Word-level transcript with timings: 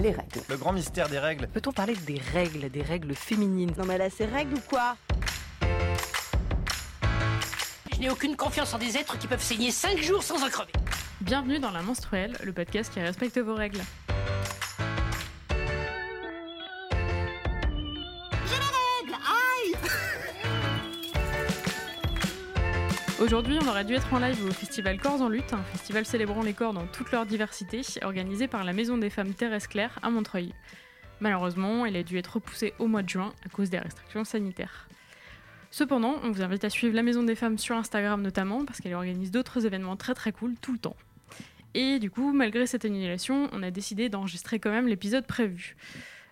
les 0.00 0.10
règles. 0.10 0.40
Le 0.48 0.56
grand 0.56 0.72
mystère 0.72 1.08
des 1.08 1.18
règles. 1.18 1.48
Peut-on 1.48 1.72
parler 1.72 1.94
des 2.06 2.20
règles, 2.32 2.70
des 2.70 2.82
règles 2.82 3.14
féminines? 3.14 3.72
Non 3.78 3.84
mais 3.84 3.98
là, 3.98 4.08
c'est 4.10 4.26
règles 4.26 4.54
ou 4.54 4.60
quoi? 4.68 4.96
Je 7.92 8.00
n'ai 8.00 8.10
aucune 8.10 8.36
confiance 8.36 8.74
en 8.74 8.78
des 8.78 8.96
êtres 8.96 9.18
qui 9.18 9.26
peuvent 9.26 9.42
saigner 9.42 9.70
5 9.70 9.98
jours 10.02 10.22
sans 10.22 10.44
en 10.44 10.48
crever. 10.50 10.72
Bienvenue 11.22 11.58
dans 11.58 11.70
La 11.70 11.80
Menstruelle, 11.80 12.36
le 12.44 12.52
podcast 12.52 12.92
qui 12.92 13.00
respecte 13.00 13.38
vos 13.38 13.54
règles. 13.54 13.80
Aujourd'hui, 23.26 23.58
on 23.60 23.66
aurait 23.66 23.84
dû 23.84 23.94
être 23.94 24.14
en 24.14 24.20
live 24.20 24.46
au 24.46 24.52
festival 24.52 25.00
Corps 25.00 25.20
en 25.20 25.28
lutte, 25.28 25.52
un 25.52 25.64
festival 25.64 26.06
célébrant 26.06 26.44
les 26.44 26.52
corps 26.52 26.72
dans 26.72 26.86
toute 26.86 27.10
leur 27.10 27.26
diversité, 27.26 27.80
organisé 28.02 28.46
par 28.46 28.62
la 28.62 28.72
Maison 28.72 28.98
des 28.98 29.10
femmes 29.10 29.34
Thérèse 29.34 29.66
Claire 29.66 29.98
à 30.04 30.10
Montreuil. 30.10 30.54
Malheureusement, 31.18 31.86
il 31.86 31.96
a 31.96 32.04
dû 32.04 32.18
être 32.18 32.34
repoussé 32.34 32.72
au 32.78 32.86
mois 32.86 33.02
de 33.02 33.08
juin 33.08 33.32
à 33.44 33.48
cause 33.48 33.68
des 33.68 33.80
restrictions 33.80 34.22
sanitaires. 34.22 34.88
Cependant, 35.72 36.20
on 36.22 36.30
vous 36.30 36.40
invite 36.40 36.62
à 36.62 36.70
suivre 36.70 36.94
la 36.94 37.02
Maison 37.02 37.24
des 37.24 37.34
femmes 37.34 37.58
sur 37.58 37.74
Instagram 37.74 38.22
notamment, 38.22 38.64
parce 38.64 38.80
qu'elle 38.80 38.94
organise 38.94 39.32
d'autres 39.32 39.66
événements 39.66 39.96
très 39.96 40.14
très 40.14 40.30
cool 40.30 40.54
tout 40.62 40.72
le 40.72 40.78
temps. 40.78 40.96
Et 41.74 41.98
du 41.98 42.12
coup, 42.12 42.32
malgré 42.32 42.64
cette 42.68 42.84
annulation, 42.84 43.48
on 43.50 43.64
a 43.64 43.72
décidé 43.72 44.08
d'enregistrer 44.08 44.60
quand 44.60 44.70
même 44.70 44.86
l'épisode 44.86 45.26
prévu. 45.26 45.74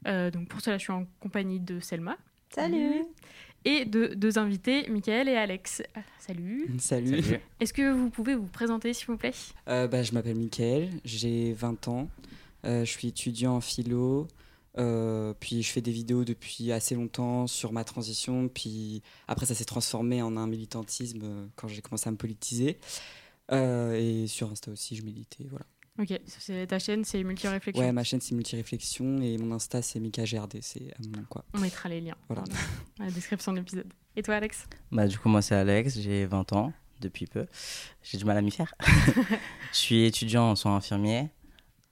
Euh, 0.06 0.30
donc 0.30 0.46
pour 0.46 0.60
cela, 0.60 0.78
je 0.78 0.84
suis 0.84 0.92
en 0.92 1.06
compagnie 1.18 1.58
de 1.58 1.80
Selma. 1.80 2.16
Salut 2.50 3.02
Et 3.64 3.84
de 3.86 4.08
deux 4.14 4.38
invités, 4.38 4.88
Michael 4.90 5.28
et 5.28 5.36
Alex. 5.36 5.82
Salut. 6.18 6.68
Salut. 6.78 7.22
Est-ce 7.60 7.72
que 7.72 7.92
vous 7.92 8.10
pouvez 8.10 8.34
vous 8.34 8.46
présenter, 8.46 8.92
s'il 8.92 9.06
vous 9.06 9.16
plaît? 9.16 9.32
Euh, 9.68 9.88
bah, 9.88 10.02
je 10.02 10.12
m'appelle 10.12 10.36
Mickaël, 10.36 10.90
j'ai 11.04 11.52
20 11.54 11.88
ans, 11.88 12.08
Euh, 12.66 12.84
je 12.84 12.90
suis 12.90 13.08
étudiant 13.08 13.56
en 13.56 13.60
philo, 13.60 14.26
euh, 14.78 15.34
puis 15.38 15.62
je 15.62 15.70
fais 15.70 15.82
des 15.82 15.90
vidéos 15.92 16.24
depuis 16.24 16.72
assez 16.72 16.94
longtemps 16.94 17.46
sur 17.46 17.72
ma 17.72 17.84
transition, 17.84 18.48
puis 18.48 19.02
après 19.28 19.44
ça 19.44 19.54
s'est 19.54 19.66
transformé 19.66 20.22
en 20.22 20.38
un 20.38 20.46
militantisme 20.46 21.50
quand 21.56 21.68
j'ai 21.68 21.82
commencé 21.82 22.08
à 22.08 22.12
me 22.12 22.16
politiser. 22.16 22.78
Euh, 23.52 23.94
et 24.00 24.26
sur 24.26 24.50
Insta 24.50 24.70
aussi, 24.70 24.96
je 24.96 25.02
militais, 25.02 25.46
voilà. 25.50 25.66
Ok, 25.98 26.18
c'est 26.26 26.66
ta 26.66 26.78
chaîne, 26.80 27.04
c'est 27.04 27.22
Multi-Réflexion. 27.22 27.84
Ouais, 27.84 27.92
ma 27.92 28.02
chaîne 28.02 28.20
c'est 28.20 28.34
Multiréflexion 28.34 29.20
et 29.22 29.38
mon 29.38 29.54
Insta 29.54 29.80
c'est 29.80 30.00
MikaGRD, 30.00 30.58
c'est 30.60 30.92
à 30.92 30.96
mon 31.04 31.18
nom, 31.20 31.24
quoi. 31.28 31.44
On 31.54 31.60
mettra 31.60 31.88
les 31.88 32.00
liens 32.00 32.16
Voilà. 32.28 32.42
dans 32.98 33.04
la 33.04 33.10
description 33.12 33.52
de 33.52 33.58
l'épisode. 33.58 33.86
Et 34.16 34.22
toi, 34.22 34.34
Alex? 34.34 34.66
Bah, 34.90 35.06
du 35.06 35.18
coup, 35.18 35.28
moi, 35.28 35.40
c'est 35.42 35.54
Alex, 35.54 35.98
j'ai 36.00 36.24
20 36.26 36.52
ans 36.52 36.72
depuis 37.00 37.26
peu. 37.26 37.46
J'ai 38.02 38.18
du 38.18 38.24
mal 38.24 38.36
à 38.36 38.42
m'y 38.42 38.50
faire. 38.50 38.74
je 38.80 39.76
suis 39.76 40.04
étudiant 40.04 40.50
en 40.50 40.56
soins 40.56 40.76
infirmiers. 40.76 41.28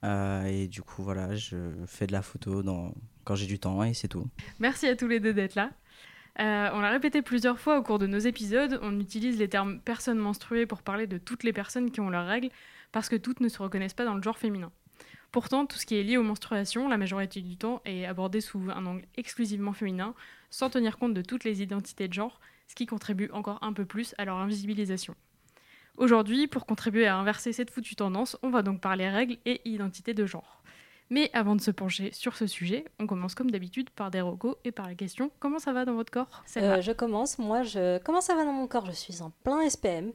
euh, 0.03 0.43
et 0.45 0.67
du 0.67 0.81
coup, 0.81 1.01
voilà, 1.03 1.33
je 1.35 1.55
fais 1.87 2.05
de 2.07 2.11
la 2.11 2.21
photo 2.21 2.61
dans... 2.61 2.93
quand 3.23 3.35
j'ai 3.35 3.45
du 3.47 3.57
temps 3.59 3.83
et 3.83 3.93
c'est 3.93 4.09
tout. 4.09 4.27
Merci 4.59 4.87
à 4.87 4.95
tous 4.97 5.07
les 5.07 5.19
deux 5.21 5.33
d'être 5.33 5.55
là. 5.55 5.69
Euh, 6.39 6.69
on 6.73 6.79
l'a 6.81 6.89
répété 6.89 7.21
plusieurs 7.21 7.59
fois 7.59 7.77
au 7.77 7.83
cours 7.83 7.99
de 7.99 8.07
nos 8.07 8.17
épisodes, 8.19 8.79
on 8.81 8.99
utilise 8.99 9.37
les 9.37 9.47
termes 9.47 9.79
personnes 9.79 10.17
menstruées 10.17 10.65
pour 10.65 10.81
parler 10.81 11.05
de 11.07 11.19
toutes 11.19 11.43
les 11.43 11.53
personnes 11.53 11.91
qui 11.91 11.99
ont 12.01 12.09
leurs 12.09 12.25
règles, 12.25 12.49
parce 12.93 13.09
que 13.09 13.17
toutes 13.17 13.41
ne 13.41 13.49
se 13.49 13.61
reconnaissent 13.61 13.93
pas 13.93 14.05
dans 14.05 14.15
le 14.15 14.23
genre 14.23 14.37
féminin. 14.37 14.71
Pourtant, 15.33 15.65
tout 15.65 15.77
ce 15.77 15.85
qui 15.85 15.95
est 15.95 16.03
lié 16.03 16.15
aux 16.15 16.23
menstruations, 16.23 16.87
la 16.87 16.97
majorité 16.97 17.41
du 17.41 17.57
temps, 17.57 17.81
est 17.85 18.05
abordé 18.05 18.39
sous 18.39 18.61
un 18.69 18.85
angle 18.85 19.03
exclusivement 19.17 19.73
féminin, 19.73 20.13
sans 20.51 20.69
tenir 20.69 20.97
compte 20.97 21.15
de 21.15 21.23
toutes 21.23 21.43
les 21.43 21.61
identités 21.61 22.07
de 22.07 22.13
genre, 22.13 22.39
ce 22.67 22.75
qui 22.75 22.85
contribue 22.85 23.29
encore 23.33 23.57
un 23.61 23.73
peu 23.73 23.83
plus 23.83 24.13
à 24.19 24.25
leur 24.25 24.37
invisibilisation. 24.37 25.15
Aujourd'hui, 25.97 26.47
pour 26.47 26.65
contribuer 26.65 27.07
à 27.07 27.17
inverser 27.17 27.51
cette 27.51 27.71
foutue 27.71 27.95
tendance, 27.95 28.37
on 28.43 28.49
va 28.49 28.61
donc 28.61 28.79
parler 28.79 29.09
règles 29.09 29.37
et 29.45 29.61
identité 29.65 30.13
de 30.13 30.25
genre. 30.25 30.63
Mais 31.09 31.29
avant 31.33 31.55
de 31.55 31.61
se 31.61 31.71
pencher 31.71 32.11
sur 32.11 32.35
ce 32.35 32.47
sujet, 32.47 32.85
on 32.99 33.07
commence 33.07 33.35
comme 33.35 33.51
d'habitude 33.51 33.89
par 33.89 34.09
des 34.09 34.21
recos 34.21 34.55
et 34.63 34.71
par 34.71 34.87
la 34.87 34.95
question 34.95 35.31
comment 35.39 35.59
ça 35.59 35.73
va 35.73 35.85
dans 35.85 35.93
votre 35.93 36.11
corps? 36.11 36.43
Euh, 36.57 36.81
je 36.81 36.91
commence. 36.91 37.37
Moi, 37.37 37.63
je... 37.63 37.99
comment 37.99 38.21
ça 38.21 38.35
va 38.35 38.45
dans 38.45 38.53
mon 38.53 38.67
corps? 38.67 38.85
Je 38.85 38.91
suis 38.91 39.21
en 39.21 39.31
plein 39.43 39.67
SPM. 39.69 40.13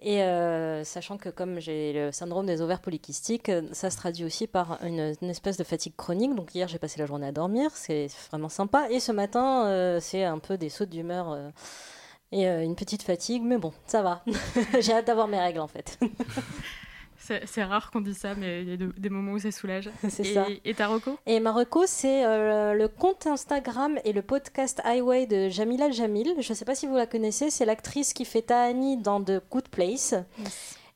Et 0.00 0.22
euh, 0.22 0.82
sachant 0.84 1.16
que 1.16 1.28
comme 1.28 1.60
j'ai 1.60 1.92
le 1.92 2.12
syndrome 2.12 2.46
des 2.46 2.60
ovaires 2.60 2.80
polykystiques, 2.80 3.52
ça 3.72 3.90
se 3.90 3.96
traduit 3.96 4.24
aussi 4.24 4.46
par 4.46 4.82
une, 4.84 5.14
espèce 5.22 5.56
de 5.56 5.64
fatigue 5.64 5.94
chronique. 5.96 6.34
Donc 6.34 6.54
hier, 6.54 6.66
j'ai 6.66 6.78
passé 6.78 6.98
la 6.98 7.06
journée 7.06 7.26
à 7.26 7.32
dormir, 7.32 7.70
c'est 7.74 8.08
vraiment 8.30 8.48
sympa. 8.48 8.90
Et 8.90 8.98
ce 8.98 9.12
matin, 9.12 9.66
euh, 9.66 10.00
c'est 10.00 10.24
un 10.24 10.38
peu 10.38 10.56
des 10.56 10.70
sautes 10.70 10.90
d'humeur 10.90 11.32
euh, 11.32 11.50
et 12.32 12.46
une 12.46 12.74
petite 12.74 13.02
fatigue. 13.02 13.42
Mais 13.42 13.58
bon, 13.58 13.72
ça 13.86 14.02
va. 14.02 14.24
j'ai 14.80 14.92
hâte 14.92 15.06
d'avoir 15.06 15.28
mes 15.28 15.38
règles 15.38 15.60
en 15.60 15.68
fait. 15.68 15.98
C'est 17.46 17.62
rare 17.64 17.90
qu'on 17.90 18.00
dise 18.00 18.18
ça, 18.18 18.34
mais 18.34 18.62
il 18.62 18.68
y 18.68 18.72
a 18.72 18.76
de- 18.76 18.92
des 18.98 19.08
moments 19.08 19.32
où 19.32 19.38
ça 19.38 19.50
soulage. 19.52 19.90
c'est 20.08 20.26
Et, 20.26 20.34
ça. 20.34 20.46
et 20.64 20.74
ta 20.74 20.88
reco 20.88 21.18
Et 21.26 21.38
Marocco, 21.40 21.84
c'est 21.86 22.24
euh, 22.24 22.74
le 22.74 22.88
compte 22.88 23.26
Instagram 23.26 23.98
et 24.04 24.12
le 24.12 24.22
podcast 24.22 24.80
Highway 24.84 25.26
de 25.26 25.48
Jamila 25.48 25.90
Jamil. 25.90 26.34
Je 26.40 26.52
ne 26.52 26.56
sais 26.56 26.64
pas 26.64 26.74
si 26.74 26.86
vous 26.86 26.96
la 26.96 27.06
connaissez, 27.06 27.50
c'est 27.50 27.64
l'actrice 27.64 28.12
qui 28.12 28.24
fait 28.24 28.42
Tahani 28.42 28.96
dans 28.96 29.22
The 29.22 29.40
Good 29.50 29.68
Place. 29.68 30.14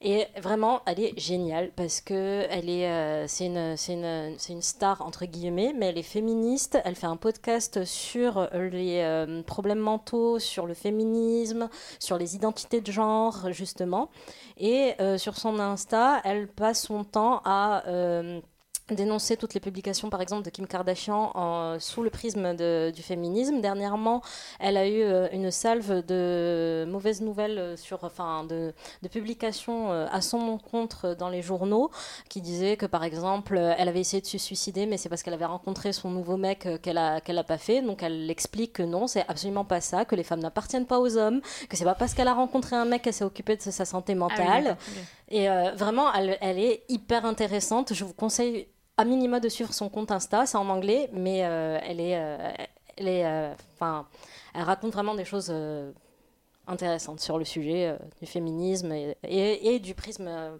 Et 0.08 0.28
vraiment, 0.40 0.82
elle 0.86 1.00
est 1.00 1.18
géniale 1.18 1.72
parce 1.74 2.00
que 2.00 2.46
elle 2.48 2.70
est, 2.70 2.88
euh, 2.88 3.26
c'est 3.26 3.46
une, 3.46 3.76
c'est 3.76 3.94
une, 3.94 4.36
c'est 4.38 4.52
une 4.52 4.62
star 4.62 5.02
entre 5.02 5.24
guillemets, 5.26 5.74
mais 5.76 5.86
elle 5.86 5.98
est 5.98 6.04
féministe. 6.04 6.78
Elle 6.84 6.94
fait 6.94 7.08
un 7.08 7.16
podcast 7.16 7.84
sur 7.84 8.48
les 8.52 9.00
euh, 9.00 9.42
problèmes 9.42 9.80
mentaux, 9.80 10.38
sur 10.38 10.68
le 10.68 10.74
féminisme, 10.74 11.68
sur 11.98 12.18
les 12.18 12.36
identités 12.36 12.80
de 12.80 12.92
genre 12.92 13.50
justement. 13.50 14.08
Et 14.58 14.94
euh, 15.00 15.18
sur 15.18 15.36
son 15.36 15.58
Insta, 15.58 16.20
elle 16.22 16.46
passe 16.46 16.82
son 16.84 17.02
temps 17.02 17.42
à 17.44 17.82
dénoncer 18.90 19.36
toutes 19.36 19.54
les 19.54 19.60
publications, 19.60 20.10
par 20.10 20.20
exemple, 20.20 20.44
de 20.44 20.50
Kim 20.50 20.66
Kardashian 20.66 21.32
en- 21.34 21.78
sous 21.80 22.02
le 22.02 22.10
prisme 22.10 22.54
de- 22.54 22.92
du 22.94 23.02
féminisme. 23.02 23.60
Dernièrement, 23.60 24.22
elle 24.60 24.76
a 24.76 24.86
eu 24.86 25.02
euh, 25.02 25.28
une 25.32 25.50
salve 25.50 26.04
de 26.06 26.84
mauvaises 26.88 27.20
nouvelles 27.20 27.58
euh, 27.58 27.76
sur, 27.76 28.04
enfin, 28.04 28.44
de, 28.44 28.72
de 29.02 29.08
publications 29.08 29.90
euh, 29.90 30.06
à 30.12 30.20
son 30.20 30.38
encontre 30.38 31.14
dans 31.18 31.28
les 31.28 31.42
journaux, 31.42 31.90
qui 32.28 32.40
disaient 32.40 32.76
que, 32.76 32.86
par 32.86 33.02
exemple, 33.02 33.56
euh, 33.56 33.74
elle 33.76 33.88
avait 33.88 34.00
essayé 34.00 34.20
de 34.20 34.26
se 34.26 34.38
suicider, 34.38 34.86
mais 34.86 34.96
c'est 34.98 35.08
parce 35.08 35.22
qu'elle 35.24 35.34
avait 35.34 35.44
rencontré 35.44 35.92
son 35.92 36.10
nouveau 36.10 36.36
mec 36.36 36.66
euh, 36.66 36.78
qu'elle 36.78 36.98
a, 36.98 37.20
qu'elle 37.20 37.38
a 37.38 37.44
pas 37.44 37.58
fait. 37.58 37.82
Donc, 37.82 38.02
elle 38.04 38.30
explique 38.30 38.74
que 38.74 38.82
non, 38.84 39.08
c'est 39.08 39.24
absolument 39.28 39.64
pas 39.64 39.80
ça, 39.80 40.04
que 40.04 40.14
les 40.14 40.22
femmes 40.22 40.40
n'appartiennent 40.40 40.86
pas 40.86 41.00
aux 41.00 41.16
hommes, 41.16 41.40
que 41.68 41.76
c'est 41.76 41.84
pas 41.84 41.94
parce 41.96 42.14
qu'elle 42.14 42.28
a 42.28 42.34
rencontré 42.34 42.76
un 42.76 42.84
mec 42.84 43.02
qu'elle 43.02 43.12
s'est 43.14 43.24
occupée 43.24 43.56
de 43.56 43.62
sa 43.62 43.84
santé 43.84 44.12
Ah 44.12 44.14
oui, 44.14 44.18
mentale. 44.20 44.76
Et 45.28 45.50
euh, 45.50 45.72
vraiment, 45.74 46.12
elle, 46.14 46.38
elle 46.40 46.58
est 46.60 46.84
hyper 46.88 47.24
intéressante. 47.26 47.92
Je 47.92 48.04
vous 48.04 48.14
conseille 48.14 48.68
à 48.96 49.04
minima 49.04 49.40
de 49.40 49.48
suivre 49.48 49.72
son 49.74 49.88
compte 49.88 50.10
Insta. 50.10 50.46
C'est 50.46 50.56
en 50.56 50.68
anglais, 50.68 51.08
mais 51.12 51.44
euh, 51.44 51.78
elle 51.82 52.00
est, 52.00 52.16
euh, 52.18 52.52
elle 52.96 53.08
est, 53.08 53.24
euh, 53.26 53.54
enfin, 53.74 54.06
elle 54.54 54.62
raconte 54.62 54.92
vraiment 54.92 55.14
des 55.14 55.24
choses 55.24 55.48
euh, 55.50 55.92
intéressantes 56.66 57.20
sur 57.20 57.38
le 57.38 57.44
sujet 57.44 57.88
euh, 57.88 57.96
du 58.20 58.26
féminisme 58.26 58.92
et, 58.92 59.16
et- 59.22 59.74
et 59.74 59.78
du 59.80 59.94
prisme 59.94 60.26
euh, 60.28 60.56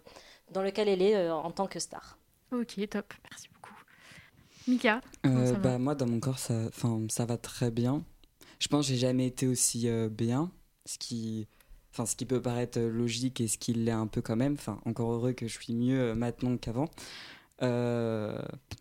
dans 0.51 0.61
lequel 0.61 0.87
elle 0.87 1.01
est 1.01 1.15
euh, 1.15 1.33
en 1.35 1.51
tant 1.51 1.67
que 1.67 1.79
star. 1.79 2.17
Ok, 2.51 2.79
top, 2.89 3.13
merci 3.29 3.49
beaucoup. 3.53 3.73
Mika, 4.67 5.01
Euh, 5.25 5.53
bah, 5.55 5.77
moi, 5.77 5.95
dans 5.95 6.07
mon 6.07 6.19
corps, 6.19 6.39
ça, 6.39 6.53
enfin, 6.67 7.01
ça 7.09 7.25
va 7.25 7.37
très 7.37 7.71
bien. 7.71 8.03
Je 8.59 8.67
pense 8.67 8.87
que 8.87 8.93
j'ai 8.93 8.99
jamais 8.99 9.27
été 9.27 9.47
aussi 9.47 9.87
euh, 9.89 10.09
bien, 10.09 10.51
ce 10.85 10.97
qui, 10.97 11.47
enfin, 11.93 12.05
ce 12.05 12.15
qui 12.15 12.25
peut 12.25 12.41
paraître 12.41 12.79
logique 12.79 13.41
et 13.41 13.47
ce 13.47 13.57
qui 13.57 13.73
l'est 13.73 13.91
un 13.91 14.07
peu 14.07 14.21
quand 14.21 14.35
même. 14.35 14.53
Enfin, 14.53 14.79
encore 14.85 15.11
heureux 15.11 15.33
que 15.33 15.47
je 15.47 15.53
suis 15.59 15.73
mieux 15.73 15.99
euh, 16.11 16.15
maintenant 16.15 16.55
qu'avant. 16.57 16.89
Euh, 17.61 18.39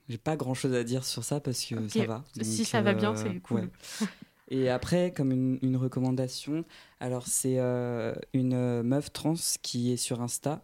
j'ai 0.08 0.18
pas 0.18 0.36
grand 0.36 0.54
chose 0.54 0.74
à 0.74 0.84
dire 0.84 1.04
sur 1.04 1.24
ça 1.24 1.40
parce 1.40 1.64
que 1.64 1.88
ça 1.88 2.04
va. 2.06 2.24
si 2.42 2.64
ça 2.64 2.82
va 2.82 2.94
bien, 2.94 3.12
euh, 3.12 3.16
c'est 3.16 3.40
cool. 3.40 3.60
ouais. 3.60 4.06
Et 4.48 4.68
après, 4.68 5.12
comme 5.12 5.32
une, 5.32 5.58
une 5.62 5.76
recommandation, 5.76 6.64
alors 7.00 7.26
c'est 7.26 7.58
euh, 7.58 8.14
une 8.32 8.82
meuf 8.82 9.12
trans 9.12 9.34
qui 9.62 9.92
est 9.92 9.96
sur 9.96 10.20
Insta. 10.20 10.62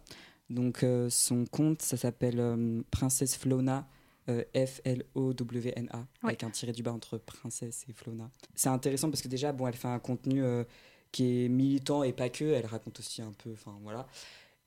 Donc 0.49 0.85
son 1.09 1.45
compte, 1.45 1.81
ça 1.81 1.97
s'appelle 1.97 2.83
Princesse 2.91 3.35
Flona, 3.35 3.87
euh, 4.29 4.43
F-L-O-W-N-A, 4.55 6.05
avec 6.23 6.43
un 6.43 6.49
tiré 6.49 6.71
du 6.71 6.81
bas 6.81 6.93
entre 6.93 7.17
princesse 7.17 7.83
et 7.89 7.93
Flona. 7.93 8.29
C'est 8.55 8.69
intéressant 8.69 9.09
parce 9.09 9.21
que 9.21 9.27
déjà, 9.27 9.51
bon, 9.51 9.67
elle 9.67 9.73
fait 9.75 9.89
un 9.89 9.99
contenu 9.99 10.41
euh, 10.41 10.63
qui 11.11 11.43
est 11.43 11.49
militant 11.49 12.03
et 12.03 12.13
pas 12.13 12.29
que, 12.29 12.45
elle 12.45 12.65
raconte 12.65 12.99
aussi 12.99 13.21
un 13.21 13.33
peu, 13.43 13.51
enfin 13.51 13.77
voilà. 13.83 14.07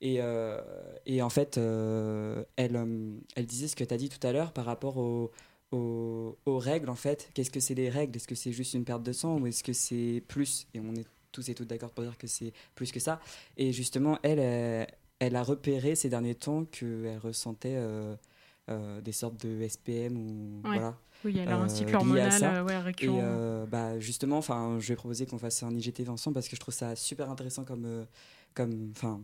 Et, 0.01 0.17
euh, 0.21 0.61
et 1.05 1.21
en 1.21 1.29
fait, 1.29 1.57
euh, 1.57 2.43
elle, 2.55 2.75
euh, 2.75 3.17
elle 3.35 3.45
disait 3.47 3.67
ce 3.67 3.75
que 3.75 3.83
tu 3.83 3.93
as 3.93 3.97
dit 3.97 4.09
tout 4.09 4.25
à 4.25 4.31
l'heure 4.31 4.53
par 4.53 4.65
rapport 4.65 4.97
au, 4.97 5.31
aux, 5.71 6.37
aux 6.45 6.57
règles 6.59 6.89
en 6.89 6.95
fait. 6.95 7.29
Qu'est-ce 7.33 7.49
que 7.51 7.59
c'est 7.59 7.73
les 7.75 7.89
règles? 7.89 8.15
Est-ce 8.15 8.27
que 8.27 8.35
c'est 8.35 8.51
juste 8.51 8.73
une 8.75 8.85
perte 8.85 9.03
de 9.03 9.11
sang 9.11 9.39
ou 9.39 9.47
est-ce 9.47 9.63
que 9.63 9.73
c'est 9.73 10.23
plus? 10.27 10.67
Et 10.75 10.79
on 10.79 10.93
est 10.93 11.05
tous 11.31 11.49
et 11.49 11.55
toutes 11.55 11.67
d'accord 11.67 11.91
pour 11.91 12.03
dire 12.03 12.17
que 12.17 12.27
c'est 12.27 12.53
plus 12.75 12.91
que 12.91 12.99
ça. 12.99 13.19
Et 13.57 13.73
justement, 13.73 14.19
elle, 14.23 14.39
elle, 14.39 14.87
elle 15.19 15.35
a 15.35 15.43
repéré 15.43 15.95
ces 15.95 16.09
derniers 16.09 16.35
temps 16.35 16.65
qu'elle 16.65 17.17
ressentait 17.21 17.75
euh, 18.69 19.01
des 19.01 19.11
sortes 19.11 19.37
de 19.45 19.61
SPM 19.67 20.15
ou 20.17 20.61
Ouais. 20.67 20.73
voilà. 20.77 20.97
Oui, 21.25 21.35
elle 21.39 21.49
a 21.49 21.57
un 21.57 21.67
cycle 21.69 21.95
hormonal 21.95 22.63
ouais, 22.63 22.75
Et 22.75 22.81
récurrent. 22.83 23.17
euh, 23.19 23.65
bah, 23.65 23.99
justement, 23.99 24.41
je 24.41 24.87
vais 24.87 24.95
proposer 24.95 25.25
qu'on 25.25 25.39
fasse 25.39 25.63
un 25.63 25.71
IGTV 25.75 26.09
ensemble 26.09 26.35
parce 26.35 26.47
que 26.47 26.55
je 26.55 26.61
trouve 26.61 26.73
ça 26.75 26.95
super 26.95 27.29
intéressant 27.31 27.63
comme, 27.65 28.05
comme, 28.53 28.91
enfin, 28.95 29.21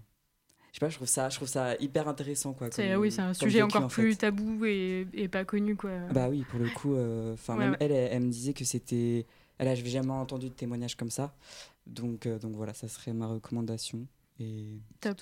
je 0.74 0.80
sais 0.80 0.86
pas, 0.86 0.90
je 0.90 0.96
trouve 0.96 1.08
ça, 1.08 1.30
je 1.30 1.36
trouve 1.36 1.48
ça 1.48 1.76
hyper 1.80 2.08
intéressant 2.08 2.54
quoi. 2.54 2.70
Comme- 2.70 3.02
oui, 3.02 3.12
c'est 3.12 3.22
un 3.22 3.34
sujet 3.34 3.62
vécu, 3.62 3.64
encore 3.64 3.84
en 3.84 3.90
fait. 3.90 4.02
plus 4.02 4.18
tabou 4.18 4.66
et, 4.66 5.08
et 5.14 5.28
pas 5.28 5.46
connu 5.46 5.76
quoi. 5.76 5.92
Bah 6.12 6.30
oui, 6.30 6.44
pour 6.50 6.60
le 6.60 6.68
coup, 6.70 6.96
euh, 6.96 7.34
enfin 7.36 7.54
Ouais, 7.54 7.60
même 7.60 7.72
ouais. 7.72 7.78
elle, 7.80 7.92
elle, 7.92 8.10
elle 8.12 8.22
me 8.24 8.32
disait 8.32 8.54
que 8.54 8.66
c'était, 8.66 9.28
elle 9.60 9.68
a 9.68 9.76
jamais 9.76 10.10
entendu 10.12 10.50
de 10.50 10.54
témoignage 10.54 10.96
comme 10.98 11.12
ça, 11.12 11.34
donc 11.86 12.26
euh, 12.26 12.40
donc 12.40 12.56
voilà, 12.56 12.74
ça 12.74 12.88
serait 12.88 13.14
ma 13.14 13.28
recommandation. 13.28 14.08
Et 14.40 14.80
Top. 15.00 15.22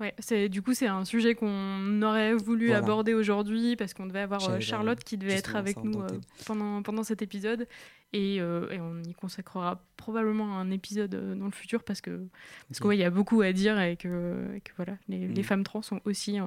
Ouais, 0.00 0.14
c'est 0.18 0.48
du 0.48 0.62
coup 0.62 0.72
c'est 0.72 0.86
un 0.86 1.04
sujet 1.04 1.34
qu'on 1.34 2.00
aurait 2.02 2.32
voulu 2.34 2.68
Voilà. 2.68 2.82
aborder 2.82 3.12
aujourd'hui 3.14 3.76
parce 3.76 3.92
qu'on 3.92 4.06
devait 4.06 4.20
avoir 4.20 4.42
euh, 4.44 4.46
J'avais 4.52 4.60
Charlotte 4.62 5.04
qui 5.04 5.18
devait 5.18 5.34
être 5.34 5.54
avec 5.54 5.84
nous 5.84 6.00
euh, 6.00 6.08
pendant 6.46 6.82
pendant 6.82 7.02
cet 7.04 7.20
épisode 7.20 7.68
et, 8.14 8.40
euh, 8.40 8.70
et 8.70 8.80
on 8.80 9.02
y 9.02 9.12
consacrera 9.12 9.82
probablement 9.98 10.58
un 10.58 10.70
épisode 10.70 11.14
dans 11.38 11.44
le 11.44 11.50
futur 11.52 11.84
parce 11.84 12.00
que 12.00 12.26
parce 12.68 12.80
qu'il 12.80 12.98
y 12.98 13.04
a 13.04 13.10
beaucoup 13.10 13.42
à 13.42 13.52
dire 13.52 13.78
et 13.80 13.96
que, 13.98 14.54
et 14.56 14.60
que 14.62 14.72
voilà 14.76 14.96
les, 15.08 15.28
les 15.28 15.42
Mm. 15.42 15.44
femmes 15.44 15.62
trans 15.62 15.82
ont 15.92 16.00
aussi 16.06 16.40
euh, 16.40 16.46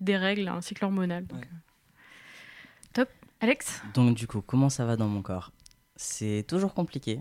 des 0.00 0.16
règles, 0.16 0.48
un 0.48 0.62
cycle 0.62 0.84
hormonal. 0.84 1.26
donc, 1.26 1.38
Ouais. 1.38 1.44
euh, 1.52 1.56
Top. 2.94 3.08
Alex? 3.40 3.82
Donc 3.94 4.16
du 4.16 4.26
coup, 4.26 4.40
comment 4.40 4.68
ça 4.70 4.84
va 4.86 4.96
dans 4.96 5.08
mon 5.08 5.22
corps? 5.22 5.52
C'est 5.96 6.44
toujours 6.48 6.72
compliqué. 6.74 7.20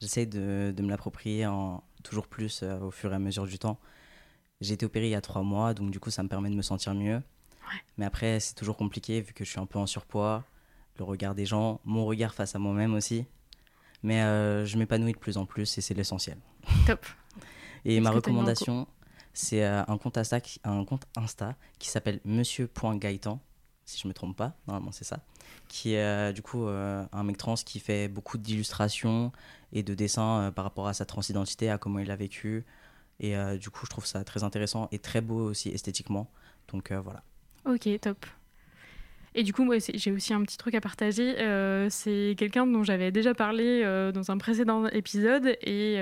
J'essaie 0.00 0.26
de, 0.26 0.72
de 0.76 0.82
me 0.82 0.88
l'approprier 0.90 1.46
en 1.46 1.82
toujours 2.02 2.26
plus 2.28 2.62
euh, 2.62 2.78
au 2.80 2.90
fur 2.90 3.12
et 3.12 3.16
à 3.16 3.18
mesure 3.18 3.46
du 3.46 3.58
temps. 3.58 3.78
J'ai 4.64 4.74
été 4.74 4.86
opéré 4.86 5.08
il 5.08 5.10
y 5.10 5.14
a 5.14 5.20
trois 5.20 5.42
mois, 5.42 5.74
donc 5.74 5.90
du 5.90 6.00
coup 6.00 6.10
ça 6.10 6.22
me 6.22 6.28
permet 6.28 6.48
de 6.48 6.54
me 6.54 6.62
sentir 6.62 6.94
mieux. 6.94 7.22
Mais 7.98 8.06
après 8.06 8.40
c'est 8.40 8.54
toujours 8.54 8.76
compliqué 8.78 9.20
vu 9.20 9.34
que 9.34 9.44
je 9.44 9.50
suis 9.50 9.60
un 9.60 9.66
peu 9.66 9.78
en 9.78 9.86
surpoids, 9.86 10.42
le 10.98 11.04
regard 11.04 11.34
des 11.34 11.44
gens, 11.44 11.80
mon 11.84 12.06
regard 12.06 12.32
face 12.32 12.54
à 12.54 12.58
moi-même 12.58 12.94
aussi. 12.94 13.26
Mais 14.02 14.22
euh, 14.22 14.64
je 14.64 14.78
m'épanouis 14.78 15.12
de 15.12 15.18
plus 15.18 15.36
en 15.36 15.44
plus 15.44 15.76
et 15.76 15.80
c'est 15.82 15.92
l'essentiel. 15.94 16.38
Top. 16.86 17.04
Et 17.84 18.00
ma 18.00 18.10
recommandation, 18.10 18.86
c'est 19.34 19.64
euh, 19.64 19.82
un, 19.86 19.98
compte 19.98 20.16
Insta 20.16 20.40
qui- 20.40 20.60
un 20.64 20.82
compte 20.86 21.04
Insta 21.16 21.56
qui 21.78 21.90
s'appelle 21.90 22.20
Monsieur.Gaëtan, 22.24 23.40
si 23.84 24.00
je 24.00 24.08
me 24.08 24.14
trompe 24.14 24.34
pas, 24.36 24.56
normalement 24.66 24.92
c'est 24.92 25.04
ça, 25.04 25.20
qui 25.68 25.92
est 25.92 26.02
euh, 26.02 26.32
du 26.32 26.40
coup 26.40 26.66
un 26.66 27.22
mec 27.22 27.36
trans 27.36 27.54
qui 27.56 27.80
fait 27.80 28.08
beaucoup 28.08 28.38
d'illustrations 28.38 29.30
et 29.72 29.82
de 29.82 29.94
dessins 29.94 30.52
par 30.54 30.64
rapport 30.64 30.86
à 30.88 30.94
sa 30.94 31.04
transidentité, 31.04 31.68
à 31.68 31.76
comment 31.76 31.98
il 31.98 32.10
a 32.10 32.16
vécu. 32.16 32.64
Et 33.20 33.36
euh, 33.36 33.56
du 33.56 33.70
coup, 33.70 33.86
je 33.86 33.90
trouve 33.90 34.06
ça 34.06 34.24
très 34.24 34.44
intéressant 34.44 34.88
et 34.92 34.98
très 34.98 35.20
beau 35.20 35.50
aussi 35.50 35.70
esthétiquement. 35.70 36.30
Donc 36.72 36.90
euh, 36.90 37.00
voilà. 37.00 37.22
Ok, 37.66 37.88
top. 38.00 38.26
Et 39.36 39.42
du 39.42 39.52
coup, 39.52 39.64
moi, 39.64 39.78
j'ai 39.78 40.12
aussi 40.12 40.32
un 40.32 40.42
petit 40.42 40.56
truc 40.56 40.76
à 40.76 40.80
partager. 40.80 41.40
Euh, 41.40 41.88
c'est 41.90 42.36
quelqu'un 42.38 42.68
dont 42.68 42.84
j'avais 42.84 43.10
déjà 43.10 43.34
parlé 43.34 43.82
dans 44.14 44.30
un 44.30 44.38
précédent 44.38 44.86
épisode. 44.86 45.56
Et, 45.60 45.98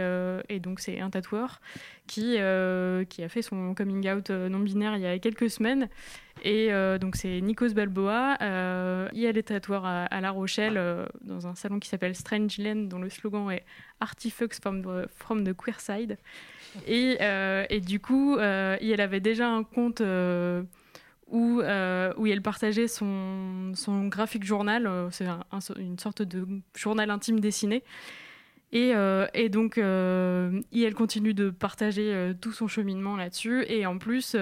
donc, 0.61 0.81
c'est 0.81 1.00
un 1.00 1.09
tatoueur 1.09 1.62
qui, 2.06 2.37
a 2.37 3.05
fait 3.31 3.41
son 3.41 3.75
coming 3.75 4.06
out 4.11 4.29
non-binaire 4.29 4.97
il 4.97 5.03
y 5.03 5.06
a 5.06 5.19
quelques 5.19 5.49
semaines. 5.49 5.88
Et 6.44 6.69
donc, 7.00 7.17
c'est 7.17 7.41
Nikos 7.41 7.73
Balboa. 7.73 8.37
Il 9.15 9.25
est 9.25 9.43
tatoueur 9.43 9.87
à, 9.87 10.05
à 10.05 10.20
La 10.20 10.31
Rochelle, 10.31 11.08
dans 11.23 11.47
un 11.47 11.55
salon 11.55 11.81
qui 11.81 11.88
s'appelle 11.88 12.15
Strange 12.15 12.58
Land, 12.58 12.88
dont 12.91 12.99
le 12.99 13.08
slogan 13.08 13.50
est 13.50 13.65
Artifacts 14.00 14.61
from 14.61 14.82
the, 14.82 15.08
from 15.08 15.43
the 15.43 15.56
Queer 15.56 15.81
Side. 15.81 16.19
Et, 16.86 17.19
euh, 17.20 17.64
et 17.70 17.80
du 17.80 18.00
coup, 18.00 18.36
euh, 18.36 18.76
il 18.80 19.00
avait 19.00 19.20
déjà 19.20 19.48
un 19.48 19.64
compte. 19.64 20.00
euh, 20.00 20.62
où, 21.30 21.62
où 21.62 22.26
elle 22.26 22.42
partageait 22.42 22.88
son, 22.88 23.72
son 23.74 24.08
graphique 24.08 24.44
journal, 24.44 24.86
c'est 25.10 25.24
un- 25.24 25.42
un- 25.50 25.60
une 25.78 25.98
sorte 25.98 26.20
de 26.20 26.46
journal 26.76 27.10
intime 27.10 27.40
dessiné. 27.40 27.82
Et, 28.74 28.92
donc, 29.48 29.78
et 29.78 29.82
elle 30.82 30.94
continue 30.94 31.32
de 31.32 31.48
partager 31.48 32.32
tout 32.42 32.52
son 32.52 32.69
cheminement 32.69 33.16
là-dessus. 33.16 33.64
Et 33.69 33.86
en 33.86 33.96
plus, 33.96 34.36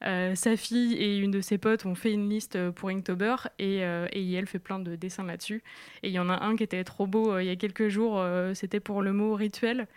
sa 0.00 0.56
fille 0.56 0.94
et 0.94 1.18
une 1.18 1.30
de 1.30 1.42
ses 1.42 1.58
potes 1.58 1.84
ont 1.84 1.94
fait 1.94 2.12
une 2.14 2.30
liste 2.30 2.70
pour 2.70 2.88
Inktober 2.88 3.36
et, 3.58 3.80
et 4.12 4.32
elle 4.32 4.46
fait 4.46 4.58
plein 4.58 4.78
de 4.78 4.96
dessins 4.96 5.24
là-dessus. 5.24 5.62
Et 6.02 6.08
il 6.08 6.14
y 6.14 6.18
en 6.18 6.30
a 6.30 6.42
un 6.42 6.56
qui 6.56 6.62
était 6.62 6.84
trop 6.84 7.06
beau 7.06 7.38
il 7.38 7.44
y 7.44 7.50
a 7.50 7.56
quelques 7.56 7.88
jours, 7.88 8.24
c'était 8.54 8.80
pour 8.80 9.02
le 9.02 9.12
mot 9.12 9.34
rituel. 9.34 9.88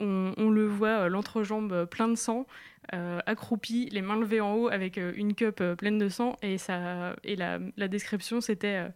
On, 0.00 0.50
le 0.50 0.66
voit, 0.66 1.04
euh, 1.04 1.08
l'entrejambe 1.08 1.72
euh, 1.72 1.86
plein 1.86 2.08
de 2.08 2.14
sang, 2.14 2.46
euh, 2.94 3.20
accroupi, 3.26 3.88
les 3.92 4.02
mains 4.02 4.18
levées 4.18 4.40
en 4.40 4.54
haut 4.54 4.68
avec 4.68 4.96
une 4.96 5.34
cup 5.34 5.62
pleine 5.78 5.98
de 5.98 6.08
sang. 6.08 6.36
Et, 6.42 6.58
ça, 6.58 7.14
et 7.22 7.36
la, 7.36 7.58
description, 7.88 8.40
c'était 8.40 8.86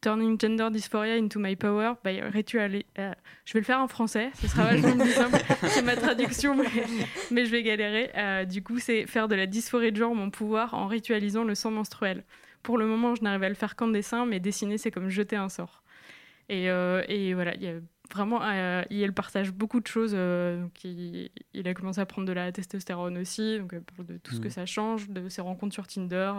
Turning 0.00 0.38
gender 0.40 0.68
dysphoria 0.70 1.14
into 1.14 1.38
my 1.38 1.56
power 1.56 1.94
by 2.04 2.20
ritual. 2.20 2.82
je 2.96 3.52
vais 3.52 3.60
le 3.60 3.64
faire 3.64 3.80
en 3.80 3.88
français, 3.88 4.30
ce 4.34 4.48
sera 4.48 4.64
vachement 4.64 4.98
plus 4.98 5.12
simple. 5.12 5.38
C'est 5.68 5.82
ma 5.82 5.96
traduction, 5.96 6.56
mais, 7.30 7.44
je 7.46 7.50
vais 7.50 7.62
galérer. 7.62 8.46
Du 8.46 8.62
coup, 8.62 8.78
c'est 8.78 9.06
faire 9.06 9.28
de 9.28 9.34
la 9.34 9.46
dysphorie 9.46 9.92
de 9.92 9.96
genre 9.96 10.14
mon 10.14 10.30
pouvoir 10.30 10.74
en 10.74 10.86
ritualisant 10.86 11.44
le 11.44 11.54
sang 11.54 11.70
menstruel. 11.70 12.24
Pour 12.62 12.76
le 12.76 12.86
moment, 12.86 13.14
je 13.14 13.22
n'arrive 13.22 13.44
à 13.44 13.48
le 13.48 13.54
faire 13.54 13.76
qu'en 13.76 13.88
dessin, 13.88 14.26
mais 14.26 14.40
dessiner, 14.40 14.78
c'est 14.78 14.90
comme 14.90 15.10
jeter 15.10 15.36
un 15.36 15.48
sort. 15.48 15.82
Et, 16.48 16.64
et 16.64 17.34
voilà, 17.34 17.54
il 17.54 17.62
y 17.62 17.68
a 17.68 17.74
vraiment, 18.14 18.40
euh, 18.42 18.82
il 18.90 19.12
partage 19.12 19.50
beaucoup 19.52 19.80
de 19.80 19.86
choses. 19.86 20.12
euh, 20.14 20.62
donc 20.62 20.84
il, 20.84 21.30
il 21.52 21.68
a 21.68 21.74
commencé 21.74 22.00
à 22.00 22.06
prendre 22.06 22.26
de 22.28 22.32
la 22.32 22.52
testostérone 22.52 23.18
aussi, 23.18 23.58
donc 23.58 23.74
parle 23.80 24.06
de 24.06 24.16
tout 24.18 24.32
ce 24.32 24.38
que 24.40 24.44
Mhm. 24.46 24.50
ça 24.50 24.66
change, 24.66 25.08
de 25.10 25.28
ses 25.28 25.42
rencontres 25.42 25.74
sur 25.74 25.86
Tinder. 25.86 26.32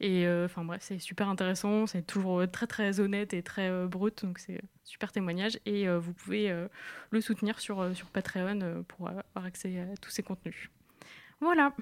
Et 0.00 0.26
euh, 0.26 0.46
enfin 0.46 0.64
bref, 0.64 0.80
c'est 0.82 0.98
super 0.98 1.28
intéressant, 1.28 1.86
c'est 1.86 2.02
toujours 2.06 2.40
euh, 2.40 2.46
très 2.46 2.66
très 2.66 2.98
honnête 2.98 3.34
et 3.34 3.42
très 3.42 3.68
euh, 3.68 3.86
brut, 3.86 4.24
donc 4.24 4.38
c'est 4.38 4.60
super 4.84 5.12
témoignage. 5.12 5.58
Et 5.66 5.86
euh, 5.88 5.98
vous 6.00 6.12
pouvez 6.14 6.50
euh, 6.50 6.66
le 7.10 7.20
soutenir 7.20 7.60
sur, 7.60 7.80
euh, 7.80 7.94
sur 7.94 8.06
Patreon 8.08 8.60
euh, 8.62 8.82
pour 8.82 9.08
avoir 9.08 9.44
accès 9.46 9.78
à 9.80 9.96
tous 10.00 10.10
ces 10.10 10.22
contenus. 10.22 10.70
Voilà. 11.40 11.72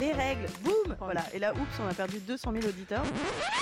Les 0.00 0.12
règles, 0.12 0.46
boum 0.64 0.96
Voilà. 0.98 1.22
Et 1.32 1.38
là, 1.38 1.52
oups, 1.54 1.80
on 1.80 1.86
a 1.86 1.94
perdu 1.94 2.18
200 2.18 2.52
000 2.52 2.66
auditeurs. 2.66 3.04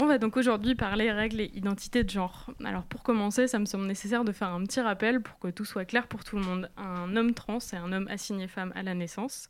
On 0.01 0.07
va 0.07 0.17
donc 0.17 0.39
aujourd'hui 0.39 0.75
parler 0.75 1.13
règles 1.13 1.43
et 1.43 1.51
identité 1.55 2.05
de 2.05 2.11
genre. 2.11 2.47
Alors 2.65 2.85
pour 2.85 3.03
commencer, 3.03 3.47
ça 3.47 3.59
me 3.59 3.67
semble 3.67 3.85
nécessaire 3.85 4.25
de 4.25 4.33
faire 4.33 4.49
un 4.49 4.65
petit 4.65 4.81
rappel 4.81 5.21
pour 5.21 5.39
que 5.39 5.49
tout 5.49 5.67
soit 5.67 5.85
clair 5.85 6.07
pour 6.07 6.25
tout 6.25 6.37
le 6.37 6.43
monde. 6.43 6.71
Un 6.79 7.17
homme 7.17 7.35
trans, 7.35 7.61
c'est 7.61 7.77
un 7.77 7.93
homme 7.93 8.09
assigné 8.09 8.49
femme 8.49 8.73
à 8.75 8.83
la 8.83 8.95
naissance. 8.95 9.49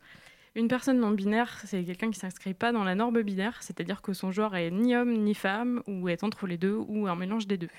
Une 0.57 0.69
personne 0.69 0.99
non 0.99 1.13
binaire, 1.13 1.61
c'est 1.65 1.85
quelqu'un 1.85 2.11
qui 2.11 2.19
s'inscrit 2.19 2.53
pas 2.53 2.73
dans 2.73 2.85
la 2.85 2.95
norme 2.95 3.23
binaire, 3.23 3.63
c'est-à-dire 3.63 4.03
que 4.03 4.13
son 4.13 4.33
genre 4.33 4.57
est 4.57 4.71
ni 4.71 4.95
homme 4.97 5.13
ni 5.13 5.35
femme, 5.35 5.83
ou 5.87 6.09
est 6.09 6.25
entre 6.25 6.47
les 6.47 6.59
deux, 6.59 6.75
ou 6.75 7.07
un 7.07 7.15
mélange 7.15 7.47
des 7.47 7.57
deux. 7.57 7.71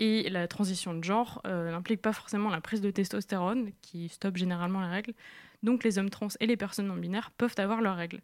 Et 0.00 0.28
la 0.28 0.48
transition 0.48 0.92
de 0.92 1.02
genre 1.02 1.40
euh, 1.46 1.70
n'implique 1.70 2.02
pas 2.02 2.12
forcément 2.12 2.50
la 2.50 2.60
prise 2.60 2.80
de 2.80 2.90
testostérone, 2.90 3.70
qui 3.80 4.08
stoppe 4.08 4.36
généralement 4.36 4.80
la 4.80 4.88
règle. 4.88 5.14
Donc 5.62 5.84
les 5.84 5.98
hommes 5.98 6.10
trans 6.10 6.28
et 6.40 6.46
les 6.46 6.56
personnes 6.56 6.86
non 6.86 6.96
binaires 6.96 7.30
peuvent 7.32 7.54
avoir 7.58 7.80
leurs 7.80 7.96
règles 7.96 8.20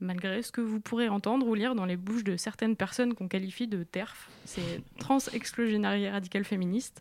malgré 0.00 0.42
ce 0.42 0.50
que 0.50 0.60
vous 0.60 0.80
pourrez 0.80 1.08
entendre 1.08 1.46
ou 1.46 1.54
lire 1.54 1.76
dans 1.76 1.84
les 1.86 1.96
bouches 1.96 2.24
de 2.24 2.36
certaines 2.36 2.74
personnes 2.74 3.14
qu'on 3.14 3.28
qualifie 3.28 3.68
de 3.68 3.84
TERF, 3.84 4.28
c'est 4.44 4.82
trans 4.98 5.18
exclusionary 5.32 6.08
radical 6.08 6.42
féministe, 6.44 7.00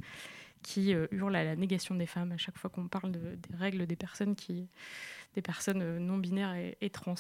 qui 0.61 0.93
euh, 0.93 1.07
hurle 1.09 1.35
à 1.35 1.43
la 1.43 1.55
négation 1.55 1.95
des 1.95 2.05
femmes 2.05 2.31
à 2.31 2.37
chaque 2.37 2.59
fois 2.59 2.69
qu'on 2.69 2.87
parle 2.87 3.11
de- 3.11 3.17
des 3.49 3.55
règles 3.57 3.87
des 3.87 3.95
personnes, 3.95 4.35
qui, 4.35 4.67
des 5.33 5.41
personnes 5.41 5.81
euh, 5.81 5.97
non 5.97 6.19
binaires 6.19 6.53
et, 6.53 6.77
et 6.81 6.91
trans. 6.91 7.15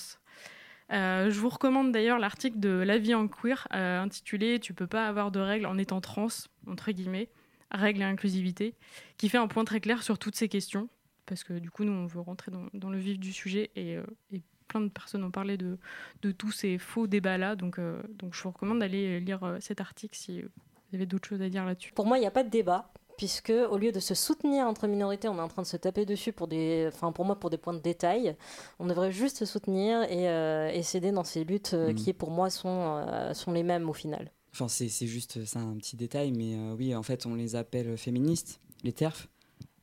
Euh, 0.91 1.31
je 1.31 1.39
vous 1.39 1.49
recommande 1.49 1.91
d'ailleurs 1.91 2.19
l'article 2.19 2.59
de 2.59 2.69
La 2.69 2.99
vie 2.99 3.15
en 3.15 3.27
queer 3.27 3.67
euh, 3.73 4.01
intitulé 4.01 4.59
Tu 4.59 4.75
peux 4.75 4.85
pas 4.85 5.07
avoir 5.07 5.31
de 5.31 5.39
règles 5.39 5.65
en 5.65 5.79
étant 5.79 5.99
trans, 5.99 6.27
entre 6.67 6.91
guillemets, 6.91 7.29
règles 7.71 8.01
et 8.01 8.05
inclusivité, 8.05 8.75
qui 9.17 9.29
fait 9.29 9.39
un 9.39 9.47
point 9.47 9.63
très 9.65 9.79
clair 9.79 10.03
sur 10.03 10.19
toutes 10.19 10.35
ces 10.35 10.47
questions, 10.47 10.89
parce 11.25 11.43
que 11.43 11.53
du 11.53 11.69
coup, 11.71 11.83
nous, 11.83 11.91
on 11.93 12.05
veut 12.07 12.19
rentrer 12.21 12.51
dans, 12.51 12.65
dans 12.73 12.89
le 12.89 12.97
vif 12.97 13.19
du 13.19 13.31
sujet 13.33 13.71
et, 13.75 13.95
euh, 13.97 14.03
et 14.31 14.41
plein 14.67 14.81
de 14.81 14.89
personnes 14.89 15.23
ont 15.23 15.31
parlé 15.31 15.57
de, 15.57 15.77
de 16.21 16.31
tous 16.31 16.51
ces 16.51 16.77
faux 16.77 17.07
débats-là. 17.07 17.55
Donc, 17.55 17.77
euh, 17.79 18.01
donc 18.19 18.33
je 18.33 18.41
vous 18.43 18.51
recommande 18.51 18.79
d'aller 18.79 19.19
lire 19.19 19.43
euh, 19.43 19.57
cet 19.59 19.81
article 19.81 20.17
si 20.17 20.41
vous 20.41 20.49
avez 20.95 21.05
d'autres 21.05 21.27
choses 21.27 21.41
à 21.41 21.49
dire 21.49 21.65
là-dessus. 21.65 21.93
Pour 21.93 22.05
moi, 22.05 22.17
il 22.17 22.21
n'y 22.21 22.27
a 22.27 22.31
pas 22.31 22.43
de 22.43 22.49
débat. 22.49 22.91
Puisque 23.17 23.51
au 23.51 23.77
lieu 23.77 23.91
de 23.91 23.99
se 23.99 24.15
soutenir 24.15 24.65
entre 24.65 24.87
minorités, 24.87 25.27
on 25.27 25.35
est 25.37 25.41
en 25.41 25.47
train 25.47 25.61
de 25.61 25.67
se 25.67 25.77
taper 25.77 26.07
dessus 26.07 26.31
pour 26.33 26.47
des, 26.47 26.89
enfin 26.91 27.11
pour 27.11 27.23
moi 27.23 27.39
pour 27.39 27.51
des 27.51 27.57
points 27.57 27.73
de 27.75 27.79
détail. 27.79 28.35
On 28.79 28.87
devrait 28.87 29.11
juste 29.11 29.37
se 29.37 29.45
soutenir 29.45 30.01
et, 30.03 30.27
euh, 30.27 30.71
et 30.71 30.81
s'aider 30.81 31.11
dans 31.11 31.23
ces 31.23 31.43
luttes 31.43 31.75
euh, 31.75 31.89
Mhm. 31.89 31.95
qui 31.95 32.13
pour 32.13 32.31
moi 32.31 32.49
sont 32.49 33.03
euh, 33.07 33.35
sont 33.35 33.51
les 33.51 33.61
mêmes 33.61 33.87
au 33.89 33.93
final. 33.93 34.31
Enfin, 34.53 34.67
c'est 34.67 34.87
juste 35.05 35.45
ça, 35.45 35.59
un 35.59 35.75
petit 35.77 35.95
détail, 35.95 36.31
mais 36.31 36.55
euh, 36.55 36.73
oui, 36.75 36.95
en 36.95 37.03
fait, 37.03 37.27
on 37.27 37.35
les 37.35 37.55
appelle 37.55 37.95
féministes, 37.95 38.59
les 38.83 38.91
TERF. 38.91 39.27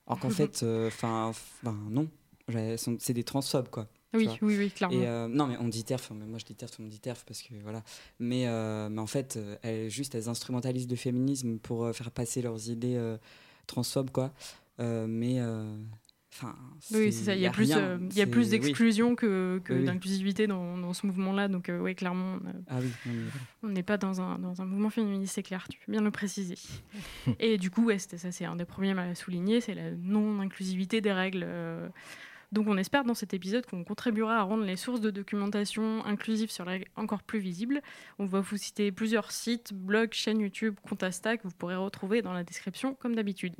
Alors 0.08 0.18
qu'en 0.18 0.30
fait, 0.30 0.62
euh, 0.62 0.88
enfin, 0.88 1.26
enfin, 1.26 1.76
non, 1.90 2.08
c'est 2.98 3.14
des 3.14 3.24
transphobes, 3.24 3.68
quoi. 3.68 3.86
Oui, 4.14 4.28
oui, 4.40 4.56
oui, 4.56 4.70
clairement. 4.70 4.98
Et 4.98 5.06
euh, 5.06 5.28
non, 5.28 5.46
mais 5.46 5.56
on 5.58 5.68
dit 5.68 5.84
TERF, 5.84 6.10
mais 6.12 6.24
moi 6.24 6.38
je 6.38 6.46
dis 6.46 6.54
TERF, 6.54 6.80
on 6.80 6.86
dit 6.86 6.98
TERF 6.98 7.24
parce 7.26 7.42
que 7.42 7.52
voilà. 7.62 7.82
Mais, 8.18 8.46
euh, 8.46 8.88
mais 8.88 9.00
en 9.00 9.06
fait, 9.06 9.36
euh, 9.36 9.56
elles, 9.62 9.90
juste, 9.90 10.14
elles 10.14 10.30
instrumentalisent 10.30 10.88
le 10.88 10.96
féminisme 10.96 11.58
pour 11.58 11.84
euh, 11.84 11.92
faire 11.92 12.10
passer 12.10 12.40
leurs 12.40 12.70
idées 12.70 12.96
euh, 12.96 13.18
transphobes, 13.66 14.10
quoi. 14.10 14.32
Euh, 14.80 15.06
mais, 15.06 15.40
euh, 15.40 15.76
enfin. 16.38 16.54
oui, 16.92 17.12
c'est 17.12 17.24
ça. 17.24 17.34
Il 17.34 17.40
y 17.40 17.46
a 17.46 17.50
plus, 17.50 17.72
euh, 17.74 17.98
il 18.10 18.16
y 18.16 18.20
a 18.20 18.24
c'est- 18.24 18.30
plus 18.30 18.44
oui. 18.44 18.50
d'exclusion 18.50 19.14
que, 19.16 19.60
que 19.64 19.72
Oui, 19.72 19.78
oui. 19.80 19.84
d'inclusivité 19.86 20.46
dans, 20.46 20.76
dans 20.78 20.92
ce 20.94 21.06
mouvement-là. 21.06 21.48
Donc, 21.48 21.70
oui, 21.80 21.94
clairement, 21.94 22.38
on 22.42 22.46
a- 22.48 22.52
Ah 22.68 22.78
oui, 22.80 22.90
voilà. 23.04 23.20
on 23.64 23.68
n'est 23.68 23.82
pas 23.82 23.98
dans 23.98 24.20
un, 24.20 24.38
dans 24.38 24.62
un 24.62 24.64
mouvement 24.64 24.90
féministe, 24.90 25.34
c'est 25.34 25.42
clair, 25.42 25.66
tu 25.68 25.78
peux 25.84 25.92
bien 25.92 26.00
le 26.02 26.10
préciser. 26.10 26.54
et 27.40 27.58
du 27.58 27.70
coup, 27.70 27.84
ouais, 27.84 27.98
ça 27.98 28.16
c'est 28.32 28.44
un 28.44 28.56
des 28.56 28.64
premiers 28.64 28.98
à 28.98 29.14
souligner, 29.14 29.60
c'est 29.60 29.74
la 29.74 29.90
non-inclusivité 29.92 31.00
des 31.00 31.12
règles. 31.12 31.42
euh, 31.44 31.88
Donc 32.50 32.66
on 32.66 32.78
espère 32.78 33.04
dans 33.04 33.12
cet 33.14 33.34
épisode 33.34 33.66
qu'on 33.66 33.84
contribuera 33.84 34.38
à 34.38 34.42
rendre 34.42 34.64
les 34.64 34.76
sources 34.76 35.02
de 35.02 35.10
documentation 35.10 36.02
inclusives 36.06 36.50
sur 36.50 36.64
les 36.64 36.70
règles 36.72 36.86
encore 36.96 37.22
plus 37.22 37.40
visibles. 37.40 37.82
On 38.18 38.24
va 38.24 38.40
vous 38.40 38.56
citer 38.56 38.90
plusieurs 38.90 39.32
sites, 39.32 39.74
blogs, 39.74 40.14
chaînes 40.14 40.40
YouTube, 40.40 40.76
comptes 40.88 41.02
Insta 41.02 41.36
que 41.36 41.42
vous 41.42 41.54
pourrez 41.58 41.76
retrouver 41.76 42.22
dans 42.22 42.32
la 42.32 42.44
description 42.44 42.94
comme 42.94 43.14
d'habitude. 43.14 43.52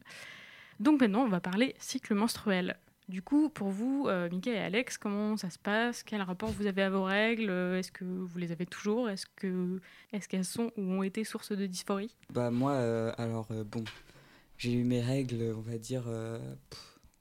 Donc 0.81 1.01
maintenant 1.01 1.25
on 1.25 1.29
va 1.29 1.41
parler 1.41 1.75
cycle 1.79 2.15
menstruel. 2.15 2.77
Du 3.09 3.23
coup, 3.23 3.49
pour 3.49 3.71
vous, 3.71 4.05
euh, 4.07 4.29
et 4.45 4.59
Alex, 4.59 4.99
comment 4.99 5.39
ça 5.39 5.49
se 5.49 5.59
passe? 5.59 6.03
Quel 6.03 6.21
rapport 6.21 6.51
vous 6.51 6.67
avez 6.67 6.83
à 6.83 6.91
vos 6.91 7.05
règles? 7.05 7.49
Est-ce 7.49 7.91
que 7.91 8.05
vous 8.05 8.39
les 8.39 8.53
avez 8.53 8.67
toujours? 8.67 9.09
Est-ce 9.09 9.25
que 9.35 9.81
est-ce 10.13 10.29
qu'elles 10.29 10.45
sont 10.45 10.73
ou 10.77 10.83
ont 10.83 11.03
été 11.03 11.25
source 11.25 11.53
de 11.53 11.65
dysphorie? 11.65 12.15
Bah 12.31 12.51
moi, 12.51 12.73
euh, 12.73 13.11
alors 13.17 13.49
euh, 13.51 13.65
bon, 13.65 13.83
j'ai 14.59 14.75
eu 14.75 14.85
mes 14.85 15.01
règles, 15.01 15.55
on 15.57 15.63
va 15.63 15.79
dire, 15.79 16.05
euh, 16.07 16.39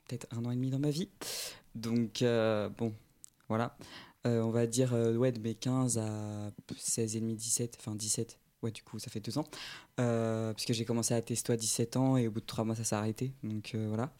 peut-être 0.06 0.28
un 0.32 0.44
an 0.44 0.52
et 0.52 0.56
demi 0.56 0.70
dans 0.72 0.80
ma 0.80 0.90
vie. 0.90 1.10
Donc 1.74 2.22
bon, 2.22 2.94
voilà. 3.48 3.78
On 4.26 4.50
va 4.50 4.68
dire, 4.68 4.92
ouais, 4.92 5.32
de 5.32 5.40
mes 5.40 5.56
15 5.56 6.00
à 6.00 6.52
16 6.76 7.16
et 7.16 7.20
demi, 7.22 7.36
17, 7.36 7.78
enfin 7.80 7.96
17. 7.96 8.38
Ouais, 8.64 8.72
du 8.72 8.82
coup, 8.82 8.98
ça 8.98 9.12
fait 9.12 9.20
deux 9.20 9.38
ans. 9.38 9.46
Euh, 10.00 10.54
puisque 10.54 10.74
j'ai 10.74 10.86
commencé 10.86 11.14
à 11.14 11.22
testo 11.22 11.54
à 11.54 11.58
17 11.58 11.98
ans 11.98 12.18
et 12.18 12.28
au 12.28 12.32
bout 12.32 12.42
de 12.42 12.46
trois 12.46 12.64
mois, 12.64 12.76
ça 12.76 12.84
s'est 12.84 12.96
arrêté. 12.96 13.34
Donc 13.44 13.74
euh, 13.76 13.86
voilà. 13.88 14.14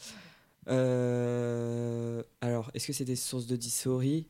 Euh, 0.68 2.22
alors, 2.42 2.70
est-ce 2.74 2.88
que 2.88 2.94
c'est 2.94 3.06
des 3.06 3.16
sources 3.16 3.48
de 3.48 3.56
dysphorie? 3.56 4.28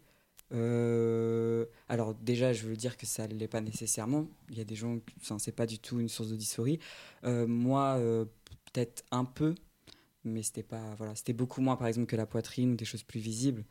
Alors 1.89 2.13
déjà, 2.13 2.53
je 2.53 2.67
veux 2.67 2.77
dire 2.77 2.95
que 2.95 3.05
ça 3.05 3.27
ne 3.27 3.33
l'est 3.33 3.49
pas 3.49 3.59
nécessairement. 3.59 4.27
Il 4.49 4.57
y 4.57 4.61
a 4.61 4.63
des 4.63 4.75
gens, 4.75 4.97
enfin, 5.19 5.39
c'est 5.39 5.51
pas 5.51 5.65
du 5.65 5.77
tout 5.79 5.99
une 5.99 6.07
source 6.07 6.29
de 6.29 6.37
dysphorie. 6.37 6.79
Moi, 7.23 7.99
peut-être 8.71 9.03
un 9.11 9.25
peu, 9.25 9.55
mais 10.23 10.43
c'était 10.43 10.63
pas, 10.63 10.95
voilà, 10.97 11.15
c'était 11.15 11.33
beaucoup 11.33 11.59
moins, 11.59 11.75
par 11.75 11.87
exemple, 11.87 12.07
que 12.07 12.15
la 12.15 12.25
poitrine 12.25 12.71
ou 12.71 12.75
des 12.75 12.85
choses 12.85 13.03
plus 13.03 13.19
visibles. 13.19 13.65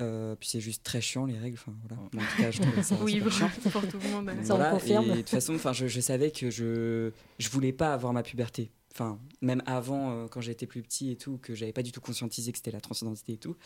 Euh, 0.00 0.36
puis 0.36 0.48
c'est 0.48 0.60
juste 0.60 0.84
très 0.84 1.00
chiant 1.00 1.26
les 1.26 1.36
règles. 1.38 1.58
Enfin 1.60 1.76
voilà. 1.88 2.02
En 2.02 2.08
tout 2.08 2.42
cas, 2.42 2.50
je 2.50 2.60
trouvais 2.60 2.82
ça 2.82 2.96
Oui, 3.02 3.12
super 3.14 3.32
chiant. 3.32 3.50
pour 3.72 3.86
tout 3.88 3.98
le 3.98 4.08
monde. 4.10 4.30
Ça, 4.44 4.54
on 4.54 4.56
voilà, 4.56 4.70
confirme. 4.72 5.06
Et 5.06 5.10
de 5.10 5.16
toute 5.16 5.28
façon, 5.30 5.54
enfin, 5.54 5.72
je, 5.72 5.86
je 5.86 6.00
savais 6.00 6.30
que 6.30 6.50
je 6.50 7.10
je 7.38 7.48
voulais 7.50 7.72
pas 7.72 7.92
avoir 7.92 8.12
ma 8.12 8.22
puberté. 8.22 8.70
Enfin, 8.92 9.18
même 9.42 9.62
avant, 9.66 10.10
euh, 10.10 10.26
quand 10.28 10.40
j'étais 10.40 10.66
plus 10.66 10.82
petit 10.82 11.10
et 11.10 11.16
tout, 11.16 11.38
que 11.38 11.54
j'avais 11.54 11.72
pas 11.72 11.82
du 11.82 11.92
tout 11.92 12.00
conscientisé 12.00 12.50
que 12.52 12.58
c'était 12.58 12.70
la 12.72 12.80
transidentité 12.80 13.34
et 13.34 13.36
tout, 13.36 13.56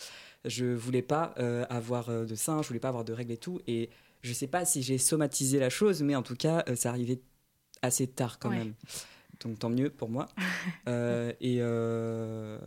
je 0.45 0.67
voulais 0.67 1.01
pas 1.03 1.35
euh, 1.39 1.65
avoir 1.71 2.09
de 2.27 2.35
seins, 2.35 2.61
je 2.63 2.69
voulais 2.69 2.81
pas 2.81 2.89
avoir 2.89 3.05
de 3.05 3.13
règles 3.13 3.33
et 3.33 3.39
tout. 3.39 3.61
Et 3.67 3.89
je 4.23 4.33
sais 4.33 4.47
pas 4.47 4.65
si 4.65 4.83
j'ai 4.83 4.99
somatisé 4.99 5.59
la 5.59 5.71
chose, 5.71 6.03
mais 6.03 6.15
en 6.15 6.23
tout 6.23 6.37
cas, 6.37 6.65
euh, 6.69 6.77
ça 6.77 6.91
arrivait 6.91 7.21
assez 7.83 8.07
tard 8.07 8.39
quand 8.39 8.51
Ouais. 8.51 8.59
même. 8.59 8.75
Donc 9.41 9.59
tant 9.59 9.71
mieux 9.71 9.91
pour 9.91 10.09
moi. 10.09 10.29
Euh, 10.89 11.33
et, 11.41 11.57
euh, 11.61 12.59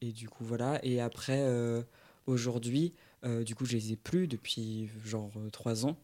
et 0.00 0.12
du 0.12 0.28
coup, 0.28 0.44
voilà. 0.44 0.78
Et 0.84 1.00
après, 1.00 1.40
euh, 1.40 1.82
aujourd'hui, 2.26 2.94
euh, 3.24 3.44
du 3.44 3.54
coup, 3.54 3.64
je 3.64 3.72
les 3.72 3.92
ai 3.92 3.96
plus 3.96 4.26
depuis 4.26 4.90
genre 5.04 5.30
euh, 5.36 5.50
trois 5.50 5.86
ans. 5.86 5.96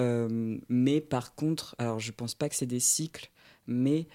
Euh, 0.00 0.58
mais 0.68 1.00
par 1.00 1.34
contre, 1.34 1.74
alors 1.78 1.98
je 1.98 2.12
pense 2.12 2.34
pas 2.34 2.48
que 2.48 2.54
c'est 2.54 2.66
des 2.66 2.80
cycles, 2.80 3.30
mais 3.66 4.08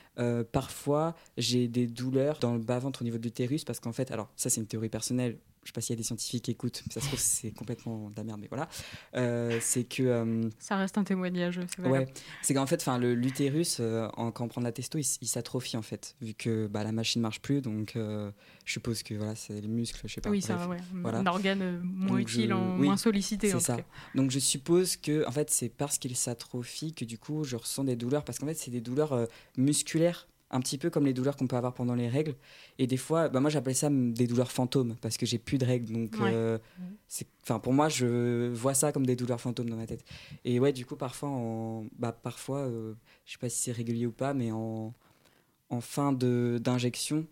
parfois 0.52 1.16
j'ai 1.38 1.68
des 1.68 1.88
douleurs 1.88 2.40
dans 2.40 2.54
le 2.54 2.60
bas-ventre 2.60 3.02
au 3.02 3.06
niveau 3.06 3.18
de 3.18 3.24
l'utérus 3.24 3.64
parce 3.64 3.80
qu'en 3.80 3.94
fait, 3.94 4.12
alors 4.12 4.30
ça 4.36 4.50
c'est 4.50 4.60
une 4.60 4.68
théorie 4.68 4.90
personnelle, 4.90 5.38
je 5.66 5.70
sais 5.72 5.74
pas 5.74 5.82
s'il 5.82 5.94
y 5.94 5.98
a 5.98 5.98
des 5.98 6.04
scientifiques 6.04 6.46
qui 6.46 6.52
écoutent, 6.52 6.84
ça 6.92 7.02
se 7.02 7.08
trouve 7.08 7.20
c'est 7.20 7.52
complètement 7.52 8.10
de 8.12 8.16
la 8.16 8.24
merde, 8.24 8.40
mais 8.40 8.48
voilà. 8.48 8.70
Euh, 9.16 9.58
c'est 9.62 9.84
que. 9.84 10.04
euh, 10.04 10.50
Ça 10.60 10.78
reste 10.78 10.98
un 10.98 11.04
témoignage, 11.04 11.60
c'est 11.76 11.82
vrai. 11.82 11.90
Ouais, 11.90 12.14
c'est 12.44 12.54
qu'en 12.54 12.68
fait, 12.68 12.76
enfin, 12.82 13.00
l'utérus, 13.00 13.78
euh, 13.80 14.08
en- 14.16 14.32
quand 14.32 14.46
on 14.46 14.48
prend 14.48 14.62
de 14.62 14.66
la 14.66 14.72
testo, 14.72 14.98
il, 15.00 15.04
s'atrophie 15.28 15.76
en 15.76 15.82
fait, 15.82 16.16
vu 16.22 16.34
que 16.36 16.68
bah, 16.68 16.84
la 16.84 16.92
machine 16.92 17.22
marche 17.22 17.42
plus, 17.42 17.62
donc 17.62 17.96
euh, 17.96 18.32
je 18.64 18.74
suppose 18.74 19.02
que 19.04 19.16
voilà, 19.16 19.36
c'est 19.36 19.60
les 19.60 19.68
muscles, 19.68 20.02
je 20.06 20.14
sais 20.14 20.22
pas. 20.22 20.30
Oui, 20.30 20.44
bref. 20.48 20.68
ouais, 20.68 20.78
voilà. 21.02 21.18
un 21.20 21.26
organe 21.26 21.80
moins 21.84 22.20
Donc, 22.20 22.28
je- 22.28 22.40
utile, 22.40 22.54
en- 22.54 22.78
oui, 22.78 22.86
moins 22.86 22.98
sollicité. 22.98 23.50
C'est 23.50 23.60
ça. 23.60 23.78
cas. 23.78 23.84
Donc 24.14 24.30
je 24.32 24.40
suppose 24.40 24.96
que 24.98 25.28
en 25.28 25.32
fait 25.32 25.50
c'est 25.50 25.70
parce 25.70 25.98
qu'il 25.98 26.16
s'atrophie 26.16 26.94
que 26.94 27.06
du 27.06 27.18
coup 27.18 27.44
je 27.44 27.56
ressens 27.56 27.84
des 27.86 27.96
douleurs 27.96 28.24
parce 28.24 28.38
qu'en 28.40 28.46
fait 28.46 28.54
c'est 28.54 28.72
des 28.72 28.82
douleurs 28.82 29.28
musculaires 29.58 30.28
un 30.56 30.60
petit 30.62 30.78
peu 30.78 30.90
comme 30.90 31.06
les 31.06 31.14
douleurs 31.14 31.36
qu'on 31.36 31.48
peut 31.48 31.56
avoir 31.58 31.74
pendant 31.74 31.96
les 31.96 32.08
règles. 32.08 32.34
Et 32.80 32.88
des 32.88 32.98
fois 32.98 33.30
bah 33.30 33.40
moi 33.42 33.50
j'appelais 33.50 33.74
ça 33.74 33.90
des 33.92 34.28
douleurs 34.28 34.52
fantômes 34.52 34.96
parce 35.02 35.18
que 35.18 35.26
j'ai 35.26 35.38
plus 35.38 35.58
de 35.58 35.66
règles. 35.66 35.92
Donc 35.94 36.16
Ouais. 36.20 36.32
euh, 36.34 36.58
c'est 37.08 37.28
enfin 37.44 37.60
pour 37.60 37.74
moi 37.74 37.90
je 37.90 38.50
vois 38.54 38.74
ça 38.74 38.92
comme 38.92 39.06
des 39.06 39.16
douleurs 39.16 39.42
fantômes 39.42 39.70
dans 39.70 39.76
ma 39.78 39.86
tête. 39.88 40.04
Et 40.46 40.60
ouais 40.60 40.72
du 40.74 40.86
coup 40.86 40.96
parfois 40.96 41.30
en 41.30 41.86
bah 42.00 42.12
parfois 42.14 42.60
euh, 42.60 42.94
je 43.26 43.34
sais 43.34 43.38
pas 43.40 43.50
si 43.50 43.60
c'est 43.64 43.72
régulier 43.74 44.06
ou 44.06 44.12
pas 44.12 44.34
mais 44.34 44.52
en 44.52 44.94
en 45.70 45.82
fin 45.82 46.14
de 46.14 46.60
d'injection 46.64 47.26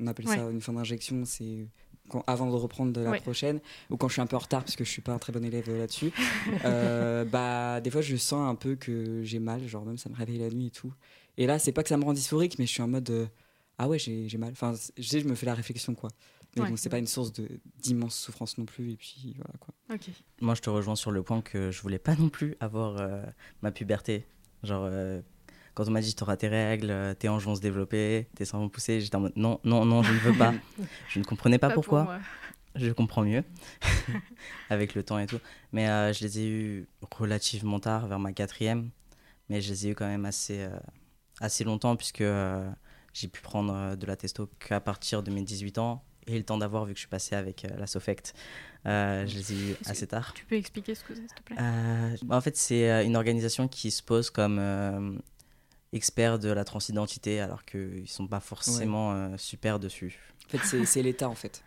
on 0.00 0.06
appelle 0.06 0.26
ça 0.36 0.50
une 0.50 0.60
fin 0.60 0.72
d'injection 0.72 1.24
c'est 1.24 1.66
quand- 2.08 2.24
avant 2.26 2.46
de 2.50 2.54
reprendre 2.56 2.92
de 2.92 3.00
la 3.00 3.10
prochaine 3.20 3.60
ou 3.90 3.96
quand 3.96 4.08
je 4.08 4.14
suis 4.14 4.22
un 4.22 4.26
peu 4.26 4.36
en 4.36 4.40
retard 4.40 4.62
parce 4.64 4.76
que 4.76 4.84
je 4.84 4.90
suis 4.90 5.02
pas 5.02 5.12
un 5.12 5.18
très 5.18 5.32
bon 5.32 5.44
élève 5.44 5.68
euh, 5.68 5.78
là-dessus 5.78 6.12
euh, 6.64 7.24
bah 7.32 7.80
des 7.80 7.90
fois 7.90 8.00
je 8.00 8.16
sens 8.16 8.48
un 8.48 8.54
peu 8.54 8.74
que 8.76 9.22
j'ai 9.22 9.38
mal 9.38 9.66
genre 9.66 9.84
même 9.84 9.98
ça 9.98 10.08
me 10.10 10.14
réveille 10.16 10.38
la 10.38 10.50
nuit 10.50 10.66
et 10.66 10.70
tout 10.70 10.92
et 11.36 11.46
là 11.46 11.58
c'est 11.58 11.72
pas 11.72 11.82
que 11.82 11.88
ça 11.88 11.96
me 11.96 12.04
rend 12.04 12.12
dysphorique 12.12 12.58
mais 12.58 12.66
je 12.66 12.72
suis 12.72 12.82
en 12.82 12.88
mode 12.88 13.08
euh, 13.10 13.26
ah 13.78 13.88
ouais 13.88 13.98
j'ai 13.98 14.28
j'ai 14.28 14.38
mal 14.38 14.50
enfin 14.52 14.74
je 14.96 15.02
sais 15.02 15.20
je 15.20 15.26
me 15.26 15.34
fais 15.34 15.46
la 15.46 15.54
réflexion 15.54 15.94
quoi 15.94 16.10
mais 16.56 16.62
Ouais. 16.62 16.68
bon 16.70 16.76
c'est 16.76 16.88
pas 16.88 16.98
une 16.98 17.06
source 17.08 17.32
d'immense 17.82 18.16
souffrance 18.16 18.58
non 18.58 18.64
plus 18.64 18.92
et 18.92 18.96
puis 18.96 19.34
voilà 19.36 19.54
quoi. 19.58 19.74
Moi, 20.40 20.54
je 20.54 20.60
te 20.62 20.70
rejoins 20.70 20.94
sur 20.96 21.10
le 21.10 21.22
point 21.22 21.40
que 21.42 21.70
je 21.72 21.82
voulais 21.82 21.98
pas 21.98 22.14
non 22.14 22.28
plus 22.28 22.56
avoir 22.60 22.98
euh, 22.98 23.22
ma 23.62 23.72
puberté. 23.72 24.24
Genre, 24.62 24.84
euh, 24.88 25.20
quand 25.74 25.88
on 25.88 25.90
m'a 25.90 26.00
dit 26.00 26.14
t'auras 26.14 26.36
tes 26.36 26.48
règles, 26.48 26.90
euh, 26.90 27.14
tes 27.14 27.28
hanches 27.28 27.44
vont 27.44 27.54
se 27.54 27.60
développer, 27.60 28.28
tes 28.36 28.44
seins 28.44 28.58
vont 28.58 28.68
pousser, 28.68 29.00
j'étais 29.00 29.16
en 29.16 29.20
mode 29.20 29.32
non, 29.36 29.60
non, 29.64 29.84
non, 29.84 30.02
je 30.02 30.12
ne 30.12 30.18
veux 30.18 30.38
pas. 30.38 30.54
je 31.08 31.18
ne 31.18 31.24
comprenais 31.24 31.58
pas, 31.58 31.68
Pas 31.68 31.74
pour 31.74 31.84
pourquoi. 31.84 32.18
Je 32.76 32.90
comprends 32.90 33.22
mieux 33.22 33.44
avec 34.70 34.94
le 34.94 35.02
temps 35.02 35.18
et 35.18 35.26
tout. 35.26 35.38
Mais 35.72 35.88
euh, 35.88 36.12
je 36.12 36.24
les 36.24 36.40
ai 36.40 36.48
eus 36.48 36.88
relativement 37.10 37.80
tard, 37.80 38.06
vers 38.06 38.18
ma 38.18 38.32
quatrième. 38.32 38.90
Mais 39.48 39.60
je 39.60 39.70
les 39.70 39.86
ai 39.86 39.90
eus 39.90 39.94
quand 39.94 40.06
même 40.06 40.24
assez, 40.24 40.62
euh, 40.62 40.78
assez 41.40 41.64
longtemps 41.64 41.96
puisque 41.96 42.22
euh, 42.22 42.68
j'ai 43.12 43.28
pu 43.28 43.42
prendre 43.42 43.94
de 43.94 44.06
la 44.06 44.16
testo 44.16 44.48
qu'à 44.58 44.80
partir 44.80 45.22
de 45.22 45.30
mes 45.30 45.42
18 45.42 45.78
ans 45.78 46.02
et 46.26 46.38
le 46.38 46.44
temps 46.44 46.56
d'avoir 46.56 46.86
vu 46.86 46.94
que 46.94 46.98
je 46.98 47.02
suis 47.02 47.08
passé 47.08 47.36
avec 47.36 47.66
la 47.76 47.86
Sofect. 47.86 48.34
Je 48.86 49.24
les 49.24 49.52
ai 49.52 49.56
eus 49.56 49.76
assez 49.84 50.06
tard. 50.06 50.32
Tu 50.34 50.46
peux 50.46 50.56
expliquer 50.56 50.94
ce 50.94 51.04
que 51.04 51.14
c'est, 51.14 51.20
s'il 51.20 51.34
te 51.34 51.42
plaît? 51.42 51.56
Bah, 52.24 52.36
en 52.36 52.40
fait, 52.40 52.56
c'est 52.56 53.04
une 53.04 53.14
organisation 53.14 53.68
qui 53.68 53.90
se 53.90 54.02
pose 54.02 54.30
comme 54.30 55.20
euh, 55.94 55.96
expert 55.96 56.38
de 56.38 56.48
la 56.50 56.64
transidentité 56.64 57.40
alors 57.40 57.64
qu'ils 57.64 58.02
ne 58.02 58.06
sont 58.06 58.26
pas 58.26 58.40
forcément 58.40 59.12
euh, 59.12 59.36
super 59.36 59.78
dessus. 59.78 60.18
en 60.54 60.58
fait 60.58 60.84
c'est 60.84 61.02
l'état 61.02 61.28
en 61.28 61.34
fait 61.34 61.62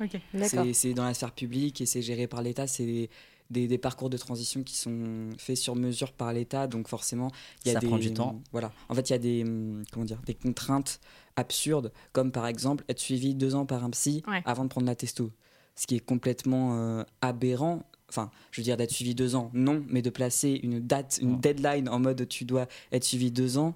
Ok. 0.00 0.20
D'accord. 0.32 0.64
c'est 0.72 0.94
dans 0.94 1.04
la 1.04 1.12
sphère 1.14 1.32
publique 1.32 1.80
et 1.80 1.86
c'est 1.86 2.02
géré 2.02 2.26
par 2.28 2.40
l'état 2.42 2.66
c'est 2.68 2.86
des, 2.86 3.10
des, 3.50 3.66
des 3.66 3.78
parcours 3.78 4.10
de 4.10 4.16
transition 4.16 4.62
qui 4.62 4.76
sont 4.76 5.30
faits 5.38 5.56
sur 5.56 5.74
mesure 5.74 6.12
par 6.12 6.32
l'état 6.32 6.66
donc 6.68 6.86
forcément 6.88 7.30
il 7.64 7.68
y 7.68 7.70
a 7.70 7.74
Ça 7.74 7.80
des 7.80 7.86
prend 7.88 7.98
du 7.98 8.12
temps. 8.12 8.40
voilà 8.52 8.70
en 8.88 8.94
fait 8.94 9.08
il 9.10 9.12
y 9.12 9.16
a 9.16 9.18
des 9.18 9.42
hum, 9.42 9.82
comment 9.92 10.04
dire 10.04 10.20
des 10.24 10.34
contraintes 10.34 11.00
absurdes 11.36 11.92
comme 12.12 12.30
par 12.32 12.46
exemple 12.46 12.84
être 12.88 13.00
suivi 13.00 13.34
deux 13.34 13.54
ans 13.56 13.66
par 13.66 13.84
un 13.84 13.90
psy 13.90 14.22
Ouais. 14.28 14.42
avant 14.44 14.64
de 14.64 14.68
prendre 14.68 14.86
la 14.86 14.94
testo 14.94 15.32
ce 15.74 15.86
qui 15.86 15.96
est 15.96 16.00
complètement 16.00 16.78
euh, 16.78 17.02
aberrant 17.20 17.82
enfin 18.08 18.30
je 18.50 18.60
veux 18.60 18.64
dire 18.64 18.76
d'être 18.76 18.92
suivi 18.92 19.14
deux 19.14 19.34
ans 19.34 19.50
non 19.54 19.84
mais 19.88 20.02
de 20.02 20.10
placer 20.10 20.60
une 20.62 20.80
date 20.80 21.18
une 21.20 21.40
deadline 21.40 21.88
en 21.88 21.98
mode 21.98 22.28
tu 22.28 22.44
dois 22.44 22.66
être 22.92 23.04
suivi 23.04 23.30
deux 23.30 23.58
ans 23.58 23.74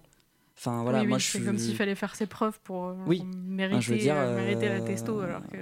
enfin 0.60 0.82
voilà 0.82 1.00
oui, 1.00 1.06
moi 1.06 1.16
oui, 1.16 1.20
je 1.22 1.26
c'est 1.30 1.38
suis 1.38 1.46
comme 1.46 1.58
s'il 1.58 1.74
fallait 1.74 1.94
faire 1.94 2.14
ses 2.14 2.26
preuves 2.26 2.60
pour 2.62 2.84
euh, 2.88 2.94
Oui. 3.06 3.24
mériter, 3.46 3.76
Enfin, 3.76 3.80
je 3.80 3.92
veux 3.92 3.98
dire, 3.98 4.14
euh, 4.16 4.36
mériter 4.36 4.68
la 4.68 4.74
euh, 4.74 4.86
testo. 4.86 5.18
Alors 5.20 5.40
que... 5.46 5.56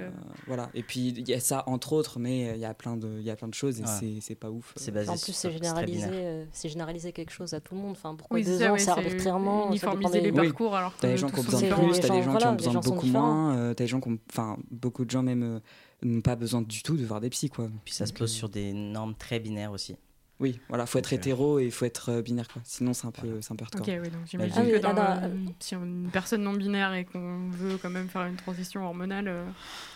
voilà. 0.45 0.69
Et 0.73 0.83
puis 0.83 1.07
il 1.09 1.27
y 1.27 1.33
a 1.33 1.39
ça 1.39 1.63
entre 1.67 1.93
autres, 1.93 2.19
mais 2.19 2.53
il 2.55 2.59
y 2.59 2.65
a 2.65 2.73
plein 2.73 2.97
de, 2.97 3.07
il 3.19 3.23
y 3.25 3.29
a 3.31 3.35
plein 3.37 3.47
de 3.47 3.53
choses 3.53 3.79
et 3.79 3.83
Ouais. 3.83 3.89
c'est- 3.99 4.17
c'est 4.21 4.35
pas 4.35 4.49
ouf. 4.51 4.73
C'est 4.75 4.91
basé 4.91 5.09
En 5.09 5.13
plus, 5.13 5.31
c'est 5.33 5.47
euh, 5.47 6.45
c'est 6.51 6.67
généraliser 6.69 7.11
quelque 7.13 7.31
chose 7.31 7.53
à 7.53 7.61
tout 7.61 7.75
le 7.75 7.81
monde. 7.81 7.91
Enfin, 7.91 8.13
pourquoi 8.15 8.41
deux 8.41 8.59
ça, 8.59 8.73
ans, 8.73 8.77
c'est 8.77 8.89
arbitrairement. 8.89 9.69
uniformiser 9.69 10.21
les 10.21 10.31
parcours 10.31 10.75
alors 10.75 10.95
que 10.95 11.01
T'as 11.01 11.07
des 11.09 11.17
gens 11.17 11.29
qui 11.29 11.39
ont 11.39 11.43
besoin 11.43 11.61
de 11.61 11.67
plus, 11.73 11.99
t'as 11.99 12.09
des 12.09 12.23
gens 12.23 12.35
qui 12.37 12.45
ont 12.47 12.53
besoin 12.55 12.73
de 12.73 12.79
beaucoup 12.85 13.07
moins, 13.07 13.73
t'as 13.73 13.83
des 13.83 13.87
gens 13.87 14.01
qui 14.01 14.09
ont, 14.09 14.17
enfin 14.29 14.57
beaucoup 14.69 15.05
de 15.05 15.11
gens 15.11 15.23
même 15.23 15.61
n'ont 16.01 16.21
pas 16.21 16.35
besoin 16.35 16.61
du 16.61 16.81
tout 16.83 16.95
de 16.97 17.05
voir 17.05 17.21
des 17.21 17.29
psys 17.29 17.49
quoi. 17.49 17.69
Puis 17.85 17.93
ça 17.93 18.05
se 18.05 18.13
pose 18.13 18.31
sur 18.31 18.49
des 18.49 18.73
normes 18.73 19.15
très 19.15 19.39
binaires 19.39 19.71
aussi. 19.71 19.95
Oui, 20.39 20.61
voilà, 20.69 20.85
faut 20.85 20.99
être 20.99 21.11
euh, 21.11 21.17
hétéro 21.17 21.59
et 21.59 21.65
il 21.65 21.71
faut 21.71 21.83
être 21.85 22.09
euh, 22.11 22.21
binaire 22.21 22.47
quoi. 22.47 22.61
Sinon 22.63 22.93
c'est 22.93 23.07
un 23.07 23.11
peu, 23.11 23.27
Voilà. 23.27 23.41
c'est 23.41 23.51
un 23.51 23.55
peu 23.57 23.65
Ok, 23.65 23.73
hardcore. 23.89 24.01
oui, 24.01 24.09
donc 24.09 24.21
j'imagine 24.25 24.53
Ah 24.57 24.79
que 24.79 24.85
ah 24.85 24.93
dans, 24.93 25.01
euh, 25.01 25.27
euh, 25.27 25.45
si 25.59 25.75
on 25.75 25.83
est 25.83 25.87
une 25.87 26.09
personne 26.11 26.43
non 26.43 26.53
binaire 26.53 26.93
et 26.93 27.03
qu'on 27.03 27.49
veut 27.51 27.77
quand 27.77 27.89
même 27.89 28.07
faire 28.07 28.25
une 28.25 28.37
transition 28.37 28.85
hormonale, 28.85 29.27
euh, 29.27 29.45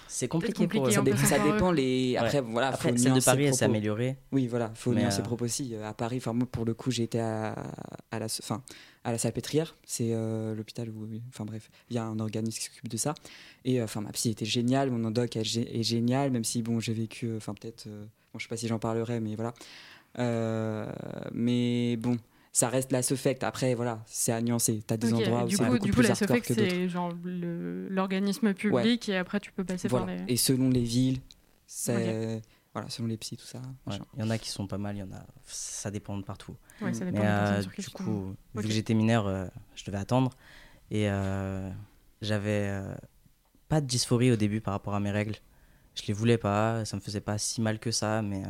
C'est 0.07 0.27
compliqué, 0.27 0.67
pour 0.67 0.85
eux. 0.87 0.91
Ça, 0.91 1.01
dé- 1.01 1.15
ça 1.15 1.39
dépend 1.39 1.71
les. 1.71 2.17
Après 2.17 2.41
voilà, 2.41 2.73
faut 2.73 2.89
Après, 2.89 2.97
celle 2.97 3.13
de 3.13 3.19
Paris, 3.21 3.37
le 3.43 3.47
elle 3.47 3.53
s'est 3.55 3.63
améliorée. 3.65 4.17
Oui, 4.33 4.47
voilà, 4.47 4.71
faut 4.75 4.93
nuancer 4.93 5.19
euh, 5.19 5.21
le 5.21 5.23
propos 5.27 5.45
aussi. 5.45 5.73
Euh, 5.75 5.87
À 5.87 5.93
Paris, 5.93 6.17
enfin 6.17 6.33
moi 6.33 6.45
pour 6.51 6.65
le 6.65 6.73
coup, 6.73 6.91
j'ai 6.91 7.03
été 7.03 7.21
à, 7.21 7.53
à 8.11 8.19
la, 8.19 8.25
enfin 8.25 8.61
à 9.05 9.11
la 9.13 9.17
Salpêtrière, 9.17 9.75
c'est 9.85 10.09
euh, 10.11 10.53
l'hôpital 10.55 10.89
où, 10.89 11.07
enfin 11.29 11.45
bref, 11.45 11.69
il 11.89 11.95
y 11.95 11.99
a 11.99 12.03
un 12.05 12.19
organisme 12.19 12.57
qui 12.59 12.65
s'occupe 12.65 12.89
de 12.89 12.97
ça. 12.97 13.15
Et 13.63 13.79
euh, 13.79 13.85
enfin 13.85 14.01
ma 14.01 14.11
psy 14.11 14.29
était 14.29 14.45
géniale, 14.45 14.91
mon 14.91 15.05
endoc 15.05 15.37
est, 15.37 15.41
gé- 15.43 15.67
est 15.73 15.83
génial, 15.83 16.31
même 16.31 16.43
si 16.43 16.61
bon 16.61 16.81
j'ai 16.81 16.93
vécu, 16.93 17.27
euh, 17.27 17.37
enfin 17.37 17.53
peut-être, 17.53 17.87
euh, 17.87 18.05
bon 18.33 18.39
je 18.39 18.43
sais 18.43 18.49
pas 18.49 18.57
si 18.57 18.67
j'en 18.67 18.79
parlerai, 18.79 19.19
mais 19.21 19.35
voilà. 19.35 19.53
Euh, 20.19 20.91
mais 21.31 21.97
bon, 21.97 22.17
ça 22.51 22.69
reste 22.69 22.91
la 22.91 23.01
Sofect. 23.01 23.43
Après 23.43 23.73
voilà, 23.75 24.03
c'est 24.05 24.31
à 24.31 24.41
nuancer. 24.41 24.81
T'as 24.85 24.97
des 24.97 25.13
endroits 25.13 25.45
où 25.45 25.49
c'est 25.49 25.57
coup, 25.57 25.63
beaucoup 25.65 25.85
du 25.85 25.91
coup 25.91 25.97
plus 25.99 26.03
la 26.07 26.11
hardcore 26.11 26.41
que 26.41 26.53
d'autres. 26.53 26.69
c'est 26.69 26.89
genre 26.89 27.11
l'organisme 27.23 28.53
public 28.53 29.09
et 29.09 29.17
après 29.17 29.39
tu 29.39 29.51
peux 29.51 29.63
passer 29.63 29.87
Voilà. 29.87 30.05
par 30.05 30.15
les. 30.15 30.33
Et 30.33 30.37
selon 30.37 30.69
les 30.69 30.83
villes, 30.83 31.19
C'est 31.65 32.41
voilà, 32.73 32.89
selon 32.89 33.07
les 33.07 33.17
psys, 33.17 33.37
tout 33.37 33.45
ça. 33.45 33.61
Ouais. 33.85 33.97
Il 34.15 34.21
y 34.21 34.23
en 34.23 34.31
a 34.31 34.39
qui 34.39 34.49
sont 34.49 34.65
pas 34.65 34.79
mal, 34.79 34.95
il 34.95 34.99
y 34.99 35.03
en 35.03 35.11
a. 35.11 35.23
Ça 35.45 35.91
dépend 35.91 36.17
de 36.17 36.23
partout. 36.23 36.55
Ouais, 36.81 36.91
ça 36.91 37.05
Mm. 37.05 37.11
dépend 37.11 37.21
Mais 37.23 37.29
euh, 37.29 37.61
qui 37.61 37.81
du 37.81 37.85
tu 37.85 37.91
coup, 37.91 38.35
vu 38.55 38.63
que 38.63 38.71
j'étais 38.73 38.95
mineur, 38.95 39.27
euh, 39.27 39.45
je 39.75 39.83
devais 39.85 39.99
attendre. 39.99 40.31
Et 40.89 41.07
euh, 41.07 41.69
j'avais 42.23 42.67
euh, 42.69 42.95
pas 43.69 43.79
de 43.79 43.85
dysphorie 43.85 44.31
au 44.31 44.35
début 44.37 44.59
par 44.59 44.73
rapport 44.73 44.95
à 44.95 44.99
mes 44.99 45.11
règles. 45.11 45.35
Je 45.93 46.01
les 46.07 46.13
voulais 46.13 46.39
pas, 46.39 46.83
ça 46.85 46.95
me 46.97 47.01
faisait 47.01 47.21
pas 47.21 47.37
si 47.37 47.61
mal 47.61 47.77
que 47.77 47.91
ça, 47.91 48.23
mais 48.23 48.41
euh, 48.43 48.49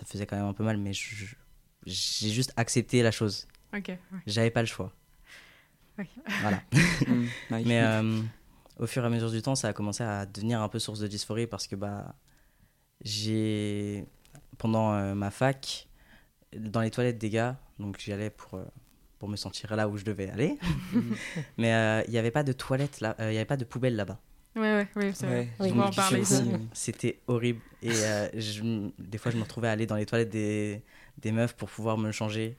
ça 0.00 0.06
faisait 0.06 0.26
quand 0.26 0.36
même 0.36 0.46
un 0.46 0.52
peu 0.54 0.64
mal. 0.64 0.78
Mais 0.78 0.92
j'ai 0.94 2.30
juste 2.30 2.52
accepté 2.56 3.02
la 3.02 3.10
chose. 3.10 3.46
Ok, 3.76 3.88
ouais. 3.88 3.98
J'avais 4.26 4.50
pas 4.50 4.62
le 4.62 4.66
choix. 4.66 4.92
Ouais. 5.98 6.08
Voilà. 6.40 6.62
Mm. 7.06 7.26
Mais 7.64 7.82
euh, 7.82 8.20
au 8.78 8.86
fur 8.86 9.02
et 9.02 9.06
à 9.06 9.08
mesure 9.08 9.30
du 9.30 9.40
temps, 9.40 9.54
ça 9.54 9.68
a 9.68 9.72
commencé 9.72 10.02
à 10.02 10.26
devenir 10.26 10.60
un 10.60 10.68
peu 10.68 10.78
source 10.78 11.00
de 11.00 11.06
dysphorie 11.06 11.46
parce 11.46 11.66
que 11.66 11.76
bah, 11.76 12.14
j'ai 13.02 14.06
pendant 14.58 14.92
euh, 14.92 15.14
ma 15.14 15.30
fac, 15.30 15.88
dans 16.56 16.80
les 16.80 16.90
toilettes 16.90 17.18
des 17.18 17.30
gars, 17.30 17.58
donc 17.78 17.98
j'y 17.98 18.12
allais 18.12 18.30
pour, 18.30 18.58
euh, 18.58 18.64
pour 19.18 19.28
me 19.28 19.36
sentir 19.36 19.74
là 19.74 19.88
où 19.88 19.96
je 19.96 20.04
devais 20.04 20.30
aller. 20.30 20.58
Mais 21.58 21.72
euh, 21.74 22.02
il 22.06 22.10
n'y 22.12 22.18
avait 22.18 22.30
pas 22.30 22.42
de 22.42 22.52
toilettes 22.52 23.00
là, 23.00 23.16
il 23.18 23.28
n'y 23.28 23.36
avait 23.36 23.44
pas 23.46 23.56
de 23.56 23.64
poubelle 23.64 23.96
là-bas. 23.96 24.20
Ouais, 24.56 24.62
ouais, 24.62 24.88
ouais, 24.96 25.12
c'est 25.14 25.26
Ouais, 25.26 25.48
Oui. 25.60 25.72
on 25.74 25.80
en 25.80 25.90
parler, 25.90 26.22
C'était 26.72 27.20
horrible. 27.28 27.60
Et 27.82 27.90
euh, 27.92 28.28
je- 28.34 28.90
des 28.98 29.16
fois, 29.18 29.30
je 29.30 29.36
me 29.36 29.42
retrouvais 29.42 29.68
à 29.68 29.72
aller 29.72 29.86
dans 29.86 29.96
les 29.96 30.06
toilettes 30.06 30.30
des, 30.30 30.82
des 31.18 31.30
meufs 31.32 31.54
pour 31.54 31.68
pouvoir 31.70 31.96
me 31.98 32.10
changer. 32.12 32.56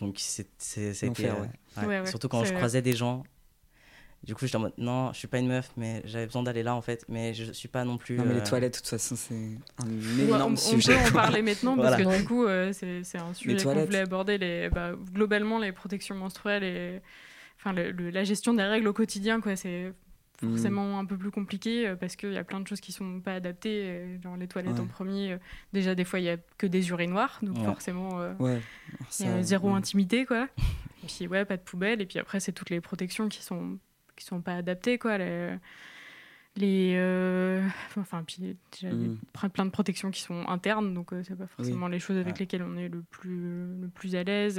Donc 0.00 0.14
c'était. 0.18 0.48
Euh, 0.78 0.92
ouais. 1.02 1.10
ouais. 1.18 1.86
Ouais, 1.86 2.00
ouais, 2.00 2.06
Surtout 2.06 2.28
quand 2.28 2.44
je 2.44 2.52
croisais 2.54 2.80
des 2.82 2.94
gens. 2.94 3.22
Du 4.22 4.34
coup, 4.34 4.44
j'étais 4.44 4.56
en 4.56 4.60
mode 4.60 4.74
non, 4.76 5.12
je 5.14 5.18
suis 5.18 5.28
pas 5.28 5.38
une 5.38 5.48
meuf, 5.48 5.70
mais 5.78 6.02
j'avais 6.04 6.26
besoin 6.26 6.42
d'aller 6.42 6.62
là 6.62 6.74
en 6.74 6.82
fait. 6.82 7.04
Mais 7.08 7.32
je 7.32 7.52
suis 7.52 7.68
pas 7.68 7.84
non 7.84 7.96
plus. 7.96 8.16
Non, 8.16 8.24
mais 8.26 8.34
les 8.34 8.40
euh, 8.40 8.44
toilettes, 8.44 8.74
de 8.74 8.78
toute 8.78 8.86
façon, 8.88 9.16
c'est 9.16 9.34
un 9.78 10.18
énorme 10.22 10.52
on, 10.52 10.54
on 10.54 10.56
sujet. 10.56 10.94
peut 10.94 11.08
en 11.08 11.12
parler 11.12 11.40
maintenant 11.42 11.74
Voilà. 11.74 11.96
parce 11.96 12.02
que 12.16 12.18
du 12.20 12.24
coup 12.26 12.44
euh, 12.44 12.70
c'est 12.72 13.18
un 13.18 13.32
sujet 13.34 13.62
qu'on 13.64 13.84
voulait 13.84 13.98
aborder 14.00 14.36
les, 14.36 14.68
bah, 14.68 14.92
globalement 15.12 15.58
les 15.58 15.72
protections 15.72 16.14
menstruelles 16.14 16.64
et 16.64 17.00
enfin 17.58 17.72
le- 17.72 17.92
le- 17.92 18.10
la 18.10 18.24
gestion 18.24 18.52
des 18.52 18.62
règles 18.62 18.88
au 18.88 18.92
quotidien 18.92 19.40
quoi 19.40 19.56
c'est 19.56 19.92
Mm. 20.42 20.48
forcément 20.50 20.98
un 20.98 21.04
peu 21.04 21.16
plus 21.18 21.30
compliqué 21.30 21.86
euh, 21.86 21.96
parce 21.96 22.16
qu'il 22.16 22.32
y 22.32 22.38
a 22.38 22.44
plein 22.44 22.60
de 22.60 22.66
choses 22.66 22.80
qui 22.80 22.92
sont 22.92 23.20
pas 23.20 23.34
adaptées 23.34 23.82
euh, 23.84 24.20
genre 24.22 24.36
les 24.36 24.48
toilettes 24.48 24.74
Ouais. 24.74 24.80
en 24.80 24.86
premier 24.86 25.32
euh, 25.32 25.38
déjà 25.72 25.94
des 25.94 26.04
fois 26.04 26.18
il 26.18 26.24
y 26.24 26.30
a 26.30 26.36
que 26.58 26.66
des 26.66 26.88
urinoirs 26.90 27.38
donc 27.42 27.56
Ouais. 27.58 27.64
forcément 27.64 28.20
euh, 28.20 28.32
Ouais. 28.38 28.60
y 29.20 29.24
a 29.26 29.42
zéro 29.42 29.70
intimité 29.74 30.24
quoi 30.24 30.48
et 31.04 31.06
puis 31.06 31.26
ouais 31.26 31.44
pas 31.44 31.56
de 31.56 31.62
poubelle 31.62 32.00
et 32.00 32.06
puis 32.06 32.18
après 32.18 32.40
c'est 32.40 32.52
toutes 32.52 32.70
les 32.70 32.80
protections 32.80 33.28
qui 33.28 33.42
sont 33.42 33.78
qui 34.16 34.24
sont 34.24 34.40
pas 34.40 34.54
adaptées 34.54 34.98
quoi 34.98 35.18
les 35.18 35.56
les 36.56 36.94
euh, 36.96 37.62
enfin 37.96 38.24
puis 38.26 38.38
déjà 38.40 38.92
Mm. 38.92 39.18
plein- 39.32 39.48
plein 39.50 39.64
de 39.66 39.70
protections 39.70 40.10
qui 40.10 40.20
sont 40.22 40.46
internes 40.48 40.94
donc 40.94 41.12
euh, 41.12 41.22
c'est 41.22 41.36
pas 41.36 41.46
forcément 41.46 41.86
les 41.88 41.98
choses 42.00 42.16
avec 42.16 42.38
lesquelles 42.38 42.62
on 42.62 42.76
est 42.76 42.88
le 42.88 43.02
plus 43.02 43.76
le 43.80 43.88
plus 43.94 44.16
à 44.16 44.24
l'aise 44.24 44.58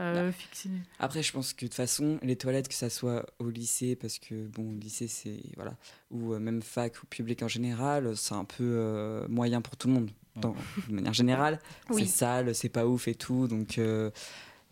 euh, 0.00 0.32
fixer- 0.32 0.68
Après, 0.98 1.22
je 1.22 1.32
pense 1.32 1.52
que 1.52 1.64
de 1.64 1.68
toute 1.68 1.74
façon, 1.74 2.18
les 2.22 2.36
toilettes, 2.36 2.68
que 2.68 2.74
ça 2.74 2.90
soit 2.90 3.26
au 3.38 3.48
lycée, 3.50 3.96
parce 3.96 4.18
que 4.18 4.46
bon, 4.48 4.72
au 4.72 4.78
lycée, 4.78 5.08
c'est. 5.08 5.40
Voilà. 5.56 5.76
Ou 6.10 6.32
euh, 6.34 6.38
même 6.38 6.62
fac 6.62 7.02
ou 7.02 7.06
public 7.06 7.42
en 7.42 7.48
général, 7.48 8.16
c'est 8.16 8.34
un 8.34 8.44
peu 8.44 8.64
euh, 8.64 9.26
moyen 9.28 9.60
pour 9.60 9.76
tout 9.76 9.88
le 9.88 9.94
monde. 9.94 10.10
Dans- 10.36 10.54
de 10.88 10.94
manière 10.94 11.12
générale, 11.12 11.58
Oui. 11.90 12.06
c'est 12.06 12.18
sale, 12.18 12.54
c'est 12.54 12.68
pas 12.68 12.86
ouf 12.86 13.08
et 13.08 13.14
tout. 13.14 13.46
Donc. 13.48 13.78
euh, 13.78 14.10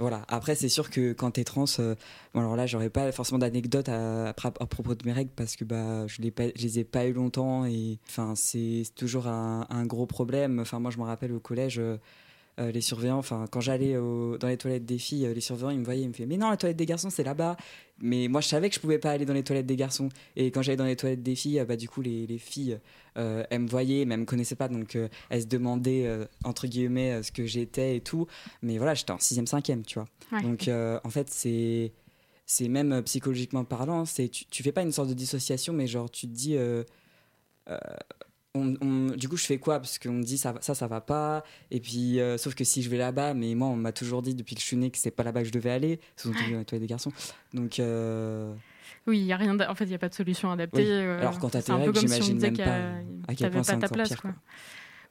voilà. 0.00 0.22
Après, 0.28 0.54
c'est 0.54 0.68
sûr 0.68 0.90
que 0.90 1.12
quand 1.12 1.32
t'es 1.32 1.42
trans, 1.42 1.64
euh, 1.80 1.96
bon 2.32 2.38
alors 2.38 2.54
là, 2.54 2.66
j'aurais 2.66 2.88
pas 2.88 3.10
forcément 3.10 3.40
d'anecdote 3.40 3.88
à, 3.88 4.28
à, 4.28 4.30
à 4.30 4.32
propos 4.66 4.94
de 4.94 5.04
mes 5.04 5.12
règles 5.12 5.32
parce 5.34 5.56
que 5.56 5.64
bah 5.64 6.06
je 6.06 6.22
les 6.22 6.30
pas, 6.30 6.44
je 6.54 6.62
les 6.62 6.78
ai 6.78 6.84
pas 6.84 7.04
eu 7.06 7.12
longtemps 7.12 7.64
et 7.66 7.98
enfin 8.08 8.36
c'est 8.36 8.82
c'est 8.84 8.94
toujours 8.94 9.26
un, 9.26 9.66
un 9.70 9.84
gros 9.86 10.06
problème. 10.06 10.60
Enfin 10.60 10.78
moi, 10.78 10.92
je 10.92 10.98
me 10.98 11.02
rappelle 11.02 11.32
au 11.32 11.40
collège. 11.40 11.80
euh, 11.80 11.96
euh, 12.58 12.70
les 12.70 12.80
surveillants, 12.80 13.18
enfin, 13.18 13.46
quand 13.50 13.60
j'allais 13.60 13.94
dans 13.94 14.48
les 14.48 14.56
toilettes 14.56 14.84
des 14.84 14.98
filles, 14.98 15.26
euh, 15.26 15.34
les 15.34 15.40
surveillants, 15.40 15.70
ils 15.70 15.78
me 15.78 15.84
voyaient, 15.84 16.02
ils 16.02 16.08
me 16.08 16.12
faisaient, 16.12 16.26
mais 16.26 16.36
non, 16.36 16.50
les 16.50 16.56
toilettes 16.56 16.76
des 16.76 16.86
garçons, 16.86 17.10
c'est 17.10 17.24
là-bas. 17.24 17.56
Mais 18.00 18.28
moi, 18.28 18.40
je 18.40 18.48
savais 18.48 18.68
que 18.68 18.74
je 18.74 18.80
pouvais 18.80 18.98
pas 18.98 19.10
aller 19.10 19.24
dans 19.24 19.34
les 19.34 19.42
toilettes 19.42 19.66
des 19.66 19.76
garçons. 19.76 20.08
Et 20.36 20.50
quand 20.50 20.62
j'allais 20.62 20.76
dans 20.76 20.84
les 20.84 20.96
toilettes 20.96 21.22
des 21.22 21.34
filles, 21.34 21.60
euh, 21.60 21.64
bah, 21.64 21.76
du 21.76 21.88
coup, 21.88 22.00
les, 22.00 22.26
les 22.26 22.38
filles, 22.38 22.78
euh, 23.16 23.44
elles 23.50 23.60
me 23.60 23.68
voyaient, 23.68 24.04
mais 24.04 24.14
elles 24.14 24.20
me 24.20 24.26
connaissaient 24.26 24.54
pas, 24.54 24.68
donc 24.68 24.94
euh, 24.94 25.08
elles 25.30 25.42
se 25.42 25.46
demandaient, 25.46 26.06
euh, 26.06 26.24
entre 26.44 26.66
guillemets, 26.66 27.22
ce 27.22 27.32
que 27.32 27.44
j'étais 27.46 27.96
et 27.96 28.00
tout. 28.00 28.26
Mais 28.62 28.78
voilà, 28.78 28.94
j'étais 28.94 29.10
en 29.10 29.18
6 29.18 29.46
cinquième, 29.46 29.84
tu 29.84 29.98
vois. 29.98 30.08
Ouais. 30.32 30.42
Donc, 30.42 30.68
en 30.68 31.10
fait, 31.10 31.28
c'est. 31.30 31.92
C'est 32.50 32.68
même 32.68 33.02
psychologiquement 33.02 33.62
parlant, 33.62 34.06
c'est 34.06 34.30
tu, 34.30 34.46
tu 34.46 34.62
fais 34.62 34.72
pas 34.72 34.80
une 34.80 34.90
sorte 34.90 35.10
de 35.10 35.12
dissociation, 35.12 35.74
mais 35.74 35.86
genre 35.86 36.10
tu 36.10 36.26
te 36.26 36.32
dis, 36.32 36.56
on- 38.54 38.74
on- 38.80 39.10
du 39.16 39.28
coup 39.28 39.36
je 39.36 39.44
fais 39.46 39.58
quoi? 39.58 39.78
Parce 39.78 39.98
qu'on 39.98 40.12
me 40.12 40.22
dit 40.22 40.38
ça, 40.38 40.54
ça, 40.60 40.74
ça 40.74 40.86
va 40.86 41.00
pas, 41.00 41.44
et 41.70 41.80
puis 41.80 42.18
euh, 42.20 42.38
sauf 42.38 42.54
que 42.54 42.64
si 42.64 42.82
je 42.82 42.88
vais 42.90 42.98
là-bas, 42.98 43.34
mais 43.34 43.54
moi 43.54 43.68
on 43.68 43.76
m'a 43.76 43.92
toujours 43.92 44.22
dit 44.22 44.34
depuis 44.34 44.54
que 44.54 44.60
je 44.60 44.66
suis 44.66 44.76
né 44.76 44.90
que 44.90 44.98
c'est 44.98 45.10
pas 45.10 45.22
là-bas 45.22 45.42
que 45.42 45.48
je 45.48 45.52
devais 45.52 45.70
aller, 45.70 46.00
surtout 46.16 46.38
les 46.48 46.64
toilettes 46.64 46.80
des 46.82 46.86
garçons. 46.86 47.12
Donc 47.54 47.78
euh, 47.78 48.52
oui 49.06 49.18
il 49.20 49.26
y 49.26 49.32
a 49.32 49.36
rien 49.36 49.58
en 49.60 49.74
fait 49.74 49.84
il 49.84 49.90
y 49.90 49.94
a 49.94 49.98
pas 49.98 50.08
de 50.08 50.14
solution 50.14 50.50
adaptée 50.50 50.82
Oui. 50.82 50.88
euh, 50.88 51.20
Alors, 51.20 51.38
quand 51.38 51.50
t'as 51.50 51.62
tes 51.62 51.72
règles, 51.72 51.98
j'imagine 52.00 52.40
même 52.40 52.56
pas 52.56 52.78
à 53.28 53.34
quel 53.34 53.50
point 53.50 53.62
c'est 53.62 53.78
ta 53.78 53.88
place 53.88 54.08
pire, 54.08 54.22
quoi. 54.22 54.30
quoi. 54.32 54.40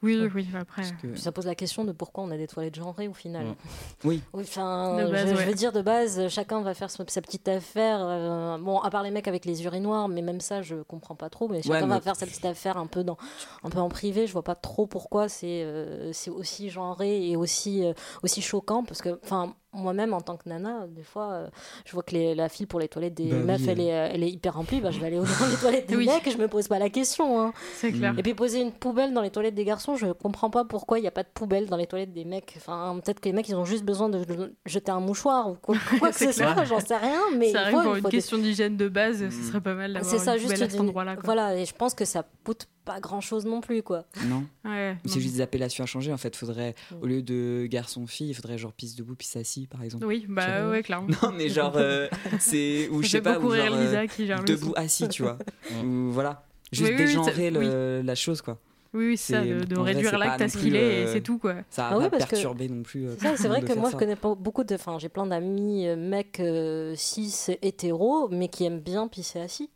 Oui 0.03 0.29
oui 0.33 0.47
après 0.53 0.81
parce 0.83 0.91
que- 0.93 1.07
Puis 1.07 1.21
ça 1.21 1.31
pose 1.31 1.45
la 1.45 1.55
question 1.55 1.83
de 1.83 1.91
pourquoi 1.91 2.23
on 2.23 2.31
a 2.31 2.37
des 2.37 2.47
toilettes 2.47 2.75
genrées 2.75 3.07
au 3.07 3.13
final. 3.13 3.45
Mm. 3.45 3.55
Oui. 4.03 4.21
enfin, 4.33 4.95
De 5.03 5.11
base, 5.11 5.29
je, 5.29 5.45
veux 5.45 5.53
dire 5.53 5.71
de 5.71 5.81
base, 5.81 6.27
chacun 6.29 6.61
va 6.61 6.73
faire 6.73 6.89
sa, 6.89 7.03
petite 7.03 7.47
affaire. 7.47 7.99
euh, 8.01 8.57
bon, 8.57 8.79
à 8.79 8.89
part 8.89 9.03
les 9.03 9.11
mecs 9.11 9.27
avec 9.27 9.45
les 9.45 9.63
urinoirs, 9.63 10.07
mais 10.07 10.21
même 10.21 10.39
ça, 10.39 10.61
je 10.61 10.75
comprends 10.83 11.15
pas 11.15 11.29
trop. 11.29 11.47
Mais 11.47 11.61
chacun 11.61 11.87
mais- 11.87 11.95
va 11.95 12.01
faire 12.01 12.15
sa 12.15 12.25
petite 12.25 12.45
affaire 12.45 12.77
un 12.77 12.87
peu 12.87 13.03
dans, 13.03 13.17
un 13.63 13.69
peu 13.69 13.79
en 13.79 13.89
privé. 13.89 14.27
Je 14.27 14.33
vois 14.33 14.43
pas 14.43 14.55
trop 14.55 14.85
pourquoi 14.87 15.29
c'est 15.29 15.63
euh, 15.63 16.11
c'est 16.13 16.29
aussi 16.29 16.69
genré 16.69 17.29
et 17.29 17.35
aussi 17.35 17.83
euh, 17.85 17.93
aussi 18.23 18.41
choquant 18.41 18.83
parce 18.83 19.01
que, 19.01 19.19
enfin. 19.23 19.55
Moi-même, 19.77 20.13
en 20.13 20.21
tant 20.21 20.35
que 20.37 20.49
nana, 20.49 20.85
des 20.87 21.03
fois, 21.03 21.31
euh, 21.31 21.47
je 21.85 21.93
vois 21.93 22.03
que 22.03 22.11
les- 22.13 22.35
la 22.35 22.49
file 22.49 22.67
pour 22.67 22.79
les 22.79 22.87
toilettes 22.87 23.13
des 23.13 23.29
Bah 23.29 23.35
oui, 23.39 23.43
meufs, 23.45 23.67
elle, 23.67 23.79
euh. 23.79 23.83
est, 23.83 23.93
euh, 23.93 24.09
elle 24.13 24.23
est 24.23 24.29
hyper 24.29 24.53
remplie. 24.55 24.81
Bah, 24.81 24.91
je 24.91 24.99
vais 24.99 25.07
aller 25.07 25.17
dans 25.41 25.47
les 25.49 25.55
toilettes 25.57 25.87
des 25.87 25.95
Oui. 25.95 26.05
mecs 26.07 26.25
et 26.27 26.31
je 26.31 26.37
me 26.37 26.47
pose 26.47 26.67
pas 26.67 26.79
la 26.79 26.89
question. 26.89 27.39
hein. 27.41 27.53
c'est 27.75 27.91
clair 27.91 28.13
Mm. 28.13 28.19
Et 28.19 28.23
puis 28.23 28.33
poser 28.33 28.59
une 28.61 28.71
poubelle 28.71 29.13
dans 29.13 29.21
les 29.21 29.29
toilettes 29.29 29.55
des 29.55 29.65
garçons, 29.65 29.95
je 29.95 30.07
comprends 30.07 30.49
pas 30.49 30.65
pourquoi 30.65 30.99
il 30.99 31.01
n'y 31.03 31.07
a 31.07 31.11
pas 31.11 31.23
de 31.23 31.29
poubelle 31.33 31.67
dans 31.67 31.77
les 31.77 31.87
toilettes 31.87 32.13
des 32.13 32.25
mecs. 32.25 32.53
Enfin, 32.57 32.99
peut-être 33.03 33.19
que 33.19 33.29
les 33.29 33.33
mecs 33.33 33.47
ils 33.49 33.55
ont 33.55 33.65
juste 33.65 33.83
besoin 33.83 34.09
de 34.09 34.25
jeter 34.65 34.91
un 34.91 34.99
mouchoir 34.99 35.49
ou 35.51 35.55
quoi, 35.55 35.75
quoi 35.99 36.09
que 36.09 36.15
C'est 36.15 36.31
ce 36.31 36.43
soit, 36.43 36.63
j'en 36.65 36.79
sais 36.79 36.97
rien. 36.97 37.19
Mais 37.35 37.51
ça 37.51 37.59
il 37.61 37.63
arrive 37.63 37.75
faut- 37.77 37.83
pour 37.83 37.93
il 37.93 37.97
une 37.99 38.03
faut 38.03 38.09
question 38.09 38.37
d'hygiène 38.37 38.77
de 38.77 38.87
base 38.89 39.21
Mm. 39.21 39.31
ce 39.31 39.43
serait 39.43 39.61
pas 39.61 39.73
mal 39.73 39.93
d'avoir 39.93 40.09
C'est 40.11 40.19
ça, 40.19 40.33
une 40.33 40.39
juste 40.39 40.53
poubelle 40.53 40.63
à 40.67 40.69
cet 40.69 40.79
une- 40.79 40.85
endroit 40.87 41.03
là 41.03 41.15
Voilà, 41.23 41.55
et 41.55 41.65
je 41.65 41.73
pense 41.75 41.93
que 41.93 42.05
ça 42.05 42.23
coûte 42.45 42.67
pas 42.87 42.99
grand 42.99 43.21
chose 43.21 43.45
non 43.45 43.61
plus, 43.61 43.83
quoi. 43.83 44.05
non, 44.25 44.45
ouais, 44.65 44.95
c'est 45.05 45.19
juste 45.19 45.35
des 45.35 45.41
appellations 45.41 45.83
à 45.83 45.87
changer. 45.87 46.11
En 46.13 46.17
fait, 46.17 46.35
faudrait 46.35 46.73
au 47.01 47.05
lieu 47.05 47.21
de 47.21 47.67
garçon-fille, 47.69 48.29
il 48.29 48.33
faudrait 48.33 48.57
genre 48.57 48.73
pisse 48.73 48.95
debout, 48.95 49.13
pisse 49.15 49.35
assis, 49.35 49.67
par 49.67 49.83
exemple. 49.83 50.05
oui 50.05 50.25
bah 50.27 50.69
ouais 50.69 50.81
clairement 50.81 51.09
Non, 51.21 51.31
mais 51.37 51.49
genre 51.49 51.73
euh, 51.75 52.07
c'est 52.39 52.87
ou 52.91 53.03
je 53.03 53.09
sais 53.09 53.21
pas 53.21 53.37
ou 53.39 53.53
genre, 53.53 53.75
euh, 53.75 53.83
Lisa 53.85 54.07
qui 54.07 54.25
gère 54.25 54.39
le 54.41 54.45
debout 54.47 54.73
assis, 54.75 55.07
tu 55.09 55.21
vois. 55.23 55.37
Ou 55.83 56.11
voilà, 56.11 56.43
juste 56.71 56.91
Oui, 56.91 56.97
dégenrer 56.97 57.51
la 58.03 58.15
chose 58.15 58.41
quoi. 58.41 58.57
oui 58.93 59.07
oui 59.09 59.17
c'est 59.17 59.33
ça 59.33 59.41
de, 59.43 59.77
réduire 59.79 60.17
l'acte 60.17 60.41
à 60.41 60.47
ce 60.47 60.57
qu'il 60.57 60.75
est 60.75 61.01
et 61.01 61.05
euh, 61.05 61.13
c'est 61.13 61.21
tout 61.21 61.37
quoi 61.37 61.55
Ça 61.69 61.89
Ah 61.89 61.97
va 61.97 62.05
oui, 62.05 62.09
pas 62.09 62.17
que- 62.19 62.29
perturber 62.29 62.69
non 62.69 62.83
plus. 62.83 63.05
euh, 63.07 63.15
Ça, 63.19 63.35
c'est 63.35 63.47
vrai 63.49 63.61
que 63.61 63.73
moi, 63.73 63.89
ça. 63.91 63.97
je 63.97 63.97
connais 63.97 64.15
pas 64.15 64.33
beaucoup 64.33 64.63
de. 64.63 64.75
Enfin, 64.75 64.97
j'ai 64.99 65.09
plein 65.09 65.25
d'amis 65.27 65.87
euh, 65.87 65.95
mecs 65.97 66.39
euh, 66.39 66.93
cis 66.95 67.33
hétéros, 67.61 68.29
mais 68.29 68.47
qui 68.47 68.63
aiment 68.63 68.79
bien 68.79 69.07
pisser 69.09 69.39
assis. 69.41 69.69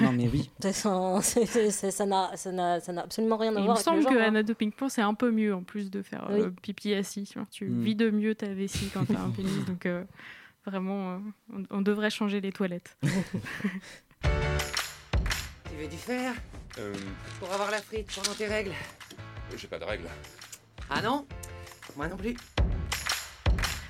Non 0.00 0.12
mais 0.12 0.28
oui. 0.28 0.50
Ça 0.62 2.06
n'a 2.06 2.36
ça 2.36 2.92
absolument 2.96 3.36
rien 3.36 3.54
à 3.56 3.58
il 3.58 3.60
me 3.60 3.64
voir 3.66 3.76
avec 3.76 3.78
le 3.78 3.82
semble 3.82 4.02
genre. 4.02 4.12
que 4.12 4.18
hein. 4.18 4.42
De 4.42 4.52
Ping-Pong 4.52 4.88
c'est 4.90 5.02
un 5.02 5.14
peu 5.14 5.30
mieux 5.30 5.54
en 5.54 5.62
plus 5.62 5.90
de 5.90 6.02
faire 6.02 6.26
euh, 6.30 6.50
pipi 6.62 6.94
assis 6.94 7.24
tu 7.24 7.38
vois. 7.38 7.48
tu 7.50 7.64
Mm. 7.66 7.82
vides 7.82 8.12
mieux 8.12 8.34
ta 8.34 8.46
vessie 8.48 8.90
quand 8.94 9.04
t'as 9.06 9.20
un 9.20 9.30
pénis 9.30 9.64
donc 9.66 9.86
euh, 9.86 10.04
vraiment 10.66 11.14
euh, 11.14 11.18
on, 11.52 11.62
on 11.78 11.80
devrait 11.82 12.10
changer 12.10 12.40
les 12.40 12.52
toilettes 12.52 12.96
Tu 14.22 15.76
veux 15.80 15.88
du 15.88 15.96
fer 15.96 16.34
Euh, 16.78 16.92
pour 17.40 17.52
avoir 17.52 17.70
la 17.70 17.78
frite 17.82 18.08
pendant 18.14 18.34
tes 18.34 18.46
règles? 18.46 18.72
J'ai 19.56 19.68
pas 19.68 19.78
de 19.78 19.84
règles. 19.84 20.08
Ah 20.90 21.00
non? 21.02 21.26
Moi 21.96 22.08
non 22.08 22.16
plus. 22.16 22.36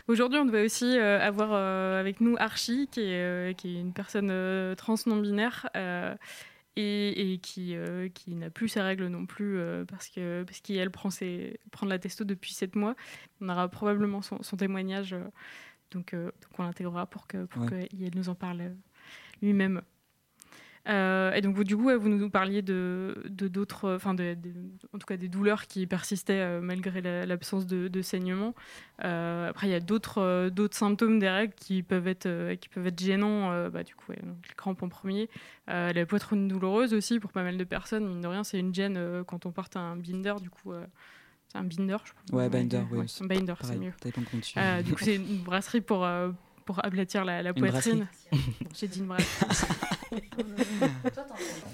Aujourd'hui, 0.06 0.38
on 0.38 0.44
devait 0.44 0.64
aussi 0.64 0.98
euh, 0.98 1.18
avoir 1.20 1.50
euh, 1.52 1.98
avec 1.98 2.20
nous 2.20 2.36
Archie, 2.38 2.88
qui 2.90 3.00
est, 3.00 3.22
euh, 3.22 3.52
qui 3.54 3.76
est 3.76 3.80
une 3.80 3.94
personne 3.94 4.28
trans 4.76 4.96
non 5.06 5.16
binaire 5.16 5.66
euh, 5.76 6.14
et, 6.76 7.32
et 7.32 7.38
qui, 7.38 7.74
euh, 7.74 8.08
qui 8.10 8.34
n'a 8.34 8.50
plus 8.50 8.68
ses 8.68 8.82
règles 8.82 9.06
non 9.06 9.24
plus 9.24 9.58
euh, 9.58 9.84
parce 9.86 10.08
que 10.08 10.42
parce 10.42 10.60
qu'elle 10.60 10.90
prend 10.90 11.08
ses 11.08 11.58
prend 11.70 11.86
de 11.86 11.90
la 11.90 11.98
testo 11.98 12.24
depuis 12.24 12.52
7 12.52 12.76
mois. 12.76 12.94
On 13.40 13.48
aura 13.48 13.68
probablement 13.68 14.20
son, 14.20 14.42
son 14.42 14.56
témoignage, 14.58 15.14
euh, 15.14 15.24
donc, 15.90 16.14
donc 16.14 16.32
on 16.58 16.64
l'intégrera 16.64 17.06
pour 17.06 17.26
que 17.26 17.44
pour 17.46 17.62
Ouais. 17.62 17.88
qu'il 17.88 18.10
nous 18.14 18.28
en 18.28 18.34
parle 18.34 18.72
lui-même. 19.40 19.80
Euh, 20.86 21.32
et 21.32 21.40
donc, 21.40 21.54
vous, 21.56 21.64
du 21.64 21.76
coup, 21.76 21.90
vous 21.98 22.08
nous 22.10 22.28
parliez 22.28 22.60
de 22.60 23.22
d'autres, 23.30 23.94
enfin, 23.94 24.12
de, 24.12 24.34
de- 24.34 24.52
en 24.92 24.98
tout 24.98 25.06
cas 25.06 25.16
des 25.16 25.28
douleurs 25.28 25.66
qui 25.66 25.86
persistaient 25.86 26.40
euh, 26.40 26.60
malgré 26.60 27.00
la- 27.00 27.24
l'absence 27.24 27.66
de, 27.66 27.88
de 27.88 28.02
saignement. 28.02 28.54
Euh, 29.02 29.48
après, 29.48 29.66
il 29.66 29.70
y 29.70 29.74
a 29.74 29.80
d'autres 29.80 30.18
euh, 30.20 30.50
d'autres 30.50 30.76
symptômes 30.76 31.18
des 31.18 31.28
règles 31.30 31.54
qui 31.54 31.82
peuvent 31.82 32.06
être, 32.06 32.26
euh, 32.26 32.54
qui 32.56 32.68
peuvent 32.68 32.86
être 32.86 33.00
gênants. 33.00 33.50
euh, 33.52 33.70
bah, 33.70 33.82
du 33.82 33.94
coup, 33.94 34.12
ouais, 34.12 34.18
donc, 34.22 34.36
les 34.46 34.54
crampes 34.54 34.82
en 34.82 34.88
premier. 34.90 35.30
Euh, 35.70 35.92
la 35.94 36.04
poitrine 36.04 36.48
douloureuse 36.48 36.92
aussi, 36.92 37.18
pour 37.18 37.32
pas 37.32 37.42
mal 37.42 37.56
de 37.56 37.64
personnes. 37.64 38.06
Mine 38.06 38.20
de 38.20 38.28
rien, 38.28 38.44
c'est 38.44 38.58
une 38.58 38.74
gêne 38.74 38.96
euh, 38.98 39.24
quand 39.24 39.46
on 39.46 39.52
porte 39.52 39.76
un 39.76 39.96
binder, 39.96 40.34
du 40.42 40.50
coup. 40.50 40.72
euh, 40.72 40.84
c'est 41.48 41.58
un 41.58 41.64
binder, 41.64 41.96
je 42.04 42.12
crois. 42.12 42.38
Ouais, 42.42 42.48
binder, 42.50 42.82
oui. 42.90 42.98
Un 43.22 43.26
binder, 43.26 43.54
c'est 43.62 43.72
mieux. 43.78 43.92
Euh, 44.60 44.82
du 44.82 44.90
coup, 44.92 45.04
c'est 45.04 45.16
une 45.16 45.38
brasserie 45.42 45.80
pour, 45.80 46.04
euh, 46.04 46.30
pour 46.64 46.84
aplatir 46.84 47.24
la, 47.24 47.52
poitrine. 47.54 48.06
J'ai 48.74 48.88
dit 48.88 49.00
une 49.00 49.06
brasserie. 49.06 49.68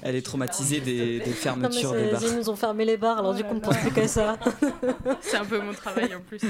Elle 0.03 0.16
est 0.16 0.22
traumatisée 0.22 0.81
des, 0.81 1.18
des 1.20 1.33
fermetures 1.33 1.92
des 1.92 2.11
bars. 2.11 2.22
ils 2.22 2.37
nous 2.37 2.48
ont 2.50 2.57
fermé 2.57 2.85
les 2.85 2.96
bars, 2.96 3.18
alors 3.18 3.35
du 3.35 3.42
coup, 3.42 3.50
on 3.53 3.55
ne 3.55 3.61
pense 3.61 3.76
plus 3.79 3.90
qu'à 3.92 4.09
ça. 4.09 4.38
C'est 5.20 5.37
un 5.37 5.44
peu 5.44 5.61
mon 5.61 5.72
travail 5.72 6.14
en 6.14 6.20
plus. 6.20 6.42
hein, 6.44 6.48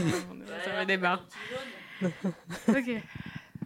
Ça 0.65 0.81
me 0.81 0.87
débarre. 0.87 1.25
Ok. 2.69 3.03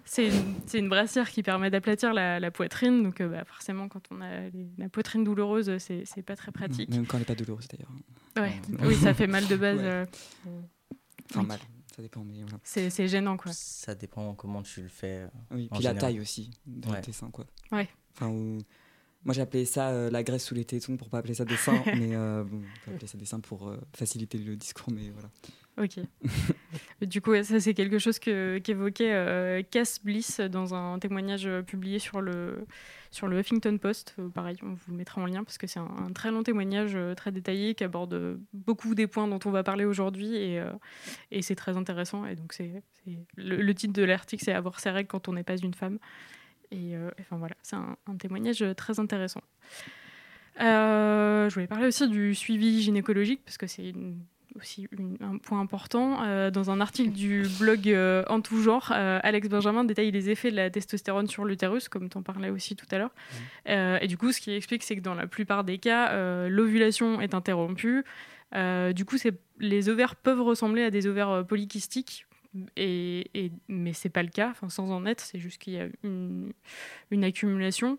C'est 0.06 0.28
une, 0.28 0.54
une 0.74 0.88
brassière 0.88 1.30
qui 1.30 1.42
permet 1.42 1.70
d'aplatir 1.70 2.12
la, 2.12 2.38
la 2.38 2.50
poitrine. 2.50 3.02
Donc, 3.02 3.20
euh, 3.20 3.28
bah, 3.28 3.44
forcément, 3.46 3.88
quand 3.88 4.02
on 4.10 4.20
a 4.20 4.48
les- 4.52 4.68
la 4.76 4.88
poitrine 4.88 5.24
douloureuse, 5.24 5.78
c'est 5.78 6.22
pas 6.22 6.37
très 6.37 6.52
pratique. 6.52 6.90
Même 6.90 7.06
quand 7.06 7.16
elle 7.16 7.22
n'est 7.22 7.24
pas 7.26 7.34
douloureuse 7.34 7.66
d'ailleurs. 7.68 7.90
Ouais. 8.48 8.60
Oui, 8.87 8.94
ça 8.96 9.14
fait 9.14 9.26
mal 9.26 9.46
de 9.46 9.56
base. 9.56 9.78
Ouais. 9.78 9.84
euh, 9.84 10.04
Enfin, 11.30 11.40
Oui. 11.40 11.46
mal, 11.46 11.58
ça 11.94 12.02
dépend. 12.02 12.24
Mais 12.24 12.42
voilà. 12.42 12.59
c'est 12.64 12.90
c'est 12.90 13.09
gênant, 13.09 13.37
quoi. 13.37 13.52
Ça 13.52 13.94
dépend 13.94 14.35
comment 14.35 14.62
tu 14.62 14.83
le 14.83 14.88
fais. 14.88 15.20
euh. 15.22 15.28
Oui, 15.52 15.68
En 15.70 15.76
puis 15.76 15.85
la 15.85 15.94
taille 15.94 16.20
aussi 16.20 16.50
de 16.66 16.88
Ouais. 16.88 17.00
tes 17.00 17.12
seins, 17.12 17.30
quoi. 17.30 17.46
Ouais. 17.72 17.88
Enfin, 18.14 18.28
ou- 18.28 18.59
Moi, 19.24 19.33
j'ai 19.35 19.40
appelé 19.40 19.64
ça 19.64 19.88
euh, 19.90 20.11
la 20.11 20.22
graisse 20.22 20.44
sous 20.44 20.54
les 20.54 20.64
tétons 20.66 20.96
pour 20.98 21.09
pas 21.09 21.18
appeler 21.18 21.33
ça 21.35 21.44
des 21.46 21.57
seins, 21.57 21.83
mais 21.98 22.14
euh, 22.14 22.44
bon, 22.44 22.59
on 22.59 22.85
peut 22.85 22.94
appeler 22.94 23.07
ça 23.07 23.16
des 23.18 23.24
seins 23.24 23.40
pour 23.40 23.68
euh, 23.68 23.78
faciliter 23.94 24.37
le 24.38 24.54
discours, 24.57 24.88
mais 24.92 25.09
voilà. 25.11 25.30
Ok. 25.76 25.98
du 27.02 27.20
coup, 27.20 27.34
ça 27.42 27.58
c'est 27.58 27.74
quelque 27.74 27.98
chose 27.98 28.20
que- 28.20 28.58
qu'évoquait 28.58 29.12
euh, 29.12 29.62
Cass 29.68 30.00
Bliss 30.04 30.38
dans 30.40 30.72
un 30.74 30.98
témoignage 31.00 31.46
euh, 31.46 31.62
publié 31.62 31.98
sur 31.98 32.20
le, 32.20 32.64
sur 33.10 33.26
le 33.26 33.40
Huffington 33.40 33.76
Post. 33.78 34.14
Euh, 34.20 34.28
pareil, 34.28 34.56
on 34.62 34.74
vous 34.74 34.92
le 34.92 34.96
mettra 34.96 35.20
en 35.20 35.26
lien 35.26 35.42
parce 35.42 35.58
que 35.58 35.66
c'est 35.66 35.80
un, 35.80 35.90
un 36.06 36.12
très 36.12 36.30
long 36.30 36.44
témoignage 36.44 36.92
euh, 36.94 37.14
très 37.16 37.32
détaillé 37.32 37.74
qui 37.74 37.82
aborde 37.82 38.38
beaucoup 38.52 38.94
des 38.94 39.08
points 39.08 39.26
dont 39.26 39.40
on 39.44 39.50
va 39.50 39.64
parler 39.64 39.84
aujourd'hui 39.84 40.37
et, 40.37 40.62
et 41.32 41.42
c'est 41.42 41.56
très 41.56 41.76
intéressant. 41.76 42.24
Et 42.24 42.37
donc, 42.37 42.52
c'est 42.52 42.82
c'est- 43.04 43.18
le, 43.37 43.56
le 43.56 43.74
titre 43.74 43.92
de 43.94 44.02
l'article, 44.04 44.44
c'est 44.44 44.52
Avoir 44.52 44.78
ses 44.78 44.90
règles 44.90 45.08
quand 45.08 45.28
on 45.28 45.32
n'est 45.32 45.42
pas 45.42 45.56
une 45.56 45.74
femme. 45.74 45.98
Et 46.70 46.94
enfin 47.20 47.37
voilà, 47.37 47.54
c'est 47.62 47.76
un, 47.76 47.96
un 48.06 48.16
témoignage 48.16 48.64
très 48.76 48.98
intéressant. 49.00 49.42
Euh, 50.60 51.48
je 51.48 51.54
voulais 51.54 51.66
parler 51.66 51.87
aussi 51.87 52.08
du 52.08 52.34
suivi 52.34 52.80
gynécologique 52.82 53.42
parce 53.44 53.58
que 53.58 53.66
c'est 53.66 53.88
une- 53.90 54.20
aussi 54.57 54.87
une- 54.93 55.17
un 55.21 55.38
point 55.38 55.61
important. 55.61 56.23
Euh, 56.25 56.51
dans 56.51 56.71
un 56.71 56.81
article 56.81 57.11
du 57.12 57.45
blog 57.59 57.88
euh, 57.88 58.23
En 58.29 58.40
tout 58.40 58.62
genre, 58.62 58.93
euh, 58.95 59.19
Alex 59.23 59.49
Benjamin 59.49 59.85
détaille 59.85 60.11
les 60.11 60.31
effets 60.31 60.51
de 60.51 60.57
la 60.57 60.71
testostérone 60.71 61.27
sur 61.27 61.45
l'utérus, 61.45 61.88
comme 61.88 62.09
tu 62.09 62.17
en 62.19 62.23
parlais 62.23 62.51
aussi 62.51 62.77
tout 62.77 62.87
à 62.90 62.99
l'heure. 62.99 63.11
Euh, 63.69 63.99
et 64.01 64.07
du 64.07 64.17
coup, 64.17 64.33
ce 64.33 64.40
qu'il 64.40 64.53
explique, 64.55 64.83
c'est 64.83 64.97
que 64.97 65.01
dans 65.01 65.14
la 65.14 65.27
plupart 65.27 65.64
des 65.64 65.79
cas, 65.79 66.47
l'ovulation 66.49 67.21
est 67.21 67.35
interrompue. 67.35 68.05
Du 68.95 69.05
coup, 69.05 69.17
les 69.59 69.88
ovaires 69.88 70.14
peuvent 70.17 70.43
ressembler 70.43 70.83
à 70.85 70.90
des 70.90 71.07
ovaires 71.07 71.45
polykystiques. 71.47 72.27
Et, 72.77 73.29
et, 73.35 73.51
mais 73.67 73.93
c'est 73.93 74.09
pas 74.11 74.23
le 74.23 74.29
cas, 74.29 74.51
enfin, 74.51 74.69
sans 74.69 74.93
en 74.93 75.07
être, 75.07 75.21
c'est 75.21 75.40
juste 75.40 75.61
qu'il 75.61 75.73
y 75.73 75.81
a 75.81 75.87
une, 76.05 76.53
une 77.11 77.25
accumulation. 77.25 77.99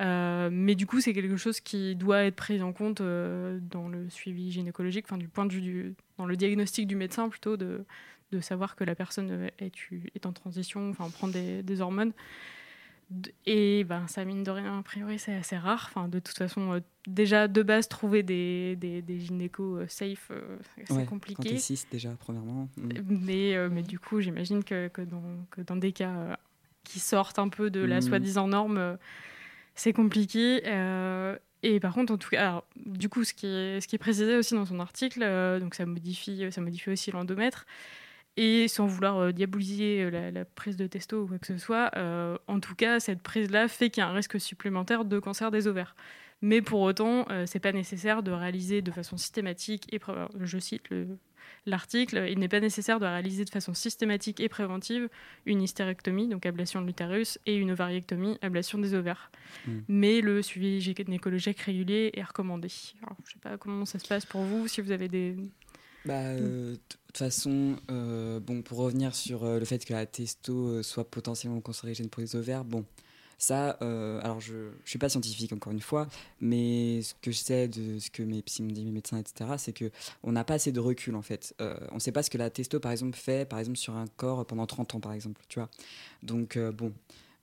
Euh, 0.00 0.48
mais 0.52 0.74
du 0.74 0.86
coup, 0.86 1.00
c'est 1.00 1.12
quelque 1.12 1.36
chose 1.36 1.60
qui 1.60 1.94
doit 1.94 2.24
être 2.24 2.34
pris 2.36 2.60
en 2.62 2.72
compte 2.72 3.00
euh, 3.00 3.58
dans 3.62 3.88
le 3.88 4.08
suivi 4.10 4.50
gynécologique, 4.50 5.06
enfin, 5.08 5.18
du 5.18 5.28
point 5.28 5.46
de 5.46 5.52
vue 5.52 5.60
du, 5.60 5.94
dans 6.18 6.26
le 6.26 6.36
diagnostic 6.36 6.86
du 6.88 6.96
médecin 6.96 7.28
plutôt, 7.28 7.56
de, 7.56 7.84
de 8.32 8.40
savoir 8.40 8.74
que 8.74 8.82
la 8.84 8.94
personne 8.96 9.30
euh, 9.30 9.48
est, 9.60 9.72
est 10.16 10.26
en 10.26 10.32
transition, 10.32 10.90
enfin, 10.90 11.08
prend 11.10 11.28
des, 11.28 11.62
des 11.62 11.80
hormones. 11.80 12.12
Et 13.46 13.84
ben, 13.84 14.06
ça, 14.08 14.24
mine 14.24 14.42
de 14.42 14.50
rien, 14.50 14.78
a 14.78 14.82
priori, 14.82 15.18
c'est 15.18 15.34
assez 15.34 15.56
rare. 15.56 15.86
Enfin, 15.90 16.08
de 16.08 16.18
toute 16.18 16.36
façon, 16.38 16.72
euh, 16.72 16.80
déjà, 17.06 17.46
de 17.46 17.62
base, 17.62 17.86
trouver 17.86 18.22
des, 18.22 18.76
des, 18.76 19.02
des 19.02 19.20
gynécos 19.20 19.86
safe, 19.88 20.32
c'est 20.86 20.92
Ouais, 20.92 21.04
Quand 21.04 21.10
compliqué. 21.10 21.50
t'es 21.50 21.56
6 21.58 21.86
déjà, 21.90 22.10
premièrement. 22.18 22.68
mm. 22.78 22.88
Mais, 23.08 23.68
mais 23.68 23.82
du 23.82 23.98
coup, 23.98 24.20
j'imagine 24.20 24.64
que, 24.64 24.88
que, 24.88 25.02
dans, 25.02 25.22
que 25.50 25.60
dans 25.60 25.76
des 25.76 25.92
cas 25.92 26.38
qui 26.82 26.98
sortent 26.98 27.38
un 27.38 27.48
peu 27.48 27.70
de 27.70 27.80
la 27.80 27.96
Mhm. 27.96 28.02
soi-disant 28.02 28.48
norme, 28.48 28.98
c'est 29.74 29.92
compliqué. 29.92 30.62
euh, 30.66 31.36
et 31.62 31.80
par 31.80 31.94
contre, 31.94 32.12
en 32.12 32.18
tout 32.18 32.28
cas, 32.30 32.48
alors, 32.48 32.66
du 32.76 33.08
coup, 33.08 33.24
ce 33.24 33.32
qui 33.34 33.46
est, 33.46 33.80
ce 33.80 33.88
qui 33.88 33.96
est 33.96 33.98
précisé 33.98 34.36
aussi 34.36 34.54
dans 34.54 34.66
son 34.66 34.80
article, 34.80 35.22
euh, 35.22 35.58
donc 35.60 35.74
ça 35.74 35.86
modifie, 35.86 36.46
ça 36.52 36.60
modifie 36.60 36.90
aussi 36.90 37.10
l'endomètre. 37.10 37.66
Et 38.36 38.68
sans 38.68 38.86
vouloir 38.86 39.18
euh, 39.18 39.32
diaboliser 39.32 40.10
la, 40.10 40.44
prise 40.44 40.76
de 40.76 40.86
testo 40.86 41.22
ou 41.22 41.26
quoi 41.28 41.38
que 41.38 41.46
ce 41.46 41.58
soit, 41.58 41.90
en 42.48 42.60
tout 42.60 42.74
cas, 42.74 43.00
cette 43.00 43.22
prise-là 43.22 43.68
fait 43.68 43.90
qu'il 43.90 44.02
y 44.02 44.04
a 44.04 44.08
un 44.08 44.12
risque 44.12 44.40
supplémentaire 44.40 45.04
de 45.04 45.18
cancer 45.18 45.50
des 45.50 45.66
ovaires. 45.66 45.94
Mais 46.42 46.60
pour 46.60 46.80
autant, 46.80 47.26
c'est 47.46 47.60
pas 47.60 47.72
nécessaire 47.72 48.22
de 48.22 48.30
réaliser 48.32 48.82
de 48.82 48.90
façon 48.90 49.16
systématique 49.16 49.92
et 49.94 50.00
je 50.40 50.58
cite 50.58 50.90
le- 50.90 51.18
l'article, 51.66 52.26
il 52.28 52.38
n'est 52.38 52.48
pas 52.48 52.60
nécessaire 52.60 53.00
de 53.00 53.06
réaliser 53.06 53.44
de 53.44 53.50
façon 53.50 53.74
systématique 53.74 54.40
et 54.40 54.48
préventive 54.48 55.08
une 55.46 55.62
hystérectomie, 55.62 56.28
donc 56.28 56.46
ablation 56.46 56.80
de 56.80 56.86
l'utérus, 56.86 57.38
et 57.46 57.56
une 57.56 57.72
ovariectomie, 57.72 58.38
ablation 58.42 58.78
des 58.78 58.94
ovaires. 58.94 59.30
Mm. 59.66 59.78
Mais 59.88 60.20
le 60.20 60.42
suivi 60.42 60.80
gynécologique 60.80 61.60
régulier 61.60 62.10
est 62.14 62.22
recommandé. 62.22 62.68
Alors, 63.02 63.16
je 63.26 63.32
sais 63.32 63.38
pas 63.40 63.56
comment 63.56 63.84
ça 63.84 63.98
se 63.98 64.06
passe 64.06 64.26
pour 64.26 64.42
vous, 64.42 64.68
si 64.68 64.80
vous 64.80 64.90
avez 64.90 65.08
des... 65.08 65.36
Bah, 66.04 66.14
euh, 66.14 66.72
de 66.72 66.78
toute 66.88 67.16
façon, 67.16 67.76
euh, 67.90 68.38
bon, 68.38 68.60
pour 68.62 68.78
revenir 68.78 69.14
sur 69.14 69.44
euh, 69.44 69.58
le 69.58 69.64
fait 69.64 69.84
que 69.84 69.94
la 69.94 70.04
testo 70.04 70.82
soit 70.82 71.10
potentiellement 71.10 71.60
cancérigène 71.60 72.10
pour 72.10 72.20
les 72.20 72.36
ovaires, 72.36 72.64
bon, 72.64 72.84
ça, 73.38 73.76
euh, 73.82 74.20
alors 74.22 74.40
je 74.40 74.54
ne 74.54 74.70
suis 74.84 74.98
pas 74.98 75.08
scientifique 75.08 75.52
encore 75.52 75.72
une 75.72 75.80
fois, 75.80 76.08
mais 76.40 77.02
ce 77.02 77.14
que 77.20 77.30
je 77.30 77.36
sais 77.36 77.68
de 77.68 77.98
ce 77.98 78.10
que 78.10 78.22
mes 78.22 78.42
mes 78.60 78.90
médecins, 78.90 79.18
etc., 79.18 79.50
c'est 79.58 79.72
que 79.72 79.90
on 80.22 80.32
n'a 80.32 80.44
pas 80.44 80.54
assez 80.54 80.72
de 80.72 80.80
recul 80.80 81.14
en 81.14 81.22
fait. 81.22 81.54
Euh, 81.60 81.76
on 81.90 81.96
ne 81.96 82.00
sait 82.00 82.12
pas 82.12 82.22
ce 82.22 82.30
que 82.30 82.38
la 82.38 82.50
testo, 82.50 82.80
par 82.80 82.92
exemple, 82.92 83.16
fait, 83.16 83.48
par 83.48 83.58
exemple, 83.58 83.78
sur 83.78 83.94
un 83.96 84.06
corps 84.16 84.44
pendant 84.46 84.66
30 84.66 84.94
ans, 84.94 85.00
par 85.00 85.12
exemple, 85.12 85.40
tu 85.48 85.58
vois. 85.58 85.68
Donc, 86.22 86.56
euh, 86.56 86.72
bon. 86.72 86.92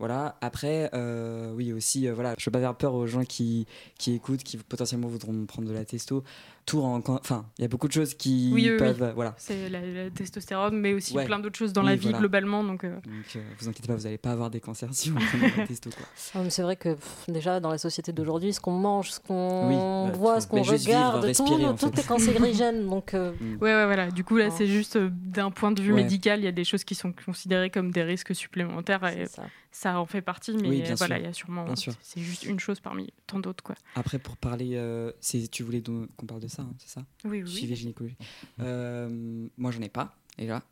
Voilà. 0.01 0.35
Après, 0.41 0.89
euh, 0.95 1.53
oui 1.55 1.71
aussi, 1.73 2.07
euh, 2.07 2.13
voilà, 2.15 2.33
je 2.39 2.45
veux 2.45 2.51
pas 2.51 2.59
faire 2.59 2.75
peur 2.75 2.95
aux 2.95 3.05
gens 3.05 3.23
qui, 3.23 3.67
qui 3.99 4.13
écoutent, 4.13 4.41
qui 4.43 4.57
potentiellement 4.57 5.07
voudront 5.07 5.45
prendre 5.45 5.67
de 5.67 5.73
la 5.73 5.85
testo. 5.85 6.23
Tout 6.65 6.79
en, 6.81 7.01
enfin, 7.07 7.45
il 7.57 7.61
y 7.63 7.65
a 7.65 7.67
beaucoup 7.67 7.87
de 7.87 7.93
choses 7.93 8.13
qui 8.13 8.51
Oui, 8.53 8.63
oui, 8.65 8.71
oui. 8.71 8.77
peuvent, 8.77 9.11
voilà. 9.15 9.33
C'est 9.37 9.67
la, 9.69 9.79
la 9.81 10.09
testostérone, 10.11 10.77
mais 10.79 10.93
aussi 10.93 11.15
Ouais. 11.15 11.25
plein 11.25 11.39
d'autres 11.39 11.57
choses 11.57 11.73
dans 11.73 11.81
Oui, 11.81 11.87
la 11.89 11.95
vie 11.95 12.03
voilà. 12.03 12.19
globalement. 12.19 12.63
Donc, 12.63 12.83
euh, 12.83 12.93
Donc, 12.95 13.03
euh, 13.35 13.39
vous 13.59 13.67
inquiétez 13.67 13.87
pas, 13.87 13.95
vous 13.95 14.03
n'allez 14.03 14.17
pas 14.19 14.31
avoir 14.31 14.49
des 14.51 14.59
cancers 14.59 14.89
si 14.93 15.09
vous 15.09 15.17
prenez 15.31 15.51
la 15.57 15.65
testo, 15.67 15.89
quoi. 15.89 16.05
Ah, 16.35 16.39
mais 16.43 16.49
C'est 16.51 16.61
vrai 16.63 16.75
que 16.75 16.93
pff, 16.93 17.25
déjà 17.29 17.59
dans 17.59 17.69
la 17.71 17.77
société 17.79 18.11
d'aujourd'hui, 18.11 18.53
ce 18.53 18.59
qu'on 18.59 18.71
mange, 18.73 19.11
ce 19.11 19.19
qu'on 19.19 19.67
Oui, 19.69 20.11
bah, 20.11 20.17
voit, 20.17 20.39
ce 20.41 20.47
qu'on 20.47 20.63
juste 20.63 20.85
vivre, 20.85 20.97
regarde, 21.19 21.33
tout, 21.33 21.89
tout 21.89 21.99
est 21.99 22.07
cancérigène. 22.07 22.85
donc 22.89 23.13
euh, 23.15 23.31
Ouais, 23.59 23.73
ouais, 23.73 23.85
voilà. 23.85 24.09
Du 24.11 24.23
coup, 24.23 24.37
là, 24.37 24.47
Oh. 24.49 24.55
c'est 24.55 24.67
juste 24.67 24.95
euh, 24.97 25.09
d'un 25.11 25.49
point 25.51 25.71
de 25.71 25.81
vue 25.81 25.93
Ouais. 25.93 26.03
médical, 26.03 26.39
il 26.39 26.45
y 26.45 26.47
a 26.47 26.51
des 26.51 26.63
choses 26.63 26.83
qui 26.83 26.93
sont 26.95 27.11
considérées 27.25 27.69
comme 27.71 27.91
des 27.91 28.03
risques 28.03 28.35
supplémentaires 28.35 29.03
et 29.07 29.25
ça. 29.71 29.99
en 29.99 30.05
fait 30.05 30.21
partie, 30.21 30.53
mais 30.53 30.67
Oui, 30.69 30.81
bien 30.81 30.95
voilà, 30.95 31.17
il 31.19 31.23
y 31.23 31.27
a 31.27 31.33
sûrement. 31.33 31.65
C'est 31.75 32.21
juste 32.21 32.43
une 32.43 32.59
chose 32.59 32.79
parmi 32.79 33.11
tant 33.27 33.39
d'autres, 33.39 33.63
quoi. 33.63 33.75
Après, 33.95 34.19
pour 34.19 34.37
parler, 34.37 34.75
euh, 34.75 35.11
c'est- 35.21 35.49
tu 35.49 35.63
voulais 35.63 35.81
qu'on 35.81 36.25
parle 36.25 36.41
de 36.41 36.47
ça, 36.47 36.63
hein, 36.63 36.73
c'est 36.77 36.89
ça? 36.89 37.05
Oui, 37.25 37.43
oui. 37.43 37.49
Suivi 37.49 37.75
gynécologique. 37.75 38.19
Euh, 38.59 39.47
moi, 39.57 39.71
j'en 39.71 39.81
ai 39.81 39.89
pas, 39.89 40.15
déjà. 40.37 40.63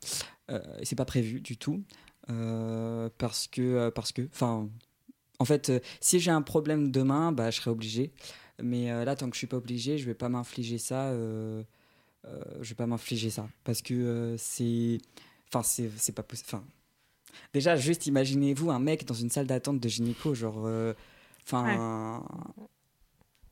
Euh, 0.50 0.60
c'est 0.82 0.96
pas 0.96 1.04
prévu 1.04 1.40
du 1.40 1.56
tout. 1.56 1.82
Euh, 2.28 3.08
parce 3.18 3.46
que, 3.48 3.60
euh, 3.62 3.90
parce 3.90 4.12
que, 4.12 4.22
enfin, 4.32 4.68
en 5.38 5.44
fait, 5.44 5.70
euh, 5.70 5.80
si 6.00 6.20
j'ai 6.20 6.30
un 6.30 6.42
problème 6.42 6.90
demain, 6.92 7.32
bah, 7.32 7.50
je 7.50 7.56
serai 7.60 7.70
obligé. 7.70 8.12
Mais 8.62 8.90
euh, 8.90 9.04
là, 9.04 9.16
tant 9.16 9.28
que 9.30 9.34
je 9.34 9.38
suis 9.38 9.46
pas 9.46 9.56
obligé, 9.56 9.96
je 9.98 10.04
vais 10.04 10.14
pas 10.14 10.28
m'infliger 10.28 10.78
ça. 10.78 11.08
euh, 11.08 11.62
euh, 12.26 12.42
je 12.60 12.68
vais 12.68 12.74
pas 12.74 12.86
m'infliger 12.86 13.30
ça. 13.30 13.48
Parce 13.64 13.80
que 13.82 13.94
euh, 13.94 14.36
c'est. 14.36 14.98
Enfin, 15.48 15.62
c'est 15.62 15.90
c'est 15.96 16.12
pas 16.14 16.22
possible. 16.22 16.48
Enfin, 16.52 16.64
déjà, 17.52 17.76
juste 17.76 18.06
imaginez-vous 18.06 18.70
un 18.70 18.78
mec 18.78 19.04
dans 19.06 19.14
une 19.14 19.30
salle 19.30 19.46
d'attente 19.46 19.80
de 19.80 19.88
gynéco, 19.88 20.34
genre. 20.34 20.62
euh, 20.66 20.94
Enfin. 21.44 22.22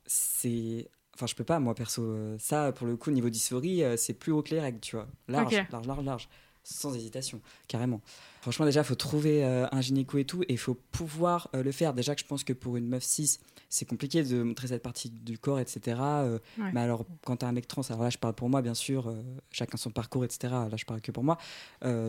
C'est. 0.05 0.89
Enfin, 1.15 1.25
je 1.27 1.35
peux 1.35 1.43
pas, 1.43 1.59
moi, 1.59 1.75
perso. 1.75 2.01
euh, 2.03 2.37
Ça, 2.39 2.71
pour 2.71 2.87
le 2.87 2.95
coup, 2.95 3.11
niveau 3.11 3.29
dysphorie, 3.29 3.83
euh, 3.83 3.97
c'est 3.97 4.13
plus 4.13 4.31
haut 4.31 4.41
que 4.41 4.51
les 4.51 4.59
règles, 4.61 4.79
tu 4.79 4.95
vois. 4.95 5.07
Large, 5.27 5.53
large, 5.71 5.87
large, 5.87 6.05
large. 6.05 6.29
Sans 6.63 6.93
hésitation, 6.95 7.41
carrément. 7.67 8.01
Franchement, 8.41 8.65
déjà, 8.65 8.81
il 8.81 8.85
faut 8.85 8.95
trouver 8.95 9.43
euh, 9.43 9.65
un 9.71 9.81
gynéco 9.81 10.17
et 10.17 10.25
tout, 10.25 10.43
et 10.43 10.51
il 10.53 10.57
faut 10.57 10.75
pouvoir 10.91 11.49
euh, 11.55 11.63
le 11.63 11.71
faire. 11.71 11.93
Déjà 11.93 12.13
que 12.15 12.21
je 12.21 12.25
pense 12.27 12.43
que 12.43 12.53
pour 12.53 12.77
une 12.77 12.87
meuf 12.87 13.03
6, 13.03 13.39
c'est 13.69 13.85
compliqué 13.85 14.23
de 14.23 14.43
montrer 14.43 14.67
cette 14.67 14.83
partie 14.83 15.09
du 15.09 15.37
corps, 15.39 15.59
etc. 15.59 15.97
euh, 15.99 16.39
Ouais. 16.57 16.71
Mais 16.73 16.79
alors, 16.81 17.05
quand 17.25 17.37
t'as 17.37 17.47
un 17.47 17.51
mec 17.51 17.67
trans, 17.67 17.81
alors 17.89 18.03
là, 18.03 18.09
je 18.09 18.17
parle 18.17 18.33
pour 18.35 18.49
moi, 18.49 18.61
bien 18.61 18.73
sûr, 18.75 19.13
chacun 19.51 19.77
son 19.77 19.91
parcours, 19.91 20.23
etc. 20.25 20.53
Là, 20.69 20.75
je 20.75 20.85
parle 20.85 21.01
que 21.01 21.11
pour 21.11 21.23
moi. 21.23 21.37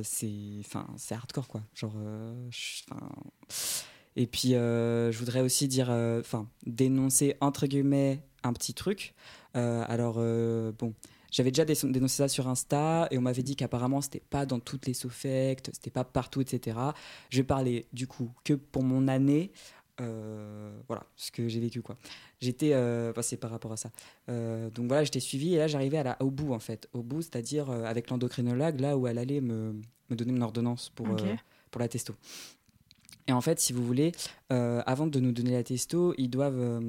c'est, 0.03 0.63
hardcore, 1.11 1.49
quoi. 1.49 1.63
Genre, 1.75 1.95
je- 2.51 2.83
Et 4.17 4.27
puis, 4.27 4.51
je 4.51 5.17
voudrais 5.19 5.41
aussi 5.41 5.69
dire, 5.69 5.89
enfin, 5.91 6.49
dénoncer 6.67 7.37
entre 7.41 7.67
guillemets 7.67 8.23
un 8.43 8.53
petit 8.53 8.75
truc. 8.75 9.15
Alors, 9.55 10.15
bon, 10.15 10.95
j'avais 11.31 11.51
déjà 11.51 11.65
dé- 11.65 11.75
dénoncé 11.85 12.17
ça 12.17 12.29
sur 12.29 12.49
Insta 12.49 13.09
et 13.11 13.19
on 13.19 13.23
m'avait 13.23 13.43
dit 13.43 13.57
qu'apparemment 13.57 14.01
c'était 14.01 14.23
pas 14.31 14.47
dans 14.47 14.61
toutes 14.61 14.87
les 14.87 14.95
Sofect, 14.95 15.71
c'était 15.73 15.91
pas 15.91 16.05
partout, 16.05 16.41
etc. 16.41 16.77
Je 17.31 17.43
parler 17.43 17.87
du 17.93 18.07
coup 18.07 18.31
que 18.45 18.55
pour 18.55 18.83
mon 18.83 19.09
année. 19.09 19.53
euh, 20.01 20.73
voilà 20.89 21.05
ce 21.15 21.31
que 21.31 21.47
j'ai 21.49 21.61
vécu 21.61 21.83
quoi. 21.83 21.97
J'étais 22.41 22.73
euh, 22.73 23.13
c'est 23.21 23.37
par 23.37 23.51
rapport 23.51 23.73
à 23.73 23.77
ça. 23.77 23.91
Euh, 24.31 24.71
donc 24.71 24.87
voilà 24.89 25.05
j'étais 25.05 25.21
suivi 25.21 25.55
et 25.55 25.59
là 25.59 25.67
j'arrivais 25.67 26.03
au 26.21 26.31
bout 26.31 26.55
en 26.55 26.59
fait. 26.59 26.89
Au 26.95 27.03
bout 27.03 27.21
c'est 27.21 27.37
à 27.37 27.43
dire 27.43 27.69
avec 27.71 28.09
l'endocrinologue 28.09 28.81
là 28.81 28.97
où 28.97 29.07
elle 29.07 29.19
allait 29.19 29.43
me, 29.43 29.75
me 30.09 30.17
donner 30.17 30.33
une 30.33 30.43
ordonnance 30.43 30.89
pour 30.95 31.07
pour 31.71 31.81
la 31.81 31.89
testo. 31.89 32.15
Et 33.29 33.33
en 33.33 33.43
fait 33.43 33.61
si 33.61 33.73
vous 33.75 33.85
voulez 33.85 34.13
avant 34.49 35.07
de 35.07 35.21
nous 35.21 35.33
donner 35.33 35.53
la 35.53 35.63
testo 35.63 36.15
ils 36.17 36.31
doivent 36.31 36.81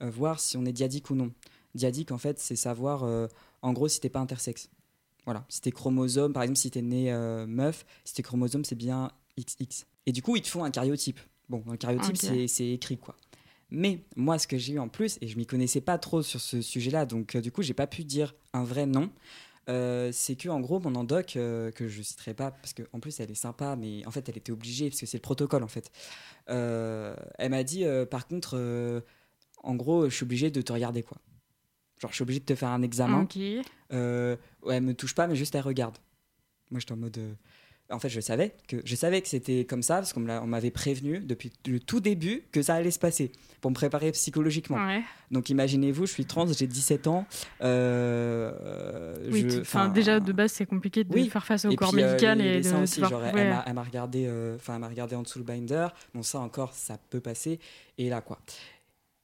voir 0.00 0.40
si 0.40 0.56
on 0.56 0.64
est 0.64 0.72
diadique 0.72 1.10
ou 1.10 1.14
non. 1.16 1.30
Diadique 1.74 2.12
en 2.12 2.18
fait 2.18 2.38
c'est 2.38 2.56
savoir 2.56 3.04
en 3.62 3.72
gros 3.72 3.88
si 3.88 4.00
t'es 4.00 4.08
pas 4.08 4.20
intersexe 4.20 4.70
voilà 5.24 5.44
si 5.48 5.60
t'es 5.60 5.70
chromosome 5.72 6.32
par 6.32 6.42
exemple 6.42 6.58
si 6.58 6.70
t'es 6.70 6.82
né 6.82 7.12
euh, 7.12 7.46
meuf 7.46 7.84
si 8.04 8.14
t'es 8.14 8.22
chromosome 8.22 8.64
c'est 8.64 8.74
bien 8.76 9.10
XX 9.38 9.86
et 10.06 10.12
du 10.12 10.22
coup 10.22 10.36
ils 10.36 10.42
te 10.42 10.48
font 10.48 10.64
un 10.64 10.70
cariotype 10.70 11.20
bon 11.48 11.62
un 11.68 11.76
cariotype 11.76 12.16
c'est- 12.48 12.68
écrit 12.72 12.98
quoi 12.98 13.16
mais 13.70 14.02
moi, 14.16 14.38
ce 14.38 14.46
que 14.46 14.56
j'ai 14.56 14.72
eu 14.72 14.78
en 14.78 14.88
plus, 14.88 15.18
et 15.20 15.28
je 15.28 15.36
m'y 15.36 15.44
connaissais 15.44 15.82
pas 15.82 15.98
trop 15.98 16.22
sur 16.22 16.40
ce 16.40 16.62
sujet-là, 16.62 17.04
donc 17.04 17.34
euh, 17.36 17.42
du 17.42 17.52
coup, 17.52 17.60
j'ai 17.60 17.74
pas 17.74 17.86
pu 17.86 18.02
dire 18.02 18.34
un 18.54 18.64
vrai 18.64 18.86
nom. 18.86 19.10
euh, 19.68 20.08
c'est 20.10 20.36
que 20.36 20.48
en 20.48 20.58
gros, 20.60 20.80
mon 20.80 20.94
endoc, 20.94 21.36
euh, 21.36 21.70
que 21.72 21.86
je 21.86 22.00
citerai 22.00 22.32
pas, 22.32 22.50
parce 22.50 22.72
qu'en 22.72 22.98
plus 22.98 23.20
elle 23.20 23.30
est 23.30 23.34
sympa, 23.34 23.76
mais 23.76 24.06
en 24.06 24.10
fait 24.10 24.26
elle 24.30 24.38
était 24.38 24.52
obligée, 24.52 24.88
parce 24.88 24.98
que 25.00 25.04
c'est 25.04 25.18
le 25.18 25.22
protocole 25.22 25.62
en 25.62 25.68
fait. 25.68 25.90
Elle 26.46 27.50
m'a 27.50 27.62
dit, 27.62 27.84
par 28.10 28.26
contre, 28.26 29.04
en 29.62 29.74
gros, 29.74 30.08
je 30.08 30.14
suis 30.16 30.24
obligé 30.24 30.50
de 30.50 30.62
te 30.62 30.72
regarder 30.72 31.02
quoi. 31.02 31.18
Genre, 31.98 32.10
je 32.10 32.14
suis 32.14 32.22
obligé 32.22 32.40
de 32.40 32.44
te 32.44 32.54
faire 32.54 32.68
un 32.70 32.82
examen. 32.82 33.22
Ok. 33.22 33.38
Euh, 33.92 34.36
ouais, 34.62 34.76
elle 34.76 34.82
me 34.82 34.94
touche 34.94 35.14
pas, 35.14 35.26
mais 35.26 35.36
juste 35.36 35.54
elle 35.54 35.62
regarde. 35.62 35.96
Moi, 36.70 36.80
j'étais 36.80 36.92
en 36.92 36.96
mode. 36.96 37.18
euh, 37.18 37.32
En 37.90 37.98
fait, 37.98 38.10
je 38.10 38.20
savais 38.20 38.54
que 38.68 38.76
je 38.84 38.94
savais 38.94 39.22
que 39.22 39.28
c'était 39.28 39.64
comme 39.64 39.82
ça 39.82 39.94
parce 39.96 40.12
qu'on 40.12 40.20
m'avait 40.20 40.70
prévenu 40.70 41.20
depuis 41.20 41.50
le 41.66 41.80
tout 41.80 42.00
début 42.00 42.44
que 42.52 42.60
ça 42.60 42.74
allait 42.74 42.90
se 42.90 42.98
passer 42.98 43.32
pour 43.62 43.70
me 43.70 43.74
préparer 43.74 44.12
psychologiquement. 44.12 44.76
Ouais. 44.76 45.02
Donc, 45.30 45.48
imaginez-vous, 45.48 46.04
je 46.04 46.12
suis 46.12 46.26
trans, 46.26 46.46
j'ai 46.52 46.66
17 46.66 47.06
ans. 47.06 47.26
euh, 47.62 49.14
Oui, 49.30 49.40
je- 49.48 49.54
tu- 49.56 49.60
enfin, 49.60 49.88
déjà 49.88 50.20
de 50.20 50.32
base 50.32 50.52
c'est 50.52 50.66
compliqué 50.66 51.04
de 51.04 51.12
oui. 51.14 51.28
faire 51.28 51.44
face 51.44 51.64
au 51.64 51.70
et 51.70 51.76
corps 51.76 51.92
puis, 51.92 52.02
euh, 52.02 52.06
médical 52.12 52.38
les- 52.38 52.58
et 52.58 52.60
de 52.72 52.76
aussi, 52.82 53.00
genre, 53.00 53.24
elle- 53.24 53.34
ouais. 53.34 53.52
elle 53.66 53.74
m'a- 53.74 53.82
regardé, 53.82 54.26
euh, 54.26 54.56
enfin, 54.56 54.74
elle 54.74 54.80
m'a 54.80 54.88
regardé 54.88 55.16
en 55.16 55.22
dessous 55.22 55.38
le 55.38 55.44
binder. 55.44 55.88
Bon, 56.14 56.22
ça 56.22 56.40
encore, 56.40 56.74
ça 56.74 56.98
peut 57.10 57.20
passer. 57.20 57.58
Et 57.96 58.08
là, 58.08 58.20
quoi. 58.20 58.38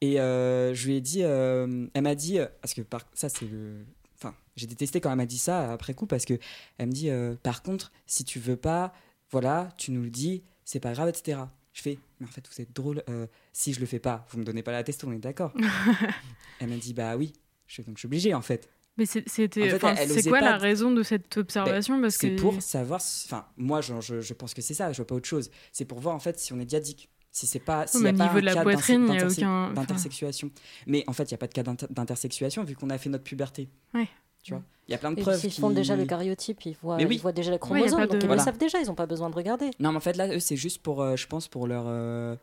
Et 0.05 0.21
euh, 0.21 0.75
je 0.75 0.87
lui 0.87 0.97
ai 0.97 1.01
dit, 1.01 1.23
euh, 1.23 1.87
elle 1.95 2.03
m'a 2.03 2.14
dit, 2.14 2.38
euh, 2.38 2.47
parce 2.61 2.75
que 2.75 2.83
par, 2.83 3.03
ça 3.14 3.29
c'est 3.31 3.47
le, 3.47 3.87
enfin, 4.17 4.35
j'ai 4.55 4.67
détesté 4.67 5.01
quand 5.01 5.11
elle 5.11 5.17
m'a 5.17 5.25
dit 5.25 5.38
ça 5.38 5.73
après 5.73 5.95
coup 5.95 6.07
parce 6.07 6.25
que 6.27 6.35
elle 6.79 6.88
me 6.88 6.93
dit, 6.93 7.11
par 7.43 7.62
contre, 7.62 7.90
si 8.07 8.25
tu 8.25 8.38
veux 8.38 8.57
pas, 8.57 8.93
voilà, 9.31 9.71
tu 9.79 9.93
nous 9.93 10.03
le 10.03 10.11
dis, 10.11 10.43
c'est 10.64 10.81
pas 10.81 10.93
grave, 10.93 11.09
etc. 11.09 11.38
Je 11.73 11.83
fais, 11.83 11.99
mais 12.21 12.27
en 12.27 12.31
fait, 12.31 12.47
vous 12.49 12.61
êtes 12.61 12.73
drôle. 12.73 13.03
euh, 13.09 13.27
si 13.53 13.73
je 13.73 13.81
le 13.81 13.87
fais 13.87 13.99
pas, 13.99 14.27
vous 14.31 14.38
me 14.38 14.45
donnez 14.45 14.62
pas 14.62 14.73
la 14.73 14.85
testo, 14.85 15.09
on 15.09 15.12
est 15.12 15.19
d'accord. 15.19 15.53
elle 16.61 16.69
m'a 16.69 16.77
dit, 16.77 16.95
bah 16.95 17.17
oui. 17.17 17.33
Je 17.67 17.81
donc 17.83 17.97
je 17.97 18.01
suis 18.01 18.07
obligé 18.07 18.35
en 18.35 18.43
fait. 18.43 18.69
Mais 18.97 19.07
c'était, 19.07 19.75
En 19.75 19.79
fait, 19.79 20.07
c'est 20.07 20.29
quoi 20.29 20.38
pas 20.38 20.51
la 20.51 20.57
raison 20.59 20.93
de 20.93 21.03
cette 21.03 21.37
observation? 21.37 22.01
Parce 22.01 22.14
C'est 22.14 22.37
que 22.37 22.40
pour 22.40 22.62
savoir, 22.62 23.01
enfin, 23.01 23.47
moi, 23.57 23.81
je, 23.81 24.01
je, 24.01 24.21
je 24.21 24.35
pense 24.35 24.55
que 24.55 24.62
c'est 24.62 24.75
ça. 24.75 24.93
Je 24.93 24.99
vois 24.99 25.07
pas 25.07 25.17
autre 25.17 25.27
chose. 25.27 25.51
C'est 25.73 25.85
pour 25.85 25.99
voir 25.99 26.14
en 26.14 26.21
fait 26.21 26.38
si 26.38 26.53
on 26.53 26.61
est 26.61 26.64
diadique. 26.64 27.09
Si 27.37 27.49
c'est 27.49 27.59
pas, 27.59 27.85
s'il 27.88 28.03
y 28.03 28.07
a 28.07 28.11
au 28.11 28.16
pas 28.16 28.25
niveau 28.27 28.37
un 28.37 28.40
de 28.40 28.44
la 28.47 28.55
cas 28.55 28.62
poitrine, 28.62 29.07
il 29.09 29.14
y 29.14 29.16
a 29.16 29.20
d'interse- 29.23 29.38
aucun- 29.38 29.64
enfin- 29.64 29.73
d'intersexuation. 29.75 30.51
Mais 30.87 31.03
en 31.09 31.12
fait, 31.12 31.25
il 31.25 31.31
y 31.33 31.35
a 31.35 31.38
pas 31.38 31.49
de 31.49 31.53
cas 31.53 31.64
d'inter- 31.64 31.88
d'intersexuation 31.90 32.62
vu 32.62 32.77
qu'on 32.77 32.90
a 32.90 32.97
fait 32.97 33.11
notre 33.11 33.25
puberté. 33.25 33.68
Ouais. 33.92 34.07
Tu 34.44 34.53
vois, 34.53 34.62
il 34.87 34.92
y 34.92 34.94
a 34.94 34.99
plein 34.99 35.11
de 35.11 35.18
Et 35.18 35.23
preuves. 35.23 35.40
s'ils 35.40 35.51
qui... 35.51 35.61
font 35.61 35.70
déjà 35.70 35.97
le 35.97 36.05
cariotype, 36.05 36.64
ils 36.64 36.77
voient, 36.81 36.97
Mais 36.97 37.07
oui. 37.07 37.16
ils 37.16 37.20
voient 37.20 37.33
déjà 37.33 37.51
les 37.51 37.55
Ouais, 37.57 37.61
y 37.61 37.64
a 37.64 37.66
chromosomes, 37.88 37.99
pas 37.99 38.07
donc 38.07 38.16
de- 38.18 38.23
ils 38.23 38.27
Voilà. 38.29 38.40
le 38.42 38.44
savent 38.44 38.59
déjà, 38.59 38.79
ils 38.81 38.87
n'ont 38.87 38.94
pas 38.94 39.07
besoin 39.07 39.31
de 39.31 39.35
regarder. 39.35 39.70
Non, 39.81 39.90
mais 39.90 39.97
en 39.97 40.01
fait, 40.01 40.16
là, 40.16 40.29
eux, 40.29 40.38
c'est 40.38 40.55
juste 40.57 40.81
pour, 40.81 41.03
euh, 41.03 41.16
je 41.16 41.27
pense, 41.27 41.49
pour 41.49 41.66
leur, 41.66 41.85
euh, 41.88 42.37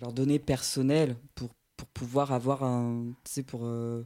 leurs 0.00 0.12
données 0.12 0.38
personnelles, 0.40 1.14
pour, 1.36 1.50
pour 1.76 1.86
pouvoir 1.88 2.32
avoir 2.32 2.64
un. 2.64 3.04
Tu 3.24 3.30
sais, 3.32 3.42
pour, 3.44 3.60
euh, 3.64 4.04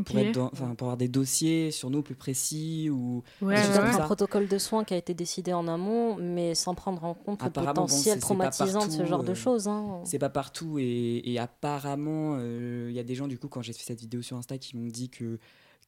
Pour, 0.00 0.18
être 0.18 0.32
dans- 0.32 0.50
enfin, 0.52 0.74
pour 0.74 0.86
avoir 0.86 0.96
des 0.96 1.08
dossiers 1.08 1.70
sur 1.70 1.90
nous 1.90 2.02
plus 2.02 2.14
précis 2.14 2.88
ou. 2.90 3.22
Ouais, 3.40 3.56
un 3.56 3.98
protocole 4.00 4.48
de 4.48 4.58
soins 4.58 4.84
qui 4.84 4.94
a 4.94 4.96
été 4.96 5.14
décidé 5.14 5.52
en 5.52 5.68
amont, 5.68 6.16
mais 6.16 6.54
sans 6.54 6.74
prendre 6.74 7.04
en 7.04 7.14
compte 7.14 7.42
le 7.42 7.50
bon, 7.50 7.64
potentiel 7.64 8.20
traumatisant 8.20 8.86
de 8.86 8.90
ce 8.92 9.04
genre 9.04 9.24
de 9.24 9.32
euh, 9.32 9.34
choses. 9.34 9.68
hein. 9.68 10.00
C'est 10.04 10.18
pas 10.18 10.30
partout 10.30 10.78
et, 10.78 11.22
et 11.24 11.38
apparemment, 11.38 12.36
euh, 12.38 12.86
il 12.90 12.94
y 12.96 12.98
a 12.98 13.04
des 13.04 13.14
gens, 13.14 13.28
du 13.28 13.38
coup, 13.38 13.48
quand 13.48 13.62
j'ai 13.62 13.72
fait 13.72 13.84
cette 13.84 14.00
vidéo 14.00 14.22
sur 14.22 14.36
Insta, 14.36 14.58
qui 14.58 14.76
m'ont 14.76 14.86
dit 14.88 15.08
que, 15.08 15.38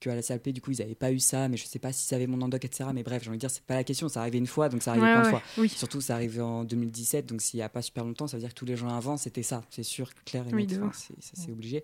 que 0.00 0.10
à 0.10 0.14
la 0.14 0.38
du 0.38 0.60
coup, 0.60 0.70
ils 0.72 0.82
avaient 0.82 0.94
pas 0.94 1.12
eu 1.12 1.18
ça, 1.18 1.48
mais 1.48 1.56
je 1.56 1.66
sais 1.66 1.78
pas 1.78 1.92
si 1.92 2.06
ça 2.06 2.16
avait 2.16 2.26
mon 2.26 2.40
endoc, 2.42 2.64
etc. 2.64 2.90
Mais 2.92 3.02
bref, 3.02 3.22
j'ai 3.22 3.28
envie 3.30 3.38
de 3.38 3.40
dire, 3.40 3.50
c'est 3.50 3.62
pas 3.64 3.74
la 3.74 3.84
question, 3.84 4.08
ça 4.08 4.20
arrivait 4.20 4.38
une 4.38 4.46
fois, 4.46 4.68
donc 4.68 4.82
ça 4.82 4.90
arrivait 4.90 5.06
Ouais, 5.06 5.12
plein 5.12 5.22
de 5.22 5.26
ouais, 5.26 5.30
fois. 5.40 5.42
Oui. 5.58 5.68
Surtout, 5.68 6.00
ça 6.00 6.14
arrivait 6.14 6.40
en 6.40 6.64
2017, 6.64 7.26
donc 7.26 7.40
s'il 7.40 7.58
y 7.60 7.62
a 7.62 7.68
pas 7.68 7.82
super 7.82 8.04
longtemps, 8.04 8.26
ça 8.26 8.36
veut 8.36 8.40
dire 8.42 8.50
que 8.50 8.54
tous 8.54 8.64
les 8.66 8.76
gens 8.76 8.88
avant, 8.88 9.16
c'était 9.16 9.42
ça, 9.42 9.62
c'est 9.70 9.82
sûr, 9.82 10.10
clair 10.24 10.46
et 10.48 10.54
Oui, 10.54 10.66
net, 10.66 10.78
enfin, 10.82 10.92
ça 10.92 11.32
c'est 11.34 11.52
obligé. 11.52 11.82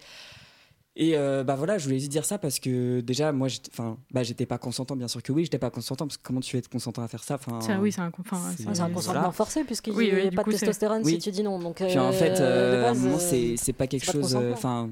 Et 0.97 1.17
euh, 1.17 1.45
bah 1.45 1.55
voilà, 1.55 1.79
je 1.79 1.85
voulais 1.85 1.99
juste 2.01 2.11
dire 2.11 2.25
ça 2.25 2.37
parce 2.37 2.59
que 2.59 3.01
déjà, 3.01 3.31
moi, 3.33 3.47
j'étais- 3.49 3.71
enfin, 3.73 3.97
bah, 4.11 4.23
j'étais 4.25 4.45
pas 4.45 4.59
consentant, 4.59 4.97
bien 4.97 5.07
sûr 5.09 5.23
que 5.23 5.31
oui, 5.33 5.45
j'étais 5.45 5.59
pas 5.59 5.71
consentant 5.71 6.07
parce 6.07 6.17
que 6.17 6.23
comment 6.23 6.41
tu 6.41 6.57
veux 6.57 6.59
être 6.59 6.69
consentant 6.69 7.03
à 7.03 7.09
faire 7.09 7.23
ça, 7.23 7.37
enfin. 7.37 7.61
Ça, 7.61 7.79
oui, 7.81 7.93
c'est 7.93 8.01
un, 8.01 8.11
enfin, 8.19 8.41
c'est- 8.57 8.67
un 8.69 8.73
voilà. 8.73 8.95
consentement 8.95 9.33
forcé 9.33 9.63
puisqu'il 9.65 9.93
Oui, 9.95 10.07
n'y 10.07 10.13
oui, 10.15 10.27
a 10.27 10.31
pas 10.33 10.43
coup, 10.43 10.51
de 10.51 10.57
testostérone 10.57 11.03
Oui. 11.05 11.13
si 11.13 11.19
tu 11.19 11.31
dis 11.31 11.43
non. 11.45 11.59
Donc, 11.61 11.77
Puis 11.77 11.97
en 11.99 12.09
euh, 12.09 12.13
fait, 12.13 12.41
euh, 12.41 12.85
à 12.85 12.89
un 12.89 12.93
base, 12.93 13.03
moment, 13.03 13.17
euh, 13.17 13.19
c'est 13.21 13.55
c'est 13.57 13.73
pas 13.73 13.87
quelque 13.87 14.05
c'est 14.05 14.13
chose. 14.13 14.35
euh. 14.35 14.53
Enfin, 14.53 14.91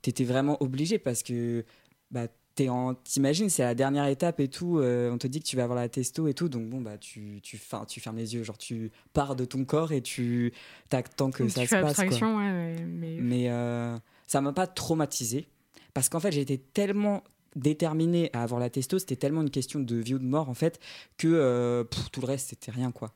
t'étais 0.00 0.24
vraiment 0.24 0.56
obligé 0.62 0.98
parce 0.98 1.22
que 1.22 1.64
bah, 2.10 2.28
t'es 2.54 2.70
en- 2.70 2.94
t'imagines, 2.94 3.50
c'est 3.50 3.62
la 3.62 3.74
dernière 3.74 4.06
étape 4.06 4.40
et 4.40 4.48
tout. 4.48 4.78
euh, 4.78 5.12
on 5.12 5.18
te 5.18 5.26
dit 5.26 5.40
que 5.40 5.46
tu 5.46 5.56
vas 5.56 5.64
avoir 5.64 5.78
la 5.78 5.90
testo 5.90 6.26
et 6.28 6.32
tout, 6.34 6.48
donc 6.48 6.70
bon, 6.70 6.80
bah, 6.80 6.96
tu, 6.96 7.40
tu, 7.42 7.58
fin- 7.58 7.84
tu 7.84 8.00
fermes 8.00 8.16
les 8.16 8.34
yeux, 8.34 8.42
genre 8.42 8.56
tu 8.56 8.90
pars 9.12 9.36
de 9.36 9.44
ton 9.44 9.66
corps 9.66 9.92
et 9.92 10.00
tu 10.00 10.54
t'attends 10.88 11.30
que 11.30 11.42
tu 11.44 11.50
ça 11.50 11.60
se 11.60 11.66
fais 11.66 11.82
passe. 11.82 11.96
quoi. 11.96 12.06
ouais, 12.06 12.34
ouais, 12.34 12.76
mais 12.86 13.16
Mais 13.20 13.46
euh, 13.50 13.96
ça 14.26 14.40
m'a 14.40 14.52
pas 14.52 14.66
traumatisé 14.66 15.46
parce 15.94 16.08
qu'en 16.08 16.20
fait, 16.20 16.34
été 16.36 16.58
tellement 16.58 17.22
déterminé 17.54 18.30
à 18.34 18.42
avoir 18.42 18.60
la 18.60 18.68
testo, 18.70 18.98
c'était 18.98 19.16
tellement 19.16 19.40
une 19.42 19.50
question 19.50 19.80
de 19.80 19.96
vie 19.96 20.14
ou 20.14 20.18
de 20.18 20.24
mort 20.24 20.48
en 20.50 20.54
fait 20.54 20.78
que 21.16 21.28
euh, 21.28 21.84
pff, 21.84 22.10
tout 22.10 22.20
le 22.20 22.26
reste 22.26 22.50
c'était 22.50 22.70
rien 22.70 22.92
quoi. 22.92 23.12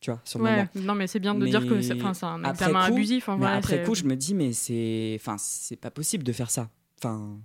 Tu 0.00 0.10
vois, 0.10 0.20
sur 0.24 0.38
le 0.38 0.44
moment. 0.44 0.68
ouais, 0.74 0.80
non, 0.82 0.94
mais 0.94 1.06
c'est 1.06 1.18
bien 1.18 1.34
de 1.34 1.46
dire 1.46 1.66
que 1.66 1.80
c'est, 1.80 1.92
un 1.92 2.44
examen 2.44 2.86
coup- 2.88 2.92
abusif. 2.92 3.28
En 3.30 3.38
Mais 3.38 3.46
vrai, 3.46 3.56
après 3.56 3.82
coup, 3.84 3.94
je 3.94 4.04
me 4.04 4.16
dis, 4.16 4.34
mais 4.34 4.52
c'est, 4.52 5.16
enfin, 5.18 5.36
c'est 5.38 5.76
pas 5.76 5.90
possible 5.90 6.24
de 6.24 6.32
faire 6.32 6.50
ça. 6.50 6.68
Enfin, 6.98 7.38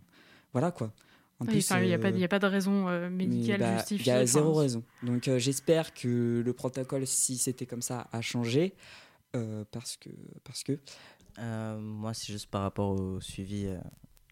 voilà 0.51 0.71
quoi. 0.71 0.91
En 1.39 1.45
Oui, 1.45 1.59
enfin, 1.59 1.79
il 1.79 1.87
n'y 1.87 1.93
a, 1.93 1.99
pas- 1.99 2.09
euh, 2.09 2.21
a 2.25 2.27
pas 2.27 2.39
de 2.39 2.47
raison 2.47 2.89
euh, 2.89 3.09
mais, 3.09 3.27
médicale 3.27 3.61
bah, 3.61 3.77
justifiée. 3.77 4.03
Il 4.03 4.07
y 4.07 4.11
a 4.11 4.15
enfin, 4.17 4.25
zéro 4.25 4.53
raison. 4.55 4.83
Donc 5.03 5.29
euh, 5.29 5.39
j'espère 5.39 5.93
que 5.93 6.41
le 6.45 6.53
protocole, 6.53 7.07
si 7.07 7.37
c'était 7.37 7.65
comme 7.65 7.81
ça, 7.81 8.07
a 8.11 8.19
changé. 8.21 8.73
euh, 9.37 9.63
parce 9.71 9.95
que, 9.95 10.09
parce 10.43 10.63
que, 10.63 10.73
Euh, 10.73 10.77
moi, 11.79 12.13
c'est 12.13 12.31
juste 12.31 12.47
par 12.49 12.61
rapport 12.61 12.89
au 12.89 13.19
suivi. 13.21 13.65
euh, 13.65 13.79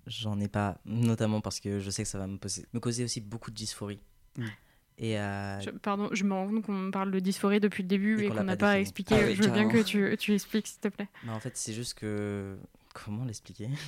J'en 0.08 0.39
ai 0.39 0.48
pas, 0.48 0.78
notamment 0.86 1.41
parce 1.41 1.60
que 1.60 1.80
je 1.80 1.89
sais 1.89 2.04
que 2.04 2.08
ça 2.10 2.17
va 2.17 2.28
me, 2.28 2.38
poser, 2.38 2.65
me 2.74 2.80
causer 2.80 3.04
aussi 3.04 3.20
beaucoup 3.20 3.52
de 3.52 3.56
dysphorie. 3.56 4.00
Et 4.98 5.20
euh, 5.20 5.60
Je- 5.60 5.70
pardon, 5.70 6.10
je 6.13 6.24
me 6.24 6.34
rends 6.34 6.48
compte 6.48 6.65
qu'on 6.65 6.91
parle 6.91 7.12
de 7.12 7.20
dysphorie 7.20 7.60
depuis 7.60 7.84
le 7.84 7.89
début 7.89 8.22
Et 8.22 8.26
et, 8.26 8.30
qu'on 8.30 8.36
n'a 8.36 8.56
pas 8.56 8.67
pas 8.74 8.80
expliqué. 8.80 9.15
Ah 9.15 9.26
oui, 9.26 9.36
je 9.36 9.43
veux 9.43 9.52
bien 9.52 9.67
que 9.67 9.84
tu, 9.84 10.15
tu 10.17 10.34
expliques, 10.34 10.67
s'il 10.67 10.80
te 10.80 10.88
plaît. 10.88 11.10
bah, 11.24 11.34
en 11.34 11.39
fait, 11.41 11.58
c'est 11.58 11.74
juste 11.74 11.93
que. 11.96 12.58
Comment 12.93 13.26
l'expliquer? 13.26 13.70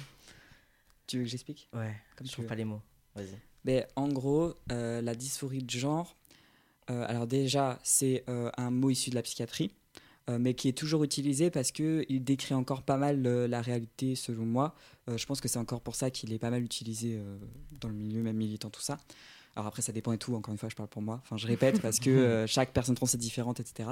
Tu 1.07 1.17
veux 1.17 1.23
que 1.23 1.29
j'explique? 1.29 1.69
Ouais, 1.73 1.95
Comme 2.15 2.27
je 2.27 2.31
tu 2.31 2.33
trouve 2.33 2.43
veux. 2.43 2.49
pas 2.49 2.55
les 2.55 2.65
mots. 2.65 2.81
Vas-y. 3.15 3.35
Ben, 3.65 3.85
en 3.95 4.09
gros, 4.09 4.53
euh, 4.71 5.01
la 5.01 5.15
dysphorie 5.15 5.63
de 5.63 5.69
genre, 5.71 6.15
euh, 6.91 7.03
alors 7.07 7.25
déjà, 7.27 7.79
c'est 7.83 8.23
euh, 8.29 8.51
un 8.57 8.69
mot 8.69 8.89
issu 8.91 9.09
de 9.09 9.15
la 9.15 9.23
psychiatrie, 9.23 9.71
euh, 9.71 9.78
mais 10.37 10.53
qui 10.53 10.67
est 10.67 10.77
toujours 10.77 11.03
utilisé 11.03 11.49
parce 11.49 11.71
qu'il 11.71 12.23
décrit 12.23 12.53
encore 12.53 12.83
pas 12.83 12.97
mal 12.97 13.25
euh, 13.25 13.47
la 13.47 13.61
réalité, 13.61 14.15
selon 14.15 14.45
moi. 14.45 14.75
Euh, 15.09 15.17
je 15.17 15.25
pense 15.25 15.41
que 15.41 15.47
c'est 15.47 15.59
encore 15.59 15.81
pour 15.81 15.95
ça 15.95 16.11
qu'il 16.11 16.33
est 16.33 16.39
pas 16.39 16.49
mal 16.49 16.63
utilisé 16.63 17.15
euh, 17.17 17.37
dans 17.79 17.87
le 17.87 17.95
milieu, 17.95 18.21
même 18.21 18.37
militant, 18.37 18.69
tout 18.69 18.81
ça. 18.81 18.97
Alors 19.55 19.67
après, 19.67 19.81
ça 19.81 19.91
dépend 19.91 20.11
et 20.13 20.17
tout, 20.17 20.35
encore 20.35 20.51
une 20.51 20.57
fois, 20.57 20.69
je 20.69 20.75
parle 20.75 20.89
pour 20.89 21.01
moi. 21.01 21.19
Enfin, 21.23 21.37
je 21.37 21.47
répète 21.47 21.81
parce 21.81 21.99
que 21.99 22.09
euh, 22.09 22.47
chaque 22.47 22.71
personne 22.71 22.95
trans 22.95 23.07
est 23.07 23.17
différente, 23.17 23.59
etc. 23.59 23.89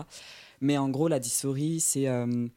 Mais 0.62 0.78
en 0.78 0.90
gros, 0.90 1.08
la 1.08 1.20
dysphorie, 1.20 1.80
c'est 1.80 2.08
euh, 2.08 2.48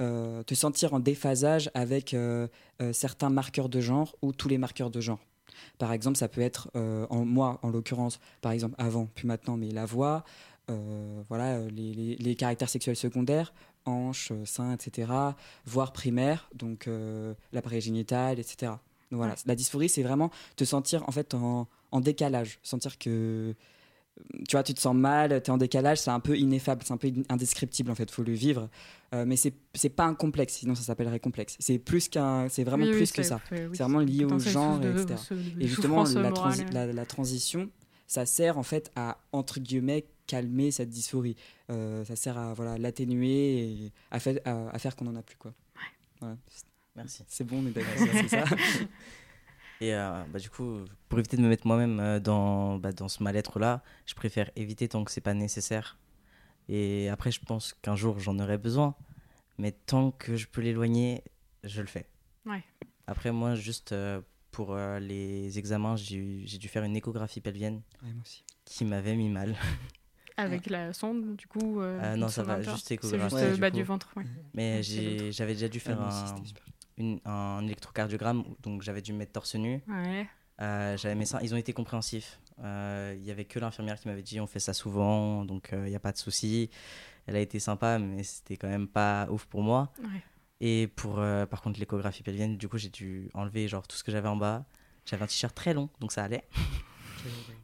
euh, 0.00 0.42
te 0.42 0.54
sentir 0.54 0.94
en 0.94 1.00
déphasage 1.00 1.70
avec 1.74 2.14
euh, 2.14 2.48
euh, 2.80 2.92
certains 2.92 3.30
marqueurs 3.30 3.68
de 3.68 3.80
genre 3.80 4.16
ou 4.22 4.32
tous 4.32 4.48
les 4.48 4.58
marqueurs 4.58 4.90
de 4.90 5.00
genre. 5.00 5.18
Par 5.78 5.92
exemple, 5.92 6.16
ça 6.16 6.28
peut 6.28 6.40
être, 6.40 6.70
euh, 6.76 7.06
en, 7.10 7.24
moi 7.24 7.58
en 7.62 7.70
l'occurrence, 7.70 8.18
par 8.40 8.52
exemple 8.52 8.74
avant, 8.78 9.08
puis 9.14 9.26
maintenant, 9.26 9.56
mais 9.56 9.70
la 9.70 9.84
voix, 9.84 10.24
euh, 10.24 10.49
voilà, 11.28 11.56
euh, 11.56 11.68
les, 11.70 11.92
les- 11.94 12.16
les 12.16 12.34
caractères 12.34 12.68
sexuels 12.68 12.96
secondaires, 12.96 13.52
hanches, 13.86 14.30
euh, 14.32 14.44
seins, 14.44 14.72
etc., 14.74 15.10
voire 15.66 15.92
primaires, 15.92 16.48
donc 16.54 16.86
euh, 16.88 17.34
l'appareil 17.52 17.80
génital, 17.80 18.38
etc. 18.38 18.72
Donc 19.10 19.18
voilà, 19.18 19.34
la 19.46 19.54
dysphorie, 19.54 19.88
c'est 19.88 20.02
vraiment 20.02 20.30
te 20.56 20.64
sentir 20.64 21.02
en 21.08 21.12
fait 21.12 21.34
en, 21.34 21.66
en 21.90 22.00
décalage, 22.00 22.58
sentir 22.62 22.98
que 22.98 23.54
tu 24.46 24.52
vois, 24.56 24.62
tu 24.62 24.74
te 24.74 24.80
sens 24.80 24.94
mal, 24.94 25.40
tu 25.42 25.50
es 25.50 25.50
en 25.50 25.56
décalage, 25.56 25.98
c'est 25.98 26.10
un 26.10 26.20
peu 26.20 26.36
ineffable, 26.36 26.82
c'est 26.84 26.92
un 26.92 26.96
peu 26.98 27.08
in- 27.08 27.22
indescriptible 27.30 27.90
en 27.90 27.94
fait, 27.94 28.10
faut 28.10 28.22
le 28.22 28.32
vivre. 28.34 28.68
Euh, 29.14 29.24
mais 29.26 29.36
c'est 29.36 29.88
pas 29.88 30.04
un 30.04 30.14
complexe, 30.14 30.54
sinon 30.54 30.74
ça 30.74 30.82
s'appellerait 30.82 31.20
complexe. 31.20 31.56
C'est 31.58 31.78
plus 31.78 32.08
qu'un, 32.08 32.48
c'est 32.50 32.62
vraiment 32.64 32.84
Oui, 32.84 32.90
oui, 32.90 32.96
plus 32.98 33.12
que 33.12 33.22
ça. 33.22 33.40
c'est- 33.48 33.66
oui, 33.66 33.70
C'est 33.76 33.82
vraiment 33.82 34.00
lié 34.00 34.24
au 34.26 34.38
genre, 34.38 34.78
de- 34.78 34.90
etc. 34.90 35.14
Et 35.58 35.66
justement, 35.66 36.04
souffrance 36.04 36.14
la, 36.22 36.30
morale. 36.30 36.52
transi- 36.52 36.72
la- 36.72 36.92
la 36.92 37.06
transition, 37.06 37.70
ça 38.10 38.26
sert 38.26 38.58
en 38.58 38.64
fait 38.64 38.90
à, 38.96 39.18
entre 39.30 39.60
guillemets, 39.60 40.04
calmer 40.26 40.72
cette 40.72 40.88
dysphorie. 40.88 41.36
Euh, 41.70 42.04
ça 42.04 42.16
sert 42.16 42.36
à 42.36 42.54
voilà, 42.54 42.76
l'atténuer 42.76 43.60
et 43.84 43.92
à, 44.10 44.18
fait- 44.18 44.44
à, 44.44 44.68
à 44.68 44.78
faire 44.80 44.96
qu'on 44.96 45.06
en 45.06 45.14
a 45.14 45.22
plus. 45.22 45.36
Quoi. 45.36 45.54
Voilà. 46.18 46.36
Merci. 46.96 47.22
C'est 47.28 47.44
bon, 47.44 47.62
on 47.62 47.66
est 47.68 47.70
d'accord, 47.70 48.08
c'est 48.12 48.28
ça. 48.28 48.44
Et 49.80 49.94
euh, 49.94 50.22
bah, 50.32 50.40
du 50.40 50.50
coup, 50.50 50.80
pour 51.08 51.18
éviter 51.20 51.36
de 51.36 51.42
me 51.42 51.48
mettre 51.48 51.66
moi-même 51.68 52.00
euh, 52.00 52.18
dans, 52.20 52.76
bah, 52.78 52.92
dans 52.92 53.08
ce 53.08 53.22
mal-être-là, 53.22 53.82
je 54.06 54.14
préfère 54.14 54.50
éviter 54.56 54.88
tant 54.88 55.04
que 55.04 55.10
c'est 55.12 55.20
pas 55.22 55.32
nécessaire. 55.32 55.96
Et 56.68 57.08
après, 57.08 57.30
je 57.30 57.40
pense 57.40 57.74
qu'un 57.80 57.96
jour, 57.96 58.18
j'en 58.18 58.38
aurai 58.40 58.58
besoin. 58.58 58.94
Mais 59.56 59.70
tant 59.72 60.10
que 60.10 60.36
je 60.36 60.48
peux 60.48 60.60
l'éloigner, 60.60 61.22
je 61.64 61.80
le 61.80 61.86
fais. 61.86 62.06
Ouais. 62.44 62.62
Après, 63.06 63.30
moi, 63.30 63.54
juste 63.54 63.92
euh, 63.92 64.20
pour 64.50 64.72
euh, 64.74 64.98
les 64.98 65.58
examens, 65.58 65.96
j'ai 65.96 66.58
dû 66.58 66.68
faire 66.68 66.82
une 66.84 66.96
échographie 66.96 67.40
pelvienne 67.40 67.82
Ouais, 68.02 68.12
moi 68.12 68.22
aussi. 68.24 68.44
qui 68.64 68.84
m'avait 68.84 69.16
mis 69.16 69.28
mal. 69.28 69.54
Avec 70.36 70.70
la 70.70 70.92
sonde, 70.94 71.36
du 71.36 71.46
coup. 71.46 71.80
euh, 71.80 71.98
Ah 72.02 72.16
non, 72.16 72.28
ça 72.28 72.42
va, 72.42 72.62
juste 72.62 72.88
C'est 72.88 72.94
échographie, 72.94 73.22
juste 73.24 73.34
Ouais, 73.34 73.42
euh, 73.50 73.54
du 73.54 73.60
bas 73.60 73.70
du 73.70 73.82
ventre. 73.82 74.08
ouais. 74.16 74.24
Mais 74.54 74.82
c'est 74.82 75.32
j'avais 75.32 75.52
déjà 75.52 75.68
dû 75.68 75.78
Ah, 75.84 75.86
faire 75.86 76.00
aussi, 76.00 76.54
un, 77.26 77.58
une- 77.60 77.64
électrocardiogramme, 77.66 78.44
donc 78.62 78.82
j'avais 78.82 79.02
dû 79.02 79.12
me 79.12 79.18
mettre 79.18 79.32
torse 79.32 79.54
nu. 79.54 79.82
Ouais. 79.86 80.26
Euh, 80.62 80.96
j'avais 80.96 81.14
mes 81.14 81.24
seins, 81.26 81.40
ils 81.42 81.54
ont 81.54 81.58
été 81.58 81.72
compréhensifs. 81.72 82.38
Euh, 82.62 83.14
Il 83.18 83.24
y 83.24 83.30
avait 83.30 83.44
que 83.46 83.58
l'infirmière 83.58 83.98
qui 83.98 84.08
m'avait 84.08 84.22
dit 84.22 84.40
on 84.40 84.46
fait 84.46 84.60
ça 84.60 84.72
souvent, 84.74 85.44
donc 85.44 85.70
il 85.72 85.78
n'y 85.84 85.94
a 85.96 86.00
pas 86.00 86.12
de 86.12 86.18
souci. 86.18 86.70
Elle 87.26 87.36
a 87.36 87.40
été 87.40 87.58
sympa, 87.60 87.98
mais 87.98 88.22
c'était 88.22 88.56
quand 88.56 88.68
même 88.68 88.88
pas 88.88 89.26
ouf 89.30 89.46
pour 89.46 89.62
moi. 89.62 89.92
Et 90.60 90.88
pour 90.94 91.18
euh, 91.18 91.46
par 91.46 91.62
contre 91.62 91.80
l'échographie 91.80 92.22
pelvienne, 92.22 92.56
du 92.58 92.68
coup 92.68 92.76
j'ai 92.78 92.90
dû 92.90 93.30
enlever 93.34 93.66
genre 93.68 93.86
tout 93.88 93.96
ce 93.96 94.04
que 94.04 94.12
j'avais 94.12 94.28
en 94.28 94.36
bas. 94.36 94.64
J'avais 95.06 95.22
un 95.22 95.26
t-shirt 95.26 95.54
très 95.54 95.72
long, 95.74 95.88
donc 96.00 96.12
ça 96.12 96.24
allait. 96.24 96.44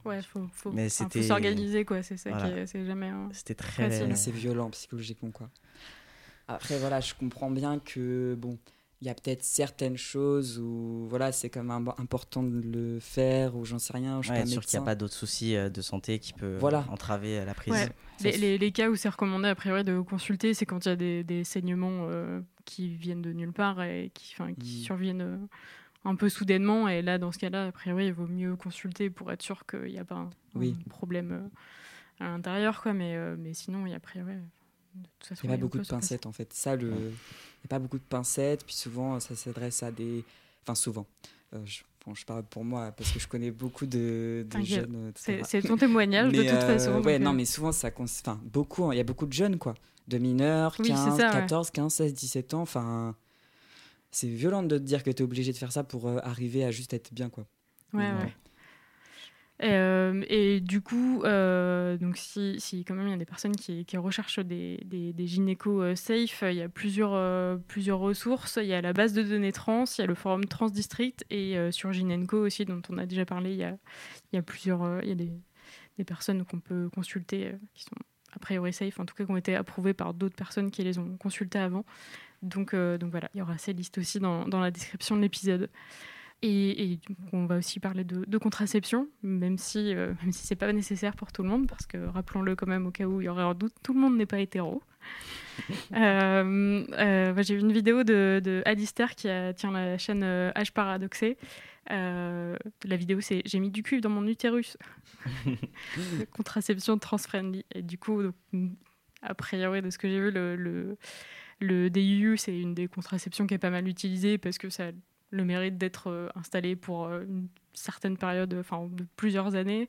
Ouais, 0.05 0.21
faut, 0.23 0.47
faut, 0.53 0.71
Mais 0.71 0.89
c'était- 0.91 1.23
s'organiser, 1.23 1.85
quoi. 1.85 2.03
C'est 2.03 2.17
ça 2.19 2.31
Voilà. 2.31 2.47
qui 2.49 2.59
est- 2.59 2.67
c'est 2.67 2.85
jamais. 2.85 3.09
un- 3.09 3.29
C'était 3.33 3.55
très. 3.55 4.15
C'est 4.15 4.31
violent 4.31 4.71
psychologiquement 4.71 5.31
quoi. 5.31 5.49
Après 6.47 6.79
voilà, 6.79 7.01
je 7.01 7.13
comprends 7.15 7.51
bien 7.51 7.79
que 7.81 8.37
bon, 8.39 8.57
il 9.03 9.07
y 9.07 9.11
a 9.11 9.15
peut-être 9.15 9.43
certaines 9.45 9.99
choses 9.99 10.59
où 10.59 11.07
voilà, 11.09 11.31
c'est 11.31 11.51
quand 11.51 11.63
même 11.63 11.71
im- 11.89 11.95
important 11.99 12.43
de 12.43 12.61
le 12.61 12.99
faire 12.99 13.55
ou 13.55 13.65
j'en 13.67 13.79
sais 13.79 13.93
rien, 13.93 14.23
je 14.23 14.29
suis 14.29 14.33
Ouais, 14.35 14.41
pas 14.41 14.47
sûr 14.47 14.65
qu'il 14.65 14.79
n'y 14.79 14.83
a 14.83 14.87
pas 14.87 14.95
d'autres 14.95 15.13
soucis 15.15 15.55
euh, 15.55 15.69
de 15.69 15.83
santé 15.83 16.19
qui 16.19 16.33
peuvent 16.33 16.59
Voilà. 16.59 16.85
entraver 16.91 17.41
euh, 17.41 17.45
la 17.45 17.53
prise. 17.55 17.75
Ouais. 17.75 17.89
Les, 18.23 18.37
les- 18.39 18.57
les 18.59 18.73
cas 18.73 18.89
où 18.89 18.97
c'est 18.97 19.11
recommandé, 19.11 19.49
a 19.49 19.55
priori, 19.55 19.85
de 19.85 20.01
consulter, 20.01 20.55
c'est 20.55 20.65
quand 20.65 20.87
il 20.87 20.89
y 20.89 20.93
a 20.93 20.97
des, 20.97 21.25
des 21.25 21.45
saignements 21.45 22.07
euh, 22.09 22.41
qui 22.65 22.89
viennent 22.89 23.21
de 23.23 23.33
nulle 23.35 23.53
part 23.53 23.83
et 23.83 24.11
qui, 24.15 24.35
Mm. 24.41 24.55
surviennent 24.63 25.21
euh, 25.21 25.37
un 26.07 26.15
peu 26.17 26.31
soudainement. 26.31 26.89
Et 26.89 27.03
là, 27.03 27.19
dans 27.19 27.33
ce 27.33 27.39
cas-là, 27.39 27.67
a 27.67 27.73
priori, 27.73 28.07
il 28.07 28.13
vaut 28.15 28.27
mieux 28.29 28.57
consulter 28.57 29.11
pour 29.11 29.31
être 29.31 29.43
sûr 29.43 29.67
qu'il 29.67 29.93
n'y 29.93 29.99
a 29.99 30.05
pas 30.07 30.15
un, 30.15 30.31
problème 30.89 31.33
euh, 32.21 32.25
à 32.25 32.29
l'intérieur. 32.31 32.81
quoi. 32.83 32.95
Mais, 32.95 33.15
euh, 33.15 33.37
mais 33.39 33.53
sinon, 33.53 33.85
il 33.87 33.91
y 33.91 33.93
a 33.93 33.97
a 33.97 34.01
priori. 34.01 34.33
Façon, 35.21 35.41
Il 35.45 35.49
n'y 35.49 35.55
a 35.55 35.57
pas 35.57 35.61
beaucoup 35.61 35.79
de 35.79 35.87
pincettes 35.87 36.27
en 36.27 36.33
fait. 36.33 36.53
Ça, 36.53 36.77
le... 36.77 36.89
il 36.89 36.93
n'y 36.93 37.65
a 37.65 37.69
pas 37.69 37.79
beaucoup 37.79 37.99
de 37.99 38.05
pincettes. 38.05 38.65
Puis 38.65 38.75
souvent, 38.75 39.19
ça 39.21 39.35
s'adresse 39.35 39.83
à 39.83 39.91
des. 39.91 40.25
Enfin, 40.63 40.75
souvent. 40.75 41.07
Euh, 41.55 41.59
je... 41.65 41.83
bon, 42.05 42.15
je 42.15 42.25
parle 42.25 42.45
pour 42.45 42.65
moi 42.65 42.93
parce 42.93 43.11
que 43.13 43.19
je 43.19 43.29
connais 43.29 43.51
beaucoup 43.51 43.87
de, 43.87 44.47
jeunes. 44.63 45.13
C'est 45.15 45.63
ton 45.63 45.77
témoignage, 45.77 46.33
de 46.33 46.43
toute 46.43 46.53
euh, 46.53 46.79
façon. 46.79 47.03
Ouais, 47.03 47.19
non, 47.19 47.31
euh, 47.31 47.35
mais 47.35 47.45
souvent, 47.45 47.73
ça. 47.73 47.91
cons- 47.91 48.05
Enfin, 48.05 48.41
beaucoup. 48.45 48.85
hein. 48.85 48.95
Il 48.95 48.97
y 48.97 49.01
a 49.01 49.05
beaucoup 49.05 49.27
de 49.27 49.33
jeunes, 49.33 49.59
quoi. 49.59 49.75
De 50.09 50.19
mineurs, 50.19 50.75
Oui, 50.79 50.87
c'est 50.87 50.93
15, 50.93 51.17
ça, 51.17 51.27
ouais. 51.27 51.33
14, 51.33 51.71
15, 51.71 51.93
16, 51.93 52.15
17 52.15 52.55
ans. 52.55 52.63
Enfin. 52.63 53.15
C'est 54.13 54.29
violent 54.29 54.63
de 54.63 54.79
te 54.79 54.83
dire 54.83 55.03
que 55.03 55.11
tu 55.11 55.19
es 55.19 55.23
obligé 55.23 55.53
de 55.53 55.59
faire 55.59 55.73
ça 55.73 55.85
pour 55.85 56.07
euh, 56.09 56.19
arriver 56.23 56.65
à 56.65 56.71
juste 56.71 56.95
être 56.95 57.13
bien, 57.13 57.29
quoi. 57.29 57.45
Ouais, 57.93 58.11
Mais, 58.13 58.25
ouais. 58.25 58.35
Et, 59.59 59.73
euh, 59.73 60.23
et 60.29 60.61
du 60.61 60.83
coup, 60.83 61.23
euh, 61.25 61.97
donc 61.97 62.19
si, 62.19 62.85
quand 62.87 62.95
même 62.95 63.07
il 63.07 63.11
y 63.11 63.15
a 63.15 63.17
des 63.17 63.25
personnes 63.25 63.57
qui, 63.57 63.87
recherchent 63.97 64.41
des, 64.41 65.15
gynécos 65.19 65.83
euh, 65.83 65.95
safe, 65.95 66.45
il 66.47 66.57
y 66.57 66.63
a 66.63 66.69
plusieurs, 66.69 67.59
plusieurs 67.63 67.99
ressources. 67.99 68.59
Il 68.61 68.69
y 68.69 68.75
a 68.75 68.83
la 68.83 68.93
base 68.93 69.15
de 69.15 69.23
données 69.23 69.53
trans, 69.53 69.85
il 69.85 70.01
y 70.01 70.05
a 70.05 70.07
le 70.07 70.15
forum 70.15 70.45
Transdistrict 70.45 71.25
et 71.31 71.57
euh, 71.57 71.71
sur 71.71 71.91
Gynenco 71.93 72.37
aussi, 72.37 72.67
dont 72.67 72.83
on 72.91 72.99
a 72.99 73.07
déjà 73.07 73.25
parlé, 73.25 73.53
il 73.55 73.79
y 74.35 74.37
a, 74.37 74.43
plusieurs, 74.43 75.03
il 75.03 75.09
y 75.09 75.13
a 75.13 75.15
des, 75.15 76.05
personnes 76.05 76.45
qu'on 76.45 76.61
peut 76.61 76.91
consulter 76.95 77.53
qui 77.73 77.85
sont 77.85 77.97
a 78.35 78.39
priori 78.39 78.75
safe, 78.75 79.01
en 79.01 79.07
tout 79.07 79.15
cas 79.15 79.25
qui 79.25 79.31
ont 79.31 79.37
été 79.39 79.57
approuvées 79.57 79.95
par 79.95 80.13
d'autres 80.13 80.37
personnes 80.37 80.71
qui 80.71 80.83
les 80.85 80.99
ont 80.99 81.17
consultées 81.17 81.59
avant. 81.59 81.87
Donc, 82.43 82.75
donc 82.75 83.11
voilà, 83.11 83.31
il 83.35 83.39
y 83.39 83.41
aura 83.41 83.57
ces 83.57 83.73
listes 83.73 83.97
aussi 83.97 84.21
dans 84.21 84.61
la 84.61 84.71
description 84.71 85.17
de 85.17 85.23
l'épisode. 85.23 85.71
Et, 86.43 86.93
et 86.93 87.01
on 87.33 87.47
va 87.47 87.57
aussi 87.57 87.81
parler 87.81 88.05
de, 88.05 88.25
de 88.27 88.39
contraception, 88.39 89.09
même 89.23 89.57
si, 89.59 89.95
euh, 89.95 90.13
même 90.23 90.33
si 90.33 90.47
c'est 90.47 90.57
pas 90.57 90.73
nécessaire 90.73 91.17
pour 91.17 91.33
tout 91.33 91.43
le 91.43 91.49
monde, 91.49 91.67
parce 91.67 91.87
que 91.87 91.99
rappelons-le 91.99 92.55
quand 92.57 92.67
même 92.67 92.87
au 92.87 92.91
cas 92.91 93.05
où 93.05 93.21
il 93.21 93.25
y 93.25 93.29
aurait 93.29 93.43
un 93.43 93.55
doute, 93.55 93.75
tout 93.83 93.95
le 93.95 94.01
monde 94.01 94.17
n'est 94.17 94.27
pas 94.27 94.41
hétéro. 94.41 94.83
Euh, 95.95 96.85
euh, 96.99 97.43
J'ai 97.43 97.55
vu 97.55 97.63
une 97.63 97.73
vidéo 97.73 98.05
de, 98.05 98.43
de 98.45 98.63
Alistair 98.67 99.15
qui 99.15 99.27
a, 99.31 99.55
tient 99.55 99.71
la 99.71 99.97
chaîne 99.97 100.23
H 100.23 100.71
Paradoxé. 100.73 101.39
La 101.89 102.57
vidéo, 102.85 103.23
c'est 103.23 103.41
J'ai 103.47 103.59
mis 103.59 103.71
du 103.71 103.83
cul 103.83 104.03
dans 104.03 104.11
mon 104.11 104.27
utérus. 104.27 104.77
Contraception 106.33 106.99
trans-friendly. 106.99 107.65
Et 107.75 107.81
du 107.81 107.97
coup, 107.97 108.23
donc, 108.23 108.35
a 109.23 109.35
priori, 109.35 109.81
de 109.81 109.89
ce 109.89 109.97
que 109.97 110.09
j'ai 110.09 110.21
vu, 110.21 110.31
le, 110.31 110.57
le, 110.57 110.99
le 111.61 111.89
DIU, 111.89 112.37
c'est 112.37 112.59
une 112.59 112.75
des 112.75 112.87
contraceptions 112.87 113.47
qui 113.47 113.55
est 113.55 113.59
pas 113.59 113.71
mal 113.71 113.89
utilisée 113.89 114.37
parce 114.37 114.59
que 114.59 114.69
ça 114.69 114.91
le 115.31 115.45
mérite 115.45 115.79
d'être 115.79 116.11
euh, 116.11 116.29
installé 116.35 116.77
pour 116.77 117.07
euh, 117.07 117.25
une 117.25 117.49
certaine 117.75 118.17
période, 118.17 118.55
enfin 118.59 118.89
de 118.91 119.07
plusieurs 119.17 119.55
années, 119.55 119.89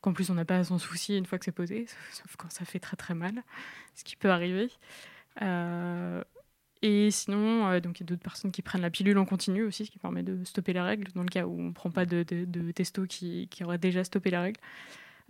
qu'en 0.00 0.12
plus 0.12 0.30
on 0.30 0.34
n'a 0.34 0.44
pas 0.44 0.58
à 0.58 0.64
s'en 0.64 0.78
soucier 0.78 1.16
une 1.16 1.26
fois 1.26 1.38
que 1.38 1.44
c'est 1.44 1.52
posé, 1.52 1.86
sauf 2.12 2.36
quand 2.36 2.50
ça 2.50 2.64
fait 2.64 2.80
très 2.80 2.96
très 2.96 3.14
mal, 3.14 3.42
ce 3.94 4.04
qui 4.04 4.16
peut 4.16 4.30
arriver. 4.30 4.70
Euh, 5.40 6.22
et 6.82 7.10
sinon, 7.12 7.68
euh, 7.68 7.80
donc 7.80 8.00
il 8.00 8.02
y 8.02 8.04
a 8.04 8.06
d'autres 8.06 8.22
personnes 8.22 8.50
qui 8.50 8.60
prennent 8.60 8.82
la 8.82 8.90
pilule 8.90 9.16
en 9.16 9.24
continu 9.24 9.62
aussi, 9.62 9.86
ce 9.86 9.90
qui 9.90 9.98
permet 9.98 10.24
de 10.24 10.44
stopper 10.44 10.72
les 10.72 10.80
règles, 10.80 11.10
dans 11.14 11.22
le 11.22 11.28
cas 11.28 11.46
où 11.46 11.58
on 11.58 11.68
ne 11.68 11.72
prend 11.72 11.90
pas 11.90 12.04
de, 12.04 12.24
de, 12.24 12.44
de 12.44 12.72
testo 12.72 13.06
qui, 13.06 13.48
qui 13.48 13.62
aurait 13.64 13.78
déjà 13.78 14.02
stoppé 14.02 14.30
les 14.30 14.38
règles. 14.38 14.60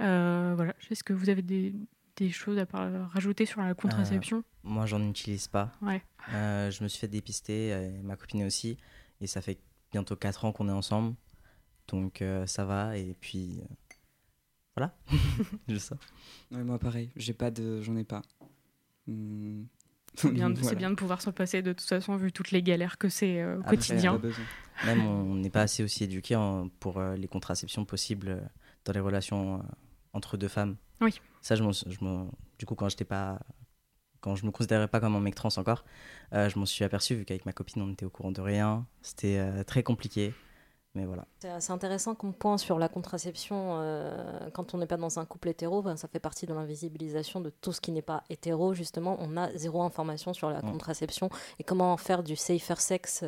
Euh, 0.00 0.54
voilà, 0.56 0.74
est-ce 0.90 1.04
que 1.04 1.12
vous 1.12 1.28
avez 1.28 1.42
des, 1.42 1.74
des 2.16 2.30
choses 2.30 2.58
à 2.58 2.66
rajouter 3.12 3.44
sur 3.44 3.60
la 3.60 3.74
contraception? 3.74 4.42
Moi, 4.64 4.86
j'en 4.86 5.06
utilise 5.06 5.46
pas. 5.48 5.72
Ouais. 5.82 6.02
Je 6.30 6.82
me 6.82 6.88
suis 6.88 6.98
fait 6.98 7.08
dépister, 7.08 7.90
ma 8.02 8.16
copine 8.16 8.44
aussi, 8.44 8.78
et 9.22 9.26
ça 9.26 9.40
fait 9.40 9.58
bientôt 9.92 10.16
4 10.16 10.44
ans 10.44 10.52
qu'on 10.52 10.68
est 10.68 10.72
ensemble. 10.72 11.14
Donc 11.88 12.20
euh, 12.22 12.46
ça 12.46 12.64
va, 12.64 12.96
et 12.98 13.14
puis 13.20 13.60
euh, 13.62 13.74
voilà. 14.76 14.94
Juste 15.68 15.88
ça. 15.88 15.96
Ouais, 16.50 16.62
moi, 16.64 16.78
pareil. 16.78 17.10
J'ai 17.16 17.32
pas 17.34 17.50
de... 17.50 17.80
J'en 17.82 17.96
ai 17.96 18.04
pas. 18.04 18.22
C'est 20.14 20.30
bien, 20.30 20.50
de- 20.50 20.56
c'est 20.56 20.62
Voilà. 20.62 20.78
bien 20.78 20.90
de 20.90 20.94
pouvoir 20.94 21.22
s'en 21.22 21.32
passer 21.32 21.62
de 21.62 21.72
toute 21.72 21.86
façon, 21.88 22.16
vu 22.16 22.32
toutes 22.32 22.50
les 22.50 22.62
galères 22.62 22.98
que 22.98 23.08
c'est 23.08 23.40
euh, 23.40 23.56
au 23.56 23.60
Après, 23.60 23.76
quotidien. 23.76 24.20
Même 24.84 25.00
on 25.06 25.34
n'est 25.34 25.50
pas 25.50 25.62
assez 25.62 25.82
aussi 25.82 26.04
éduqué 26.04 26.36
en- 26.36 26.68
pour 26.68 26.98
euh, 26.98 27.16
les 27.16 27.28
contraceptions 27.28 27.84
possibles 27.84 28.28
euh, 28.28 28.40
dans 28.84 28.92
les 28.92 29.00
relations 29.00 29.58
euh, 29.58 29.62
entre 30.12 30.36
deux 30.36 30.48
femmes. 30.48 30.76
Oui. 31.00 31.18
Ça, 31.40 31.54
je 31.56 31.62
m'en- 31.62 31.72
je 31.72 31.98
du 32.58 32.66
coup, 32.66 32.74
quand 32.74 32.88
j'étais 32.88 33.04
pas, 33.06 33.40
quand 34.22 34.34
je 34.36 34.46
me 34.46 34.50
considérais 34.50 34.88
pas 34.88 35.00
comme 35.00 35.14
un 35.16 35.20
mec 35.20 35.34
trans 35.34 35.50
encore, 35.58 35.84
euh, 36.32 36.48
je 36.48 36.58
m'en 36.58 36.64
suis 36.64 36.84
aperçu 36.84 37.14
vu 37.14 37.24
qu'avec 37.26 37.44
ma 37.44 37.52
copine, 37.52 37.82
on 37.82 37.92
était 37.92 38.06
au 38.06 38.10
courant 38.10 38.32
de 38.32 38.40
rien. 38.40 38.86
C'était 39.02 39.36
euh, 39.38 39.62
très 39.64 39.82
compliqué, 39.82 40.32
mais 40.94 41.04
voilà. 41.04 41.26
C'est 41.40 41.50
assez 41.50 41.72
intéressant 41.72 42.14
comme 42.14 42.32
point 42.32 42.56
sur 42.56 42.78
la 42.78 42.88
contraception. 42.88 43.78
euh, 43.80 44.48
quand 44.54 44.74
on 44.74 44.78
n'est 44.78 44.86
pas 44.86 44.96
dans 44.96 45.18
un 45.18 45.24
couple 45.26 45.48
hétéro, 45.50 45.82
ben, 45.82 45.96
ça 45.96 46.08
fait 46.08 46.20
partie 46.20 46.46
de 46.46 46.54
l'invisibilisation 46.54 47.40
de 47.40 47.50
tout 47.50 47.72
ce 47.72 47.80
qui 47.80 47.92
n'est 47.92 48.00
pas 48.02 48.22
hétéro. 48.30 48.72
Justement, 48.74 49.16
on 49.20 49.36
a 49.36 49.50
zéro 49.56 49.82
information 49.82 50.32
sur 50.32 50.48
la 50.50 50.58
Mm. 50.62 50.70
contraception 50.70 51.28
et 51.58 51.64
comment 51.64 51.96
faire 51.98 52.22
du 52.22 52.36
safer 52.36 52.80
sex 52.80 53.24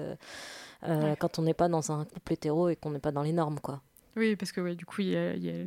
Ouais. 0.87 1.17
quand 1.19 1.39
on 1.39 1.43
n'est 1.43 1.55
pas 1.55 1.69
dans 1.69 1.93
un 1.93 2.05
couple 2.05 2.35
hétéro 2.35 2.69
et 2.69 2.77
qu'on 2.77 2.91
n'est 2.91 2.99
pas 2.99 3.11
dans 3.13 3.23
les 3.23 3.33
normes. 3.33 3.59
Quoi. 3.59 3.81
Oui, 4.17 4.37
parce 4.37 4.53
que 4.53 4.61
ouais, 4.61 4.75
du 4.75 4.85
coup, 4.85 5.01
il 5.01 5.09
y 5.09 5.17
a, 5.17 5.35
il 5.35 5.43
y 5.45 5.51
a 5.51 5.65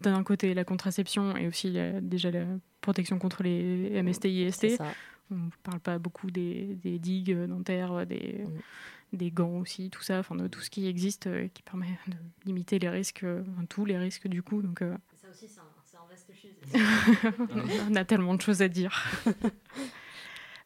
d'un 0.00 0.22
côté 0.22 0.54
la 0.54 0.64
contraception 0.64 1.36
et 1.36 1.46
aussi 1.46 1.76
déjà 2.02 2.30
la 2.30 2.44
protection 2.80 3.18
contre 3.18 3.42
les 3.42 4.02
MST, 4.02 4.22
C'est 4.22 4.30
IST. 4.30 4.82
On 5.30 5.36
ne 5.36 5.50
parle 5.62 5.80
pas 5.80 5.98
beaucoup 5.98 6.30
des, 6.30 6.76
des 6.82 6.98
digues 6.98 7.46
dentaires, 7.46 8.04
des, 8.04 8.44
des 9.12 9.30
gants 9.30 9.58
aussi, 9.58 9.90
tout 9.90 10.02
ça, 10.02 10.18
enfin 10.18 10.34
de 10.34 10.46
tout 10.46 10.60
ce 10.60 10.70
qui 10.70 10.86
existe 10.86 11.26
euh, 11.26 11.48
qui 11.52 11.62
permet 11.62 11.98
de 12.06 12.16
limiter 12.44 12.78
les 12.78 12.88
risques, 12.88 13.24
euh, 13.24 13.42
enfin, 13.52 13.64
tous 13.68 13.84
les 13.84 13.98
risques 13.98 14.28
du 14.28 14.42
coup. 14.42 14.62
Donc, 14.62 14.82
euh, 14.82 14.96
Ça 15.20 15.28
aussi, 15.30 15.48
c'est 15.48 15.60
un, 15.60 15.64
vaste 16.08 16.32
sujet. 16.32 16.54
on 17.90 17.94
a 17.94 18.04
tellement 18.04 18.34
de 18.34 18.40
choses 18.40 18.62
à 18.62 18.68
dire. 18.68 19.04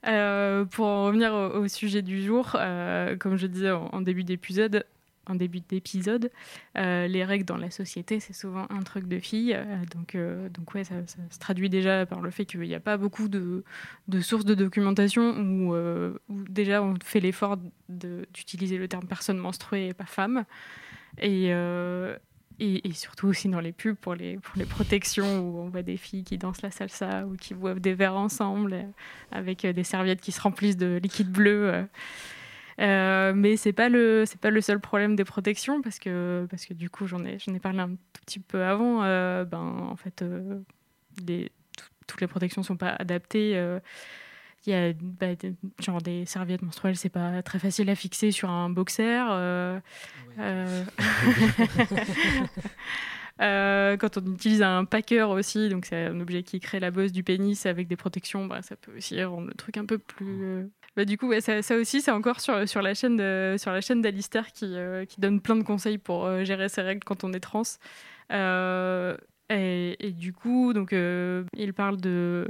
Euh, 0.07 0.66
pour 0.66 0.84
en 0.84 1.07
revenir 1.07 1.32
au, 1.32 1.61
au 1.61 1.68
sujet 1.68 2.03
du 2.03 2.22
jour, 2.22 2.57
euh, 2.57 3.16
comme 3.16 3.36
je 3.36 3.47
disais 3.47 3.70
en, 3.70 3.86
en 3.86 4.03
début 4.03 4.22
d'épisode, 4.22 4.84
en 5.27 5.35
début 5.35 5.61
d'épisode, 5.61 6.31
euh, 6.77 7.07
les 7.07 7.25
règles 7.25 7.45
dans 7.45 7.57
la 7.57 7.70
société, 7.70 8.20
c'est 8.20 8.33
souvent 8.33 8.66
un 8.70 8.83
truc 8.83 9.07
de 9.07 9.18
filles. 9.18 9.55
euh, 9.55 9.77
donc, 9.95 10.14
euh, 10.14 10.49
donc 10.49 10.75
ouais, 10.75 10.85
ça, 10.85 10.95
se 11.07 11.39
traduit 11.39 11.68
déjà 11.68 12.07
par 12.07 12.20
le 12.20 12.31
fait 12.31 12.45
qu'il 12.45 12.61
n'y 12.61 12.75
a 12.75 12.81
pas 12.81 12.97
beaucoup 12.97 13.29
de, 13.29 13.64
de 14.09 14.20
sources 14.20 14.45
de 14.45 14.55
documentation 14.55 15.37
où, 15.39 15.75
euh, 15.75 16.18
déjà 16.29 16.83
on 16.83 16.95
fait 17.03 17.20
l'effort 17.20 17.59
d'utiliser 17.89 18.79
le 18.79 18.89
terme 18.89 19.07
personne 19.07 19.39
menstruée 19.39 19.89
et 19.89 19.95
pas 19.95 20.07
femme. 20.07 20.45
Et, 21.18 21.51
et, 22.59 22.89
et 22.89 22.93
surtout 22.93 23.29
aussi 23.29 23.49
dans 23.49 23.61
les 23.61 23.72
pubs 23.72 23.95
pour 23.95 24.14
les, 24.16 24.37
pour 24.39 24.55
les 24.57 24.64
protections 24.64 25.41
où 25.41 25.59
on 25.59 25.68
voit 25.68 25.83
des 25.83 25.97
filles 25.97 26.25
qui 26.25 26.39
dansent 26.39 26.62
la 26.62 26.72
salsa 26.72 27.25
ou 27.27 27.37
qui 27.37 27.55
boivent 27.55 27.79
des 27.79 27.95
verres 27.95 28.16
ensemble 28.16 28.89
avec 29.31 29.64
des 29.64 29.85
serviettes 29.85 30.20
qui 30.20 30.33
se 30.33 30.41
remplissent 30.41 30.77
de 30.77 30.99
liquide 31.01 31.31
bleu. 31.31 31.87
Euh. 32.81 33.33
Mais 33.35 33.57
c'est 33.57 33.72
pas 33.72 33.89
le 33.89 34.25
c'est 34.27 34.41
pas 34.41 34.51
le 34.51 34.61
seul 34.61 34.81
problème 34.81 35.16
des 35.16 35.25
protections 35.25 35.81
parce 35.83 35.99
que 35.99 36.47
parce 36.51 36.66
que 36.66 36.75
du 36.75 36.91
coup 36.91 37.07
j'en 37.07 37.25
ai 37.25 37.39
j'en 37.39 37.55
ai 37.55 37.59
parlé 37.61 37.79
un 37.81 37.89
tout 37.91 38.22
petit 38.27 38.41
peu 38.41 38.64
avant 38.64 39.03
euh, 39.05 39.45
ben 39.45 39.59
en 39.91 39.97
fait 39.97 40.22
euh, 40.22 40.61
les- 41.27 41.51
toutes 42.07 42.20
les 42.20 42.27
protections 42.27 42.62
sont 42.62 42.77
pas 42.77 42.91
adaptées 42.91 43.53
euh, 43.57 43.81
il 44.66 44.72
y 44.72 44.77
a 44.77 44.93
bah, 45.01 45.35
des- 45.35 45.55
genre 45.81 46.01
des 46.03 46.25
serviettes 46.27 46.62
menstruelles 46.62 46.97
c'est 46.97 47.09
pas 47.09 47.43
très 47.43 47.59
facile 47.59 47.89
à 47.91 47.95
fixer 47.95 48.31
sur 48.31 48.51
un 48.51 48.70
boxer 48.70 49.25
euh, 49.31 49.79
euh, 53.41 53.97
quand 53.97 54.16
on 54.18 54.32
utilise 54.32 54.62
un 54.62 54.85
packer 54.85 55.22
aussi, 55.28 55.68
donc 55.68 55.87
c'est 55.87 56.07
un 56.07 56.20
objet 56.20 56.43
qui 56.43 56.61
crée 56.61 56.80
la 56.80 56.91
bosse 56.91 57.12
du 57.12 57.22
pénis 57.24 57.66
avec 57.66 57.89
des 57.89 57.97
protections, 57.97 58.47
bah, 58.47 58.62
ça 58.62 58.76
peut 58.76 58.97
aussi 58.97 59.22
rendre 59.24 59.49
le 59.49 59.55
truc 59.55 59.76
un 59.76 59.87
peu 59.87 59.99
plus. 59.99 60.45
euh, 60.45 60.64
Bah, 60.97 61.05
du 61.05 61.18
coup, 61.18 61.28
ouais, 61.28 61.41
ça, 61.41 61.61
ça 61.62 61.76
aussi, 61.76 62.01
c'est 62.01 62.12
encore 62.12 62.41
sur, 62.41 62.68
sur 62.68 62.80
la 62.82 62.95
chaîne 62.95 63.16
de, 63.16 63.57
sur 63.59 63.72
la 63.72 63.80
chaîne 63.80 64.03
d'Alistair 64.03 64.53
qui, 64.53 64.66
euh, 64.76 65.05
qui 65.05 65.20
donne 65.20 65.41
plein 65.41 65.57
de 65.57 65.64
conseils 65.64 65.99
pour 65.99 66.24
euh, 66.26 66.45
gérer 66.45 66.68
ses 66.68 66.82
règles 66.82 67.03
quand 67.05 67.24
on 67.24 67.32
est 67.32 67.41
trans. 67.41 67.62
Et, 69.51 69.97
et 70.07 70.12
du 70.12 70.32
coup, 70.32 70.72
donc, 70.72 70.93
il 70.93 71.72
parle 71.74 72.01
de. 72.01 72.49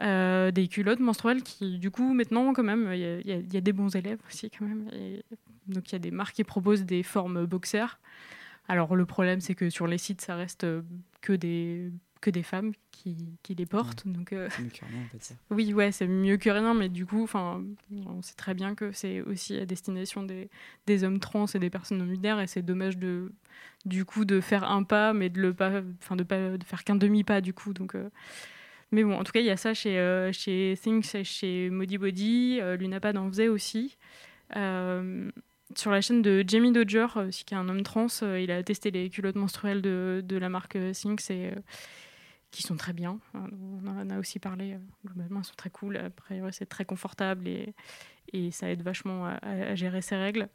euh, 0.00 0.50
des 0.52 0.68
culottes 0.68 1.00
menstruelles 1.00 1.42
qui, 1.42 1.78
du 1.78 1.90
coup, 1.90 2.12
maintenant, 2.14 2.52
quand 2.52 2.62
même, 2.62 2.90
il 2.92 2.98
y, 3.00 3.04
a- 3.04 3.20
y 3.38 3.56
y 3.56 3.62
des 3.62 3.72
bons 3.72 3.94
élèves 3.96 4.18
aussi, 4.28 4.50
quand 4.50 4.64
même. 4.64 4.88
Et 4.92 5.22
donc, 5.66 5.90
il 5.90 5.92
y 5.92 5.96
a 5.96 5.98
des 5.98 6.10
marques 6.10 6.34
qui 6.36 6.44
proposent 6.44 6.84
des 6.84 7.02
formes 7.02 7.46
boxers. 7.46 7.98
Alors 8.68 8.94
le 8.94 9.06
problème, 9.06 9.40
c'est 9.40 9.54
que 9.54 9.70
sur 9.70 9.86
les 9.86 9.98
sites, 9.98 10.20
ça 10.20 10.36
reste 10.36 10.64
euh, 10.64 10.82
que 11.22 11.32
des, 11.32 11.90
que 12.20 12.30
des 12.30 12.42
femmes 12.42 12.72
qui, 12.90 13.38
qui 13.42 13.54
les 13.54 13.66
portent. 13.66 14.06
Donc 14.06 14.32
euh, 14.32 14.48
mieux 14.60 14.68
que 14.68 14.84
rien, 14.84 15.02
on 15.04 15.08
peut 15.08 15.18
dire. 15.18 15.36
oui, 15.50 15.72
ouais, 15.72 15.92
c'est 15.92 16.06
mieux 16.06 16.36
que 16.36 16.50
rien, 16.50 16.74
mais 16.74 16.88
du 16.88 17.06
coup, 17.06 17.22
enfin, 17.22 17.64
on 17.90 18.22
sait 18.22 18.34
très 18.34 18.54
bien 18.54 18.74
que 18.74 18.92
c'est 18.92 19.22
aussi 19.22 19.56
à 19.58 19.66
destination 19.66 20.22
des, 20.22 20.50
des 20.86 21.04
hommes 21.04 21.18
trans 21.18 21.46
et 21.46 21.58
des 21.58 21.70
personnes 21.70 21.98
non 21.98 22.06
binaires, 22.06 22.40
et 22.40 22.46
c'est 22.46 22.62
dommage 22.62 22.98
de, 22.98 23.32
du 23.86 24.04
coup, 24.04 24.24
de 24.24 24.40
faire 24.40 24.64
un 24.64 24.82
pas, 24.82 25.12
mais 25.12 25.30
de 25.30 25.40
le 25.40 25.54
pas, 25.54 25.80
enfin, 26.02 26.16
de 26.16 26.24
pas 26.24 26.56
de 26.56 26.64
faire 26.64 26.84
qu'un 26.84 26.96
demi 26.96 27.24
pas, 27.24 27.40
du 27.40 27.54
coup. 27.54 27.72
Donc, 27.72 27.94
euh, 27.94 28.10
mais 28.90 29.02
bon, 29.02 29.14
en 29.14 29.24
tout 29.24 29.32
cas, 29.32 29.40
il 29.40 29.46
y 29.46 29.50
a 29.50 29.56
ça 29.56 29.72
chez 29.74 29.98
euh, 29.98 30.32
chez 30.32 30.74
Things, 30.80 31.24
chez 31.24 31.70
Modi 31.70 31.98
Body, 31.98 32.60
Lunapad 32.78 33.16
en 33.16 33.28
faisait 33.28 33.48
aussi. 33.48 33.96
Euh, 35.70 35.74
sur 35.76 35.90
la 35.90 36.00
chaîne 36.00 36.22
de 36.22 36.44
Jamie 36.46 36.72
Dodger, 36.72 37.06
euh, 37.16 37.28
aussi 37.28 37.44
qui 37.44 37.54
est 37.54 37.56
un 37.56 37.68
homme 37.68 37.82
trans, 37.82 38.06
euh, 38.22 38.40
il 38.40 38.50
a 38.50 38.62
testé 38.62 38.90
les 38.90 39.10
culottes 39.10 39.36
menstruelles 39.36 39.82
de, 39.82 40.36
la 40.38 40.48
marque 40.48 40.76
euh, 40.76 40.92
Things 40.92 41.30
et 41.30 41.48
euh, 41.48 41.60
qui 42.50 42.62
sont 42.62 42.76
très 42.76 42.92
bien. 42.92 43.18
Euh, 43.34 43.38
On 43.84 43.86
en 43.86 44.10
a 44.10 44.18
aussi 44.18 44.38
parlé. 44.38 44.74
euh, 44.74 44.78
Globalement, 45.06 45.40
elles 45.40 45.46
sont 45.46 45.54
très 45.56 45.70
cool. 45.70 45.96
Après, 45.96 46.40
ouais, 46.40 46.52
c'est 46.52 46.66
très 46.66 46.84
confortable 46.84 47.48
et, 47.48 47.74
ça 48.50 48.70
aide 48.70 48.82
vachement 48.82 49.26
à, 49.26 49.74
gérer 49.74 50.02
ses 50.02 50.16
règles. 50.16 50.48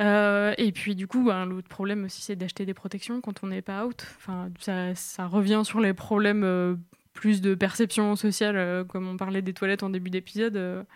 Euh, 0.00 0.54
et 0.58 0.72
puis, 0.72 0.94
du 0.94 1.06
coup, 1.08 1.30
l'autre 1.30 1.68
problème 1.68 2.04
aussi, 2.04 2.22
c'est 2.22 2.36
d'acheter 2.36 2.64
des 2.64 2.74
protections 2.74 3.20
quand 3.20 3.42
on 3.42 3.48
n'est 3.48 3.62
pas 3.62 3.84
out. 3.84 4.06
Enfin, 4.16 4.48
ça, 4.58 5.26
revient 5.26 5.62
sur 5.64 5.80
les 5.80 5.92
problèmes 5.92 6.44
euh, 6.44 6.76
plus 7.14 7.40
de 7.40 7.54
perception 7.56 8.14
sociale, 8.14 8.56
euh, 8.56 8.84
comme 8.84 9.08
on 9.08 9.16
parlait 9.16 9.42
des 9.42 9.54
toilettes 9.54 9.82
en 9.82 9.90
début 9.90 10.10
d'épisode. 10.10 10.86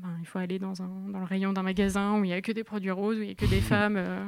Ben, 0.00 0.16
il 0.20 0.26
faut 0.26 0.38
aller 0.38 0.58
dans, 0.58 0.82
un, 0.82 1.08
dans 1.10 1.18
le 1.20 1.24
rayon 1.24 1.52
d'un 1.52 1.62
magasin 1.62 2.18
où 2.18 2.24
il 2.24 2.28
n'y 2.28 2.32
a 2.34 2.42
que 2.42 2.52
des 2.52 2.64
produits 2.64 2.90
roses, 2.90 3.18
où 3.18 3.20
il 3.22 3.26
n'y 3.26 3.32
a 3.32 3.34
que 3.34 3.46
des 3.46 3.60
femmes. 3.72 3.96
euh. 3.96 4.24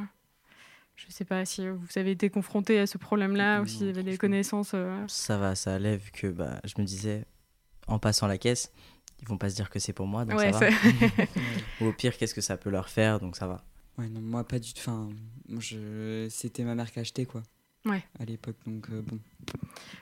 je 0.97 1.07
ne 1.07 1.13
sais 1.13 1.25
pas 1.25 1.45
si 1.45 1.69
vous 1.69 1.87
avez 1.97 2.13
été 2.13 2.31
confronté 2.31 2.79
à 2.79 2.87
ce 2.87 2.99
problème-là 2.99 3.61
ou 3.63 3.67
si 3.67 3.79
vous 3.85 3.89
avez 3.89 4.03
des 4.03 4.19
connaissances. 4.19 4.73
euh. 4.75 5.03
Ça 5.09 5.39
va, 5.39 5.55
ça 5.55 5.75
allait 5.75 5.97
vu 5.97 6.11
que 6.13 6.27
bah, 6.29 6.61
je 6.65 6.75
me 6.79 6.85
disais, 6.85 7.25
en 7.87 7.99
passant 7.99 8.27
la 8.27 8.39
caisse, 8.39 8.73
ils 9.21 9.29
vont 9.29 9.39
pas 9.39 9.51
se 9.51 9.55
dire 9.57 9.71
que 9.71 9.79
c'est 9.79 9.93
pour 9.93 10.07
moi, 10.07 10.25
donc 10.25 10.39
Ouais, 10.39 10.53
ça 10.53 10.69
va. 10.69 10.69
Ou 11.81 11.87
au 11.87 11.93
pire, 11.93 12.17
qu'est-ce 12.17 12.35
que 12.35 12.41
ça 12.41 12.57
peut 12.57 12.71
leur 12.71 12.89
faire, 12.89 13.21
donc 13.21 13.37
ça 13.37 13.47
va. 13.47 13.65
Ouais, 13.99 14.09
non, 14.09 14.21
moi 14.21 14.47
pas 14.47 14.59
du 14.59 14.73
tout. 14.73 14.81
Enfin, 14.81 15.09
c'était 16.29 16.65
ma 16.65 16.75
mère 16.75 16.91
qui 16.91 16.99
achetait 16.99 17.25
quoi. 17.27 17.43
Ouais. 17.85 18.03
À 18.21 18.25
l'époque, 18.25 18.57
donc 18.67 18.87
euh, 18.91 19.03
bon. 19.03 19.19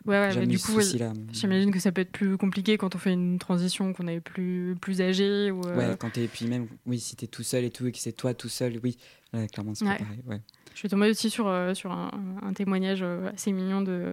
Ouais, 0.07 0.19
ouais, 0.19 0.37
mais 0.37 0.47
du 0.47 0.59
coup, 0.59 0.73
ouais, 0.75 0.85
j'imagine 1.33 1.71
que 1.71 1.79
ça 1.79 1.93
peut 1.93 2.03
être 2.03 2.13
plus 2.13 2.37
compliqué 2.37 2.77
quand 2.77 2.95
on 2.95 2.99
fait 2.99 3.13
une 3.13 3.39
transition, 3.39 3.93
qu'on 3.95 4.07
est 4.07 4.21
plus, 4.21 4.77
plus 4.81 5.01
âgé. 5.01 5.51
Ou, 5.51 5.63
euh, 5.67 5.77
Ouais, 5.77 5.97
quand 5.99 6.11
t'es. 6.11 6.29
Puis 6.29 6.47
même, 6.47 6.69
oui, 6.85 6.99
si 7.01 7.17
t'es 7.17 7.27
tout 7.27 7.43
seul 7.43 7.65
et 7.65 7.71
tout, 7.71 7.87
et 7.87 7.93
que 7.93 7.99
c'est 7.99 8.13
toi 8.13 8.35
tout 8.35 8.51
seul, 8.51 8.79
oui, 8.83 8.99
là, 9.33 9.47
clairement, 9.49 9.75
c'est 9.75 9.87
Ouais. 9.87 9.97
pas 9.97 10.05
pareil. 10.05 10.21
Ouais. 10.27 10.41
Je 10.75 10.79
suis 10.79 10.89
tombée 10.89 11.09
aussi 11.11 11.31
sur, 11.31 11.49
euh, 11.49 11.73
sur 11.75 11.91
un, 11.91 12.11
un 12.43 12.53
témoignage 12.53 13.03
assez 13.03 13.53
mignon 13.53 13.81
de, 13.81 14.13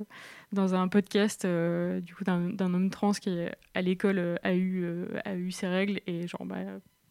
dans 0.53 0.73
un 0.73 0.87
podcast 0.87 1.43
euh, 1.45 1.99
du 1.99 2.15
coup 2.15 2.23
d'un 2.23 2.73
homme 2.73 2.89
trans 2.89 3.11
qui 3.11 3.29
à 3.73 3.81
l'école 3.81 4.39
a 4.43 4.53
eu 4.55 4.85
a 5.23 5.35
eu 5.35 5.51
ses 5.51 5.67
règles 5.67 6.01
et 6.07 6.27
genre 6.27 6.45
bah, 6.45 6.57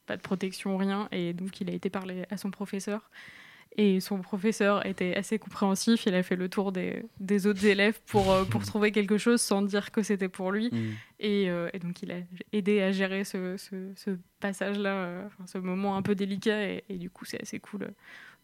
pas 0.07 0.17
de 0.17 0.23
protection 0.23 0.77
rien 0.77 1.09
et 1.13 1.33
donc 1.33 1.61
il 1.61 1.71
a 1.71 1.73
été 1.73 1.91
parler 1.91 2.25
à 2.31 2.37
son 2.37 2.51
professeur 2.51 3.09
et 3.77 4.01
son 4.01 4.21
professeur 4.21 4.85
était 4.87 5.15
assez 5.15 5.39
compréhensif 5.39 6.07
il 6.07 6.15
a 6.15 6.23
fait 6.23 6.37
le 6.37 6.49
tour 6.49 6.73
des, 6.73 7.03
des 7.21 7.47
autres 7.47 7.65
élèves 7.65 8.01
pour 8.07 8.31
euh, 8.33 8.45
pour 8.45 8.65
trouver 8.67 8.91
quelque 8.91 9.19
chose 9.19 9.41
sans 9.41 9.63
dire 9.63 9.91
que 9.93 10.03
c'était 10.03 10.29
pour 10.29 10.51
lui 10.53 10.71
Mm. 10.73 10.93
et, 11.21 11.51
euh, 11.51 11.69
et 11.73 11.79
donc 11.79 12.03
il 12.03 12.11
a 12.11 12.17
aidé 12.53 12.83
à 12.83 12.91
gérer 12.91 13.25
ce, 13.25 13.57
ce, 13.57 13.93
ce 13.95 14.11
passage 14.41 14.79
là 14.79 15.23
enfin, 15.27 15.47
ce 15.47 15.59
moment 15.59 15.97
un 15.97 16.03
peu 16.03 16.15
délicat 16.15 16.69
et, 16.69 16.85
et 16.89 16.99
du 16.99 17.09
coup 17.11 17.25
c'est 17.25 17.41
assez 17.41 17.61
cool 17.61 17.89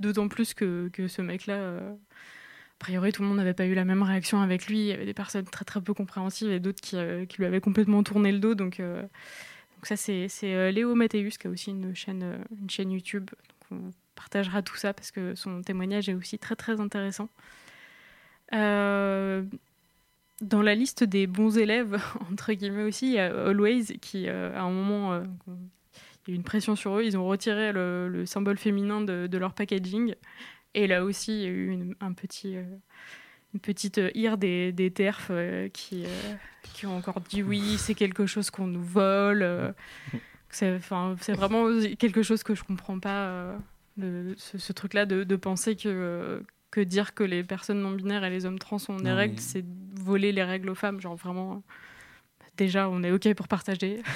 D'autant 0.00 0.26
plus 0.26 0.52
que, 0.54 0.90
que 0.92 1.06
ce 1.06 1.22
mec-là, 1.22 1.54
euh, 1.54 1.92
a 1.92 2.78
priori, 2.80 3.12
tout 3.12 3.22
le 3.22 3.28
monde 3.28 3.36
n'avait 3.36 3.54
pas 3.54 3.66
eu 3.66 3.74
la 3.74 3.84
même 3.84 4.02
réaction 4.02 4.40
avec 4.40 4.66
lui. 4.66 4.80
Il 4.80 4.86
y 4.86 4.92
avait 4.92 5.04
des 5.04 5.14
personnes 5.14 5.44
très 5.44 5.64
très 5.64 5.80
peu 5.80 5.94
compréhensives 5.94 6.50
et 6.50 6.58
d'autres 6.58 6.80
qui, 6.80 6.96
euh, 6.96 7.24
qui 7.24 7.38
lui 7.38 7.44
avaient 7.46 7.60
complètement 7.60 8.02
tourné 8.02 8.32
le 8.32 8.40
dos. 8.40 8.56
Donc, 8.56 8.80
euh, 8.80 9.02
donc 9.02 9.86
ça, 9.86 9.96
c'est 9.96 10.28
euh, 10.42 10.72
Léo 10.72 10.96
Mathéus 10.96 11.38
qui 11.38 11.46
a 11.46 11.50
aussi 11.50 11.70
une 11.70 11.94
chaîne, 11.94 12.22
euh, 12.24 12.38
une 12.60 12.68
chaîne 12.68 12.90
YouTube. 12.90 13.30
Donc 13.70 13.92
partagera 14.22 14.62
tout 14.62 14.76
ça 14.76 14.94
parce 14.94 15.10
que 15.10 15.34
son 15.34 15.62
témoignage 15.62 16.08
est 16.08 16.14
aussi 16.14 16.38
très 16.38 16.54
très 16.54 16.80
intéressant. 16.80 17.28
Euh, 18.54 19.42
dans 20.40 20.62
la 20.62 20.74
liste 20.74 21.02
des 21.02 21.26
bons 21.26 21.58
élèves, 21.58 22.00
entre 22.30 22.52
guillemets 22.52 22.84
aussi, 22.84 23.06
il 23.06 23.12
y 23.14 23.18
a 23.18 23.26
Always 23.48 23.98
qui, 24.00 24.28
euh, 24.28 24.56
à 24.56 24.62
un 24.62 24.70
moment, 24.70 25.12
euh, 25.12 25.24
il 25.48 26.28
y 26.28 26.30
a 26.30 26.34
eu 26.34 26.36
une 26.36 26.44
pression 26.44 26.76
sur 26.76 26.98
eux. 26.98 27.04
Ils 27.04 27.18
ont 27.18 27.26
retiré 27.26 27.72
le, 27.72 28.08
le 28.08 28.26
symbole 28.26 28.58
féminin 28.58 29.00
de, 29.00 29.26
de 29.26 29.38
leur 29.38 29.54
packaging. 29.54 30.14
Et 30.74 30.86
là 30.86 31.04
aussi, 31.04 31.32
il 31.32 31.42
y 31.42 31.46
a 31.46 31.50
eu 31.50 31.70
une, 31.70 31.94
un 32.00 32.12
petit, 32.12 32.54
une 33.54 33.60
petite 33.60 34.00
ire 34.14 34.38
des, 34.38 34.72
des 34.72 34.90
TERF 34.90 35.32
qui, 35.72 36.04
qui 36.74 36.86
ont 36.86 36.96
encore 36.96 37.20
dit 37.20 37.42
oui, 37.42 37.76
c'est 37.76 37.94
quelque 37.94 38.26
chose 38.26 38.50
qu'on 38.50 38.68
nous 38.68 38.84
vole. 38.84 39.74
c'est 40.50 40.80
c'est 41.20 41.32
vraiment 41.32 41.66
quelque 41.98 42.22
chose 42.22 42.42
que 42.42 42.54
je 42.54 42.62
comprends 42.62 42.98
pas, 43.00 43.56
le- 43.98 44.34
ce, 44.36 44.58
ce 44.58 44.72
truc-là 44.72 45.06
de, 45.06 45.24
de 45.24 45.36
penser 45.36 45.76
que, 45.76 46.42
que 46.70 46.80
dire 46.80 47.14
que 47.14 47.24
les 47.24 47.42
personnes 47.44 47.80
non 47.82 47.92
binaires 47.92 48.24
et 48.24 48.30
les 48.30 48.46
hommes 48.46 48.58
trans 48.58 48.78
ont 48.88 48.96
des 48.96 49.04
Non, 49.10 49.16
règles, 49.16 49.34
mais- 49.36 49.40
c'est 49.40 49.64
voler 49.94 50.32
les 50.32 50.42
règles 50.44 50.70
aux 50.70 50.74
femmes. 50.74 51.00
Genre 51.00 51.16
vraiment, 51.16 51.62
déjà, 52.56 52.88
on 52.88 53.02
est 53.02 53.10
OK 53.10 53.32
pour 53.34 53.48
partager. 53.48 54.02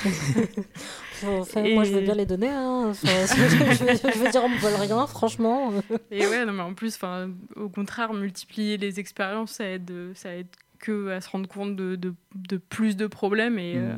Enfin, 1.27 1.63
Moi, 1.73 1.85
je 1.85 1.93
veux 1.95 2.01
bien 2.03 2.15
les 2.15 2.27
donner. 2.27 2.49
hein. 2.51 2.89
Enfin, 2.91 3.07
je, 3.09 3.85
veux, 3.85 4.13
je 4.13 4.19
veux 4.19 4.31
dire, 4.31 4.45
on 4.45 4.49
me 4.51 4.59
vole 4.59 4.75
rien, 4.75 5.07
franchement. 5.07 5.73
Et 6.11 6.27
ouais, 6.27 6.45
non, 6.45 6.53
mais 6.53 6.63
en 6.63 6.75
plus, 6.75 6.95
enfin, 6.97 7.31
au 7.57 7.69
contraire, 7.71 8.13
multiplier 8.13 8.77
les 8.77 9.01
expériences, 9.01 9.53
ça 9.53 9.67
aide, 9.69 9.91
ça 10.15 10.35
aide 10.35 10.49
que 10.79 11.09
à 11.09 11.23
se 11.23 11.31
rendre 11.31 11.49
compte 11.49 11.75
de, 11.75 11.97
de, 11.97 12.15
de 12.35 12.57
plus 12.59 12.97
de 12.97 13.07
problèmes. 13.07 13.59
Et, 13.59 13.75
Mm. 13.77 13.79
euh, 13.79 13.97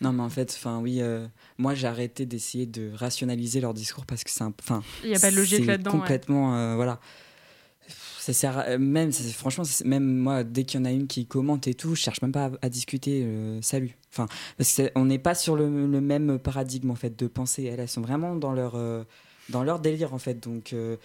Non, 0.00 0.12
mais 0.12 0.22
en 0.22 0.30
fait, 0.30 0.54
enfin, 0.56 0.80
oui, 0.80 1.00
euh, 1.02 1.26
moi 1.58 1.74
j'ai 1.74 1.86
arrêté 1.86 2.24
d'essayer 2.26 2.64
de 2.66 2.90
rationaliser 2.94 3.60
leur 3.60 3.74
discours 3.74 4.06
parce 4.06 4.24
que 4.24 4.30
c'est 4.30 4.42
un. 4.44 4.52
Enfin, 4.60 4.82
Il 5.04 5.10
y 5.10 5.14
a 5.14 5.18
pas 5.20 5.30
de 5.30 5.36
logique 5.36 5.66
là-dedans, 5.66 5.92
ouais. 5.92 5.98
Complètement, 5.98 6.56
euh, 6.56 6.74
voilà. 6.74 7.00
Ça 8.18 8.32
sert 8.32 8.58
à- 8.58 8.78
même, 8.78 9.10
c'est- 9.12 9.32
franchement, 9.32 9.64
même 9.84 10.04
moi, 10.18 10.44
dès 10.44 10.64
qu'il 10.64 10.78
y 10.78 10.82
en 10.82 10.84
a 10.86 10.92
une 10.92 11.06
qui 11.06 11.26
commente 11.26 11.66
et 11.66 11.74
tout, 11.74 11.94
je 11.94 12.00
cherche 12.02 12.22
même 12.22 12.32
pas 12.32 12.46
à, 12.46 12.50
à 12.62 12.68
discuter. 12.68 13.22
euh, 13.24 13.60
salut. 13.62 13.96
Enfin, 14.12 14.26
parce 14.58 14.80
qu'on 14.94 15.04
n'est 15.06 15.18
pas 15.18 15.34
sur 15.34 15.56
le, 15.56 15.86
le 15.86 16.00
même 16.00 16.38
paradigme 16.38 16.90
en 16.90 16.94
fait 16.94 17.18
de 17.18 17.26
pensée. 17.26 17.64
Elles, 17.64 17.80
elles 17.80 17.88
sont 17.88 18.00
vraiment 18.02 18.36
dans 18.36 18.52
leur 18.52 18.74
euh, 18.76 19.04
dans 19.48 19.64
leur 19.64 19.80
délire 19.80 20.14
en 20.14 20.18
fait. 20.18 20.38
Donc, 20.42 20.72
euh, 20.72 20.96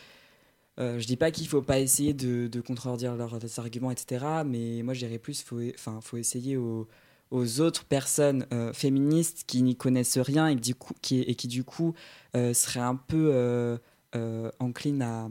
euh, 0.79 0.99
je 0.99 1.07
dis 1.07 1.15
pas 1.17 1.31
qu'il 1.31 1.47
faut 1.47 1.61
pas 1.61 1.79
essayer 1.79 2.13
de, 2.13 2.47
de 2.47 2.61
contredire 2.61 3.15
leurs 3.15 3.59
arguments, 3.59 3.91
etc. 3.91 4.43
Mais 4.45 4.81
moi, 4.83 4.93
je 4.93 4.99
dirais 4.99 5.17
plus, 5.17 5.41
faut, 5.41 5.59
enfin, 5.73 5.99
faut 6.01 6.17
essayer 6.17 6.57
aux, 6.57 6.87
aux 7.35 7.61
autres 7.61 7.85
personnes 7.85 8.45
euh, 8.53 8.71
féministes 8.73 9.43
qui 9.45 9.61
n'y 9.61 9.75
connaissent 9.75 10.17
rien 10.17 10.47
et 10.47 10.55
qui, 10.55 10.61
du 10.61 10.75
coup, 10.75 10.93
qui, 11.01 11.21
et 11.21 11.35
qui 11.35 11.47
du 11.47 11.63
coup 11.63 11.93
euh, 12.35 12.53
seraient 12.53 12.79
un 12.79 12.95
peu 12.95 13.31
euh, 13.33 13.77
euh, 14.15 14.49
encline 14.59 15.01
à, 15.01 15.27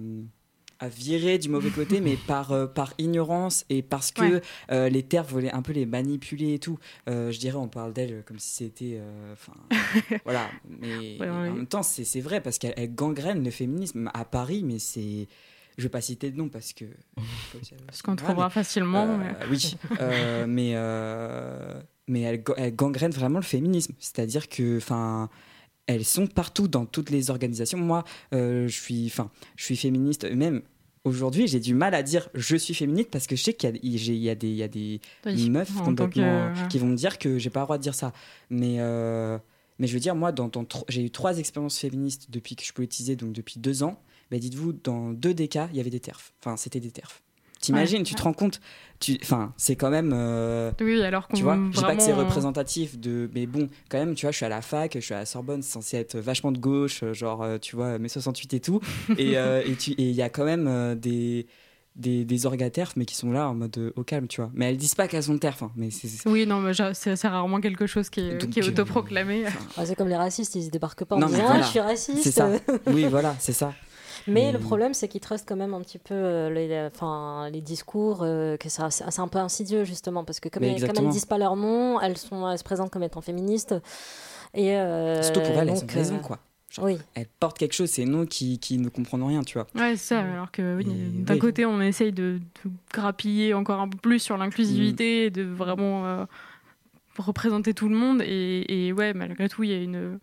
à 0.80 0.88
virer 0.88 1.38
du 1.38 1.48
mauvais 1.48 1.70
côté, 1.70 2.00
mais 2.00 2.16
par, 2.26 2.72
par 2.74 2.92
ignorance 2.98 3.64
et 3.70 3.82
parce 3.82 4.10
que 4.12 4.40
Ouais. 4.70 4.90
les 4.90 5.02
terres 5.02 5.24
voulaient 5.24 5.52
un 5.52 5.62
peu 5.62 5.72
les 5.72 5.86
manipuler 5.86 6.54
et 6.54 6.58
tout. 6.58 6.78
Je 7.06 7.38
dirais, 7.38 7.56
on 7.56 7.68
parle 7.68 7.92
d'elle 7.92 8.22
comme 8.26 8.38
si 8.38 8.50
c'était. 8.64 9.00
voilà. 10.24 10.50
Mais 10.68 11.16
Ouais, 11.20 11.28
en 11.28 11.42
même 11.54 11.66
temps, 11.66 11.82
c'est 11.82 12.20
vrai 12.20 12.40
parce 12.40 12.58
qu'elle 12.58 12.74
elle 12.76 12.94
gangrène 12.94 13.42
le 13.44 13.50
féminisme 13.50 14.10
à 14.14 14.24
Paris, 14.24 14.62
mais 14.64 14.78
c'est. 14.78 15.26
Je 15.76 15.82
vais 15.82 15.88
pas 15.88 16.00
citer 16.00 16.30
de 16.30 16.36
nom 16.36 16.48
parce 16.48 16.72
que. 16.72 16.84
Parce 17.86 18.00
qu'on 18.02 18.14
trouvera 18.16 18.48
facilement. 18.50 19.06
Euh, 19.08 19.16
mais- 19.18 19.46
Oui, 19.50 19.76
euh, 20.00 20.46
mais, 20.46 20.72
euh, 20.74 21.80
mais 22.08 22.20
elle, 22.22 22.42
elle 22.56 22.74
gangrène 22.74 23.12
vraiment 23.12 23.38
le 23.38 23.44
féminisme. 23.44 23.94
C'est-à-dire 23.98 24.48
que, 24.48 24.76
enfin, 24.78 25.28
elles 25.86 26.04
sont 26.04 26.26
partout 26.26 26.68
dans 26.68 26.86
toutes 26.86 27.10
les 27.10 27.30
organisations. 27.30 27.78
Moi, 27.78 28.04
euh, 28.32 28.66
je 28.68 28.80
suis, 28.80 29.06
enfin, 29.06 29.30
je 29.56 29.64
suis 29.64 29.76
féministe. 29.76 30.24
Même 30.30 30.62
aujourd'hui, 31.04 31.46
j'ai 31.48 31.60
du 31.60 31.74
mal 31.74 31.94
à 31.94 32.02
dire 32.02 32.28
je 32.34 32.56
suis 32.56 32.72
féministe 32.74 33.10
parce 33.10 33.26
que 33.26 33.36
je 33.36 33.42
sais 33.42 33.52
qu'il 33.54 33.68
y 33.68 33.72
a, 33.72 33.76
y 34.32 34.36
des, 34.36 34.48
il 34.48 34.54
y 34.56 34.62
a 34.62 34.68
des 34.68 35.00
Oui, 35.26 35.50
meufs 35.50 35.72
que- 35.74 35.84
complètement 35.84 36.52
qui 36.68 36.78
vont 36.78 36.86
me 36.86 36.96
dire 36.96 37.18
que 37.18 37.38
j'ai 37.38 37.50
pas 37.50 37.60
le 37.60 37.66
droit 37.66 37.76
de 37.78 37.82
dire 37.82 37.94
ça. 37.94 38.12
Mais 38.50 38.76
euh, 38.78 39.38
mais 39.78 39.86
je 39.86 39.92
veux 39.94 40.00
dire, 40.00 40.14
moi, 40.14 40.30
dans, 40.32 40.48
dans 40.48 40.64
tro- 40.64 40.84
j'ai 40.88 41.02
eu 41.04 41.10
trois 41.10 41.38
expériences 41.38 41.78
féministes 41.78 42.30
depuis 42.30 42.54
que 42.56 42.64
je 42.64 42.72
politisais, 42.72 43.16
donc 43.16 43.32
depuis 43.32 43.58
deux 43.58 43.82
ans. 43.82 44.00
Mais 44.30 44.38
dites-vous, 44.38 44.72
dans 44.72 45.10
deux 45.12 45.34
des 45.34 45.48
cas, 45.48 45.68
il 45.72 45.76
y 45.76 45.80
avait 45.80 45.90
des 45.90 46.00
terfs. 46.00 46.32
Enfin, 46.40 46.56
c'était 46.56 46.80
des 46.80 46.90
terfs. 46.90 47.20
T'imagines, 47.64 47.98
Ouais, 47.98 48.04
tu 48.04 48.14
ouais. 48.14 48.18
te 48.18 48.22
rends 48.22 48.32
compte 48.32 48.60
tu, 49.00 49.18
Enfin, 49.22 49.52
c'est 49.56 49.76
quand 49.76 49.90
même. 49.90 50.12
euh, 50.14 50.70
Oui, 50.80 51.02
alors 51.02 51.28
qu'on 51.28 51.36
tu 51.36 51.42
vois, 51.42 51.58
je 51.72 51.76
dis 51.76 51.82
pas 51.82 51.94
que 51.96 52.02
c'est 52.02 52.12
vraiment- 52.12 52.28
représentatif 52.28 52.98
de. 52.98 53.28
Mais 53.34 53.46
bon, 53.46 53.68
quand 53.90 53.98
même, 53.98 54.14
tu 54.14 54.24
vois, 54.24 54.30
je 54.30 54.36
suis 54.36 54.46
à 54.46 54.48
la 54.48 54.62
fac, 54.62 54.92
je 54.94 55.00
suis 55.00 55.12
à 55.14 55.18
la 55.18 55.26
Sorbonne, 55.26 55.62
c'est 55.62 55.72
censé 55.72 55.96
être 55.96 56.16
vachement 56.18 56.52
de 56.52 56.58
gauche, 56.58 57.02
euh, 57.02 57.12
genre, 57.12 57.42
euh, 57.42 57.58
tu 57.58 57.74
vois, 57.76 57.98
mai 57.98 58.08
68 58.08 58.54
et 58.54 58.60
tout. 58.60 58.80
et 59.18 59.36
euh, 59.36 59.62
et 59.66 59.74
tu- 59.74 59.90
et 59.92 60.04
il 60.08 60.14
y 60.14 60.22
a 60.22 60.28
quand 60.30 60.44
même 60.44 60.66
euh, 60.68 60.94
des. 60.94 61.46
Des, 61.96 62.24
des 62.24 62.44
orgaterfs, 62.44 62.94
mais 62.96 63.04
qui 63.04 63.14
sont 63.14 63.30
là 63.30 63.48
en 63.48 63.54
mode 63.54 63.78
euh, 63.78 63.92
au 63.94 64.02
calme, 64.02 64.26
tu 64.26 64.40
vois. 64.40 64.50
Mais 64.52 64.68
elles 64.68 64.76
disent 64.76 64.96
pas 64.96 65.06
qu'elles 65.06 65.22
sont 65.22 65.38
terfs, 65.38 65.62
hein, 65.62 65.70
mais 65.76 65.92
c'est. 65.92 66.08
c'est- 66.08 66.28
Oui, 66.28 66.44
non, 66.44 66.58
mais 66.60 66.72
c'est 66.92 67.28
rarement 67.28 67.60
quelque 67.60 67.86
chose 67.86 68.10
qui 68.10 68.18
est, 68.18 68.38
Donc, 68.38 68.50
qui 68.50 68.58
est 68.58 68.64
euh, 68.64 68.70
autoproclamé. 68.70 69.44
Ah, 69.76 69.86
c'est 69.86 69.94
comme 69.94 70.08
les 70.08 70.16
racistes, 70.16 70.56
ils 70.56 70.70
débarquent 70.70 71.04
pas 71.04 71.14
en 71.14 71.20
Non, 71.20 71.28
disant 71.28 71.44
voilà. 71.44 71.60
ah, 71.60 71.62
je 71.62 71.68
suis 71.68 71.78
raciste. 71.78 72.22
C'est 72.24 72.32
ça. 72.32 72.50
Oui, 72.88 73.04
voilà, 73.08 73.36
c'est 73.38 73.52
ça. 73.52 73.72
Mais 74.26 74.52
le 74.52 74.58
problème, 74.58 74.94
c'est 74.94 75.08
qu'ils 75.08 75.20
trustent 75.20 75.48
quand 75.48 75.56
même 75.56 75.74
un 75.74 75.80
petit 75.80 75.98
peu 75.98 76.14
euh, 76.14 76.50
les, 76.50 76.88
enfin, 76.92 77.48
les 77.50 77.60
discours, 77.60 78.20
euh, 78.22 78.56
que 78.56 78.68
ça- 78.68 78.90
c'est 78.90 79.20
un 79.20 79.28
peu 79.28 79.38
insidieux 79.38 79.84
justement, 79.84 80.24
parce 80.24 80.40
que 80.40 80.48
comme, 80.48 80.64
elles, 80.64 80.80
comme 80.86 80.96
elles 81.04 81.10
disent 81.10 81.26
pas 81.26 81.38
leur 81.38 81.56
nom, 81.56 82.00
elles, 82.00 82.16
sont, 82.18 82.48
elles 82.50 82.58
se 82.58 82.64
présentent 82.64 82.90
comme 82.90 83.02
étant 83.02 83.20
féministes. 83.20 83.74
Et, 84.54 84.76
euh, 84.76 85.22
Surtout 85.22 85.40
pour 85.40 85.58
elles, 85.60 85.68
elles 85.68 85.82
ont 85.84 85.86
raison, 85.92 86.18
quoi. 86.20 86.38
Genre, 86.70 86.86
Oui, 86.86 86.98
Elles 87.14 87.26
portent 87.38 87.58
quelque 87.58 87.72
chose, 87.74 87.88
c'est 87.90 88.04
nous 88.04 88.26
qui, 88.26 88.58
qui 88.58 88.78
ne 88.78 88.88
comprenons 88.88 89.26
rien, 89.26 89.42
tu 89.42 89.58
vois. 89.58 89.66
Ouais, 89.76 89.96
c'est 89.96 90.14
ça. 90.14 90.20
Alors 90.20 90.50
que 90.50 90.76
oui, 90.76 90.84
d'un 90.84 91.34
oui. 91.34 91.38
côté, 91.38 91.64
on 91.66 91.80
essaye 91.80 92.12
de, 92.12 92.40
de 92.64 92.70
grappiller 92.92 93.54
encore 93.54 93.80
un 93.80 93.88
peu 93.88 93.98
plus 93.98 94.18
sur 94.18 94.36
l'inclusivité, 94.36 95.26
et 95.26 95.30
de 95.30 95.42
vraiment 95.44 96.04
euh, 96.06 96.24
représenter 97.18 97.74
tout 97.74 97.88
le 97.88 97.96
monde. 97.96 98.22
Et, 98.22 98.86
et 98.88 98.92
ouais, 98.92 99.14
malgré 99.14 99.48
tout, 99.48 99.62
il 99.62 99.70
y 99.70 99.74
a 99.74 99.78
une, 99.82 100.18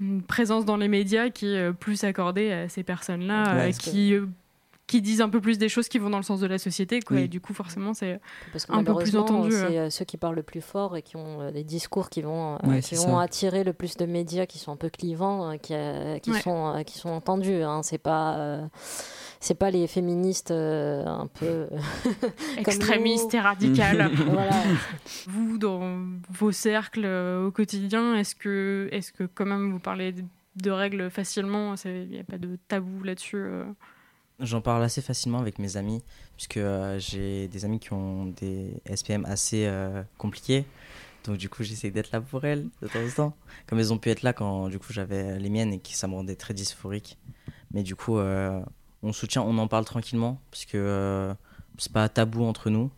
une 0.00 0.22
présence 0.22 0.64
dans 0.64 0.76
les 0.76 0.88
médias 0.88 1.30
qui 1.30 1.46
est 1.54 1.68
euh, 1.68 1.72
plus 1.72 2.04
accordée 2.04 2.52
à 2.52 2.68
ces 2.68 2.82
personnes-là, 2.82 3.54
Ouais, 3.56 3.68
euh, 3.68 3.72
qui, 3.72 4.14
euh, 4.14 4.26
qui 4.86 5.02
disent 5.02 5.20
un 5.20 5.28
peu 5.28 5.40
plus 5.40 5.58
des 5.58 5.68
choses 5.68 5.88
qui 5.88 5.98
vont 5.98 6.10
dans 6.10 6.16
le 6.18 6.22
sens 6.22 6.38
de 6.40 6.46
la 6.46 6.58
société. 6.58 7.00
Quoi. 7.00 7.16
Oui. 7.16 7.22
Et 7.24 7.28
du 7.28 7.40
coup, 7.40 7.52
forcément, 7.54 7.92
c'est 7.92 8.20
que 8.52 8.72
Un 8.72 8.84
peu 8.84 8.94
plus 8.94 9.16
entendu, 9.16 9.50
c'est 9.50 9.78
euh, 9.78 9.90
ceux 9.90 10.04
qui 10.04 10.16
parlent 10.16 10.36
le 10.36 10.44
plus 10.44 10.60
fort 10.60 10.96
et 10.96 11.02
qui 11.02 11.16
ont 11.16 11.40
euh, 11.40 11.50
des 11.50 11.64
discours 11.64 12.08
qui 12.08 12.22
vont, 12.22 12.54
euh, 12.54 12.58
Ouais, 12.68 12.80
qui 12.80 12.94
vont 12.94 13.16
ça. 13.16 13.20
attirer 13.22 13.64
le 13.64 13.72
plus 13.72 13.96
de 13.96 14.06
médias 14.06 14.46
qui 14.46 14.58
sont 14.60 14.70
un 14.72 14.76
peu 14.76 14.88
clivants, 14.88 15.50
euh, 15.50 15.56
qui, 15.56 15.74
euh, 15.74 16.18
qui, 16.20 16.30
Ouais. 16.30 16.40
sont, 16.40 16.74
euh, 16.76 16.82
qui 16.84 16.98
sont 16.98 17.08
entendus. 17.08 17.62
Hein. 17.62 17.82
C'est 17.82 17.98
pas. 17.98 18.36
euh, 18.38 18.66
c'est 19.38 19.54
pas 19.54 19.70
les 19.70 19.86
féministes 19.86 20.50
euh, 20.50 21.04
un 21.04 21.26
peu 21.26 21.68
extrémiste 22.56 23.34
et 23.34 23.40
radical. 23.40 24.10
voilà 24.28 24.50
vous, 25.26 25.58
dans 25.58 25.98
vos 26.30 26.52
cercles 26.52 27.04
euh, 27.04 27.46
au 27.46 27.50
quotidien, 27.50 28.14
est-ce 28.16 28.34
que, 28.34 28.88
est 28.92 29.12
que 29.12 29.24
quand 29.24 29.46
même 29.46 29.70
vous 29.72 29.78
parlez 29.78 30.12
de, 30.12 30.22
de 30.56 30.70
règles 30.70 31.10
facilement 31.10 31.74
Il 31.84 32.08
n'y 32.08 32.18
a 32.20 32.24
pas 32.24 32.38
de 32.38 32.56
tabou 32.68 33.02
là-dessus 33.02 33.36
euh? 33.36 33.64
J'en 34.38 34.60
parle 34.60 34.82
assez 34.82 35.00
facilement 35.00 35.38
avec 35.38 35.58
mes 35.58 35.78
amis, 35.78 36.02
puisque 36.36 36.58
euh, 36.58 36.98
j'ai 36.98 37.48
des 37.48 37.64
amis 37.64 37.80
qui 37.80 37.94
ont 37.94 38.26
des 38.26 38.82
SPM 38.94 39.24
assez 39.24 39.64
euh, 39.66 40.02
compliqués. 40.18 40.66
Donc 41.24 41.38
du 41.38 41.48
coup, 41.48 41.64
j'essaie 41.64 41.90
d'être 41.90 42.12
là 42.12 42.20
pour 42.20 42.44
elles 42.44 42.68
de 42.82 42.88
temps 42.88 43.02
en 43.02 43.10
temps. 43.10 43.36
Comme 43.66 43.78
elles 43.78 43.94
ont 43.94 43.98
pu 43.98 44.10
être 44.10 44.22
là 44.22 44.34
quand 44.34 44.68
du 44.68 44.78
coup 44.78 44.92
j'avais 44.92 45.38
les 45.38 45.48
miennes 45.48 45.72
et 45.72 45.80
qui 45.80 45.94
ça 45.94 46.06
me 46.06 46.14
rendait 46.14 46.36
très 46.36 46.52
dysphorique. 46.52 47.18
Mais 47.72 47.82
du 47.82 47.96
coup, 47.96 48.18
euh, 48.18 48.60
on 49.02 49.12
soutient, 49.12 49.42
on 49.42 49.56
en 49.56 49.68
parle 49.68 49.86
tranquillement, 49.86 50.38
puisque 50.50 50.74
euh, 50.74 51.34
c'est 51.78 51.92
pas 51.92 52.08
tabou 52.10 52.44
entre 52.44 52.68
nous. 52.68 52.90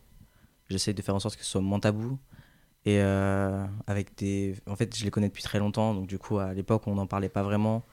J'essaie 0.68 0.92
de 0.92 1.02
faire 1.02 1.14
en 1.14 1.20
sorte 1.20 1.36
que 1.36 1.44
ce 1.44 1.50
soit 1.50 1.60
moins 1.60 1.80
tabou. 1.80 2.18
Et 2.84 3.00
avec 3.00 4.16
des. 4.16 4.56
En 4.66 4.74
fait, 4.74 4.96
je 4.96 5.04
les 5.04 5.10
connais 5.10 5.28
depuis 5.28 5.42
très 5.42 5.58
longtemps, 5.58 5.94
donc 5.94 6.06
du 6.06 6.18
coup, 6.18 6.38
à 6.38 6.54
l'époque, 6.54 6.86
on 6.86 6.94
n'en 6.94 7.06
parlait 7.06 7.28
pas 7.28 7.42
vraiment. 7.42 7.84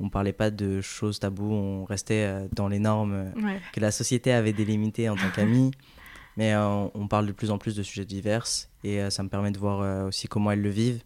On 0.00 0.08
parlait 0.08 0.32
pas 0.32 0.50
de 0.50 0.80
choses 0.80 1.18
tabous, 1.20 1.52
on 1.52 1.84
restait 1.84 2.24
euh, 2.26 2.48
dans 2.52 2.68
les 2.68 2.78
normes 2.78 3.12
euh, 3.12 3.30
Ouais. 3.40 3.60
que 3.72 3.80
la 3.80 3.90
société 3.92 4.32
avait 4.32 4.52
délimitées 4.54 5.08
en 5.08 5.16
tant 5.16 5.30
qu'amis. 5.30 5.70
Mais 6.36 6.54
euh, 6.54 6.86
on 6.94 7.06
parle 7.08 7.26
de 7.26 7.32
plus 7.32 7.50
en 7.50 7.58
plus 7.58 7.76
de 7.76 7.82
sujets 7.82 8.04
divers 8.06 8.46
et 8.84 9.00
euh, 9.02 9.10
ça 9.10 9.22
me 9.22 9.28
permet 9.28 9.50
de 9.50 9.58
voir 9.58 9.80
euh, 9.82 10.06
aussi 10.08 10.26
comment 10.26 10.50
elles 10.52 10.62
le 10.62 10.70
vivent. 10.70 11.02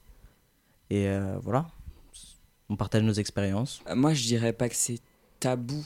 Et 0.90 1.08
euh, 1.08 1.38
voilà, 1.42 1.66
on 2.68 2.76
partage 2.76 3.02
nos 3.02 3.12
expériences. 3.14 3.82
Euh, 3.88 3.96
Moi, 3.96 4.14
je 4.14 4.22
dirais 4.22 4.52
pas 4.52 4.68
que 4.68 4.76
c'est 4.76 5.00
tabou, 5.40 5.82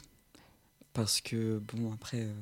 parce 0.93 1.21
que, 1.21 1.59
bon, 1.73 1.93
après. 1.95 2.21
euh, 2.23 2.33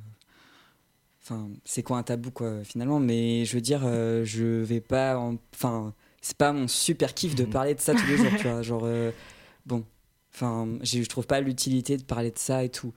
Enfin, 1.23 1.49
c'est 1.65 1.83
quoi 1.83 1.99
un 1.99 2.03
tabou, 2.05 2.31
quoi, 2.31 2.63
finalement? 2.65 3.01
Mais 3.01 3.45
je 3.45 3.55
veux 3.55 3.61
dire, 3.61 3.83
euh, 3.85 4.25
je 4.25 4.45
vais 4.45 4.81
pas. 4.81 5.19
en- 5.19 5.37
Enfin, 5.55 5.93
c'est 6.21 6.37
pas 6.37 6.53
mon 6.53 6.69
super 6.69 7.15
kiff 7.15 7.35
de 7.35 7.45
parler 7.45 7.75
de 7.75 7.81
ça 7.81 7.95
tous 7.95 8.07
les 8.07 8.17
jours, 8.17 8.33
tu 8.37 8.45
vois. 8.49 8.63
Genre, 8.63 8.83
euh, 8.85 9.11
bon. 9.67 9.85
Enfin, 10.37 10.69
je 10.83 11.03
trouve 11.05 11.27
pas 11.27 11.41
l'utilité 11.41 11.97
de 11.97 12.05
parler 12.05 12.31
de 12.31 12.39
ça 12.39 12.63
et 12.65 12.69
tout. 12.69 12.93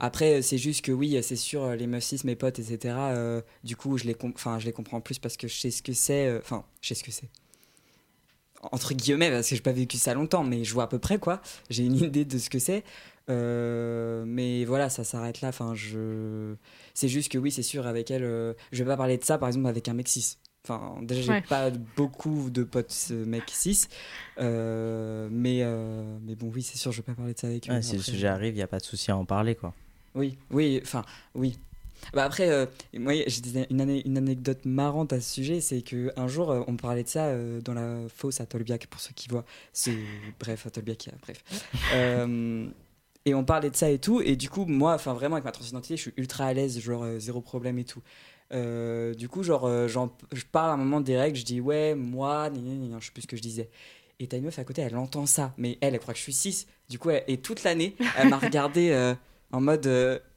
Après, 0.00 0.42
c'est 0.42 0.58
juste 0.58 0.84
que 0.84 0.92
oui, 0.92 1.18
c'est 1.22 1.36
sûr, 1.36 1.70
les 1.76 1.86
meufs 1.86 2.04
cis, 2.04 2.20
mes 2.24 2.36
potes, 2.36 2.58
etc. 2.58 2.96
euh, 3.12 3.42
du 3.64 3.76
coup, 3.76 3.98
je 3.98 4.04
les, 4.04 4.16
enfin, 4.34 4.58
je 4.58 4.66
les 4.66 4.72
comprends 4.72 5.00
plus 5.00 5.18
parce 5.18 5.36
que 5.36 5.48
je 5.48 5.56
sais 5.56 5.70
ce 5.70 5.82
que 5.82 5.92
c'est. 5.92 6.26
euh, 6.28 6.40
Enfin, 6.40 6.64
je 6.82 6.88
sais 6.90 6.94
ce 6.96 7.04
que 7.04 7.12
c'est. 7.12 7.30
Entre 8.72 8.94
guillemets, 8.94 9.30
parce 9.30 9.48
que 9.50 9.54
j'ai 9.56 9.60
pas 9.62 9.72
vécu 9.72 9.98
ça 9.98 10.14
longtemps, 10.14 10.42
mais 10.42 10.64
je 10.64 10.72
vois 10.72 10.84
à 10.84 10.86
peu 10.86 10.98
près 10.98 11.18
quoi. 11.18 11.40
J'ai 11.70 11.84
une 11.84 11.96
idée 12.02 12.24
de 12.24 12.38
ce 12.38 12.48
que 12.50 12.58
c'est. 12.58 12.82
Euh, 13.30 14.24
mais 14.26 14.64
voilà, 14.64 14.88
ça 14.90 15.04
s'arrête 15.04 15.40
là. 15.42 15.48
Enfin, 15.48 15.74
je... 15.74 16.54
C'est 16.94 17.08
juste 17.08 17.30
que 17.30 17.38
oui, 17.38 17.50
c'est 17.52 17.62
sûr, 17.62 17.86
avec 17.86 18.10
elle, 18.10 18.22
je 18.72 18.78
vais 18.82 18.88
pas 18.90 18.96
parler 18.96 19.18
de 19.18 19.24
ça, 19.24 19.38
par 19.38 19.48
exemple, 19.48 19.66
avec 19.68 19.88
un 19.88 19.94
mec 19.94 20.08
cis. 20.08 20.38
Enfin, 20.66 20.96
déjà, 21.02 21.20
j'ai 21.20 21.30
Ouais. 21.32 21.42
pas 21.42 21.70
beaucoup 21.70 22.48
de 22.50 22.62
potes 22.64 23.08
euh, 23.10 23.26
mecs 23.26 23.50
cis. 23.50 23.86
Euh, 24.38 25.28
mais, 25.30 25.58
euh, 25.62 26.18
mais 26.22 26.34
bon, 26.34 26.50
oui, 26.54 26.62
c'est 26.62 26.78
sûr, 26.78 26.90
je 26.90 26.98
vais 26.98 27.02
pas 27.02 27.14
parler 27.14 27.34
de 27.34 27.38
ça 27.38 27.48
avec 27.48 27.68
eux. 27.68 27.72
Ouais, 27.72 27.82
si 27.82 27.96
le 27.96 28.02
sujet 28.02 28.28
arrive, 28.28 28.54
il 28.54 28.56
n'y 28.56 28.62
a 28.62 28.66
pas 28.66 28.78
de 28.78 28.84
souci 28.84 29.10
à 29.10 29.16
en 29.16 29.24
parler. 29.26 29.54
quoi. 29.54 29.74
oui, 30.14 30.38
oui, 30.50 30.80
enfin, 30.82 31.04
oui. 31.34 31.58
Bah 32.12 32.24
après, 32.24 32.50
euh, 32.50 32.66
moi, 32.98 33.12
j'ai 33.26 33.40
une, 33.70 33.80
ane- 33.80 34.02
une 34.04 34.18
anecdote 34.18 34.64
marrante 34.64 35.12
à 35.12 35.20
ce 35.20 35.32
sujet, 35.34 35.60
c'est 35.60 35.80
que 35.82 36.12
un 36.16 36.28
jour, 36.28 36.50
euh, 36.50 36.62
on 36.66 36.76
parlait 36.76 37.02
de 37.02 37.08
ça 37.08 37.26
euh, 37.26 37.60
dans 37.60 37.72
la 37.74 37.96
fosse 38.08 38.40
à 38.40 38.46
Tolbiac, 38.46 38.86
pour 38.88 39.00
ceux 39.00 39.12
qui 39.14 39.28
voient. 39.28 39.44
C'est 39.72 40.32
bref, 40.38 40.66
à 40.66 40.70
Tolbiac, 40.70 41.08
bref. 41.22 41.42
Euh, 41.92 42.66
et 43.26 43.34
on 43.34 43.44
parlait 43.44 43.70
de 43.70 43.76
ça 43.76 43.90
et 43.90 43.98
tout, 43.98 44.20
et 44.20 44.36
du 44.36 44.50
coup, 44.50 44.66
moi, 44.66 44.94
enfin 44.94 45.14
vraiment 45.14 45.36
avec 45.36 45.44
ma 45.46 45.52
transidentité, 45.52 45.96
je 45.96 46.02
suis 46.02 46.12
ultra 46.18 46.44
à 46.46 46.52
l'aise, 46.52 46.78
genre 46.80 47.04
euh, 47.04 47.18
zéro 47.18 47.40
problème 47.40 47.78
et 47.78 47.84
tout. 47.84 48.02
Euh, 48.54 49.14
du 49.14 49.28
coup, 49.28 49.42
genre, 49.42 49.64
euh, 49.66 49.88
je 49.88 50.44
parle 50.50 50.70
à 50.70 50.74
un 50.74 50.76
moment 50.76 51.00
des 51.00 51.16
règles, 51.18 51.36
je 51.36 51.44
dis 51.44 51.60
ouais, 51.60 51.94
moi, 51.94 52.48
gna, 52.50 52.60
gna, 52.60 52.86
gna, 52.88 52.96
je 53.00 53.06
sais 53.06 53.12
plus 53.12 53.22
ce 53.22 53.26
que 53.26 53.36
je 53.36 53.42
disais. 53.42 53.68
Et 54.20 54.28
t'as 54.28 54.36
une 54.36 54.44
meuf 54.44 54.58
à 54.58 54.64
côté, 54.64 54.82
elle 54.82 54.96
entend 54.96 55.26
ça, 55.26 55.52
mais 55.58 55.76
elle, 55.80 55.94
elle 55.94 56.00
croit 56.00 56.14
que 56.14 56.18
je 56.18 56.22
suis 56.24 56.32
6. 56.32 56.66
Du 56.88 56.98
coup, 56.98 57.10
elle- 57.10 57.24
et 57.26 57.38
toute 57.38 57.64
l'année, 57.64 57.96
elle 58.16 58.28
m'a 58.28 58.38
regardé 58.38 58.90
euh, 58.92 59.14
en 59.50 59.60
mode 59.60 59.88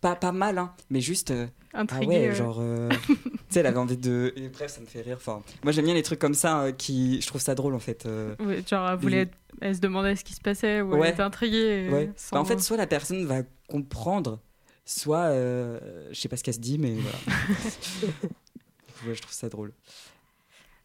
pas, 0.02 0.16
pas 0.16 0.32
mal, 0.32 0.58
hein, 0.58 0.74
mais 0.90 1.00
juste 1.00 1.32
ah 1.74 1.82
Intrigué. 1.82 2.08
ouais, 2.08 2.28
euh, 2.30 2.34
genre, 2.34 2.60
tu 3.08 3.16
sais, 3.50 3.60
elle 3.60 3.68
avait 3.68 3.78
envie 3.78 3.98
de. 3.98 4.34
et 4.36 4.50
bref, 4.50 4.72
ça 4.72 4.82
me 4.82 4.88
fait 4.88 5.02
rire. 5.02 5.18
Enfin, 5.20 5.44
moi, 5.64 5.72
j'aime 5.72 5.86
bien 5.86 5.94
les 5.94 6.02
trucs 6.02 6.18
comme 6.20 6.34
ça, 6.34 6.72
qui, 6.76 7.22
je 7.22 7.28
trouve 7.28 7.42
ça 7.42 7.54
drôle 7.54 7.76
en 7.76 7.80
fait. 7.80 8.08
ouais, 8.40 8.64
genre, 8.68 8.90
elle, 8.90 8.98
voulait, 8.98 9.28
elle 9.62 9.76
se 9.76 9.80
demandait 9.82 10.16
ce 10.16 10.24
qui 10.24 10.34
se 10.34 10.42
passait 10.42 10.82
ou 10.82 10.94
Ouais. 10.96 11.08
elle 11.10 11.14
était 11.14 11.22
intriguée. 11.22 11.90
Ouais. 11.92 12.12
sans- 12.16 12.36
Bah, 12.38 12.42
en 12.42 12.46
fait, 12.46 12.60
soit 12.60 12.78
la 12.78 12.88
personne 12.88 13.26
va 13.28 13.44
comprendre, 13.70 14.40
soit 14.88 15.26
euh, 15.26 16.08
je 16.12 16.20
sais 16.20 16.30
pas 16.30 16.38
ce 16.38 16.44
qu'elle 16.44 16.54
se 16.56 16.60
dit, 16.60 16.80
mais 16.80 16.94
voilà. 16.96 17.18
ouais, 19.06 19.14
je 19.14 19.22
trouve 19.22 19.34
ça 19.34 19.50
drôle. 19.50 19.74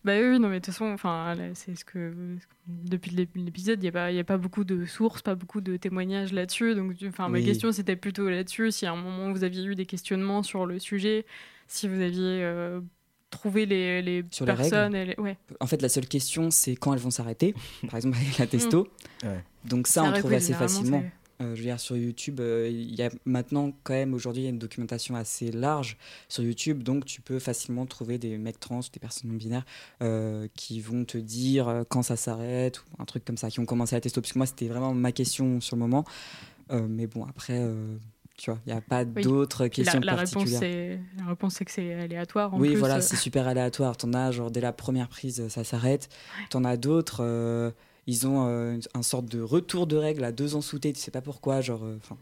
Bah 0.05 0.15
oui, 0.19 0.41
non, 0.41 0.49
mais 0.49 0.59
de 0.59 0.65
toute 0.65 0.75
façon, 0.75 0.87
enfin, 0.87 1.37
c'est 1.55 1.77
ce 1.77 1.85
que 1.85 2.13
depuis 2.67 3.13
l'ép- 3.13 3.37
l'épisode, 3.37 3.79
il 3.79 3.83
n'y 3.83 3.89
a, 3.89 3.93
pas- 3.93 4.11
il 4.11 4.17
y 4.17 4.21
a 4.21 4.25
pas 4.25 4.37
beaucoup 4.37 4.65
de 4.65 4.85
sources, 4.85 5.23
pas 5.23 5.37
beaucoup 5.37 5.61
de 5.61 5.77
témoignages 5.77 6.33
là-dessus. 6.33 6.75
Donc, 6.75 6.97
enfin, 7.07 7.29
ma 7.29 7.39
question, 7.45 7.71
c'était 7.71 7.95
plutôt 7.95 8.29
là-dessus. 8.29 8.73
Si 8.73 8.85
à 8.85 8.91
un 8.93 8.97
moment 8.97 9.31
vous 9.33 9.45
aviez 9.45 9.65
eu 9.65 9.77
des 9.77 9.87
questionnements 9.87 10.43
sur 10.43 10.67
le 10.67 10.81
sujet, 10.81 11.25
si 11.69 11.87
vous 11.87 12.01
aviez 12.01 12.43
euh, 12.43 12.81
trouvé 13.31 13.65
les, 13.65 14.03
les 14.03 14.25
Sur 14.33 14.45
les 14.45 14.55
personnes, 14.55 14.97
et 14.97 15.05
les- 15.05 15.21
ouais. 15.21 15.37
En 15.61 15.69
fait, 15.69 15.81
la 15.81 15.89
seule 15.89 16.09
question, 16.09 16.51
c'est 16.51 16.75
quand 16.75 16.93
elles 16.93 16.99
vont 16.99 17.11
s'arrêter. 17.11 17.55
Par 17.89 17.95
exemple, 17.95 18.17
avec 18.17 18.39
la 18.39 18.49
testo. 18.49 18.89
Ouais. 19.23 19.45
Donc, 19.65 19.87
ça, 19.87 20.03
C'est 20.03 20.09
on 20.09 20.19
trouve 20.19 20.33
assez 20.33 20.53
facilement. 20.55 21.05
Euh, 21.43 21.55
je 21.55 21.61
veux 21.61 21.67
dire, 21.67 21.81
sur 21.81 21.97
YouTube, 21.97 22.41
euh, 22.41 22.69
il 22.71 22.95
y 22.95 23.03
a 23.03 23.11
maintenant, 23.25 23.73
quand 23.83 23.95
même, 23.95 24.15
aujourd'hui, 24.15 24.43
il 24.43 24.45
y 24.45 24.49
a 24.49 24.51
une 24.51 24.59
documentation 24.59 25.15
assez 25.17 25.51
large 25.51 25.97
sur 26.29 26.43
YouTube, 26.43 26.83
donc 26.83 27.05
tu 27.05 27.21
peux 27.21 27.39
facilement 27.39 27.85
trouver 27.87 28.19
des 28.19 28.39
mecs 28.39 28.61
trans, 28.61 28.81
des 28.93 29.01
personnes 29.01 29.31
non 29.31 29.37
binaires, 29.37 29.65
euh, 30.03 30.47
qui 30.55 30.81
vont 30.81 31.05
te 31.05 31.19
dire 31.19 31.85
quand 31.89 32.03
ça 32.03 32.17
s'arrête, 32.17 32.81
ou 32.81 33.03
un 33.03 33.05
truc 33.05 33.25
comme 33.25 33.37
ça, 33.37 33.51
qui 33.51 33.61
ont 33.61 33.67
commencé 33.67 33.95
la 33.95 34.01
testo. 34.01 34.21
Parce 34.21 34.33
que 34.33 34.39
moi, 34.39 34.47
c'était 34.47 34.69
vraiment 34.69 34.95
ma 34.95 35.13
question 35.13 35.61
sur 35.61 35.77
le 35.77 35.81
moment. 35.81 36.05
Mais 36.71 37.07
bon, 37.07 37.27
après, 37.27 37.61
tu 38.39 38.51
vois, 38.51 38.59
il 38.67 38.73
n'y 38.73 38.79
a 38.79 38.81
pas 38.81 39.05
Oui. 39.05 39.23
d'autres 39.23 39.67
questions 39.67 40.01
la, 40.01 40.13
la 40.15 40.23
réponse, 40.23 40.49
c'est 40.49 40.99
la 41.19 41.27
réponse, 41.27 41.55
c'est 41.55 41.67
que 41.67 41.71
c'est 41.71 41.93
aléatoire. 41.93 42.55
En 42.55 42.59
Oui, 42.59 42.69
plus, 42.71 42.77
voilà, 42.79 43.03
c'est 43.03 43.17
super 43.17 43.47
aléatoire. 43.47 43.97
T'en 43.99 44.15
as, 44.15 44.31
genre, 44.31 44.51
dès 44.51 44.61
la 44.63 44.73
première 44.73 45.09
prise, 45.09 45.47
ça 45.49 45.65
s'arrête. 45.65 46.09
T'en 46.49 46.65
as 46.65 46.79
d'autres, 46.79 47.75
ils 48.07 48.27
ont 48.27 48.47
euh, 48.49 48.79
un 48.95 49.03
sorte 49.03 49.27
de 49.27 49.41
retour 49.41 49.87
de 49.87 49.97
règles 49.97 50.25
à 50.25 50.33
deux 50.33 50.55
ans 50.55 50.61
sous 50.61 50.79
tu 50.79 50.93
sais 50.95 51.11
pas 51.11 51.21
pourquoi, 51.23 51.61
genre, 51.61 51.85
euh, 51.85 51.97
enfin, 51.99 52.17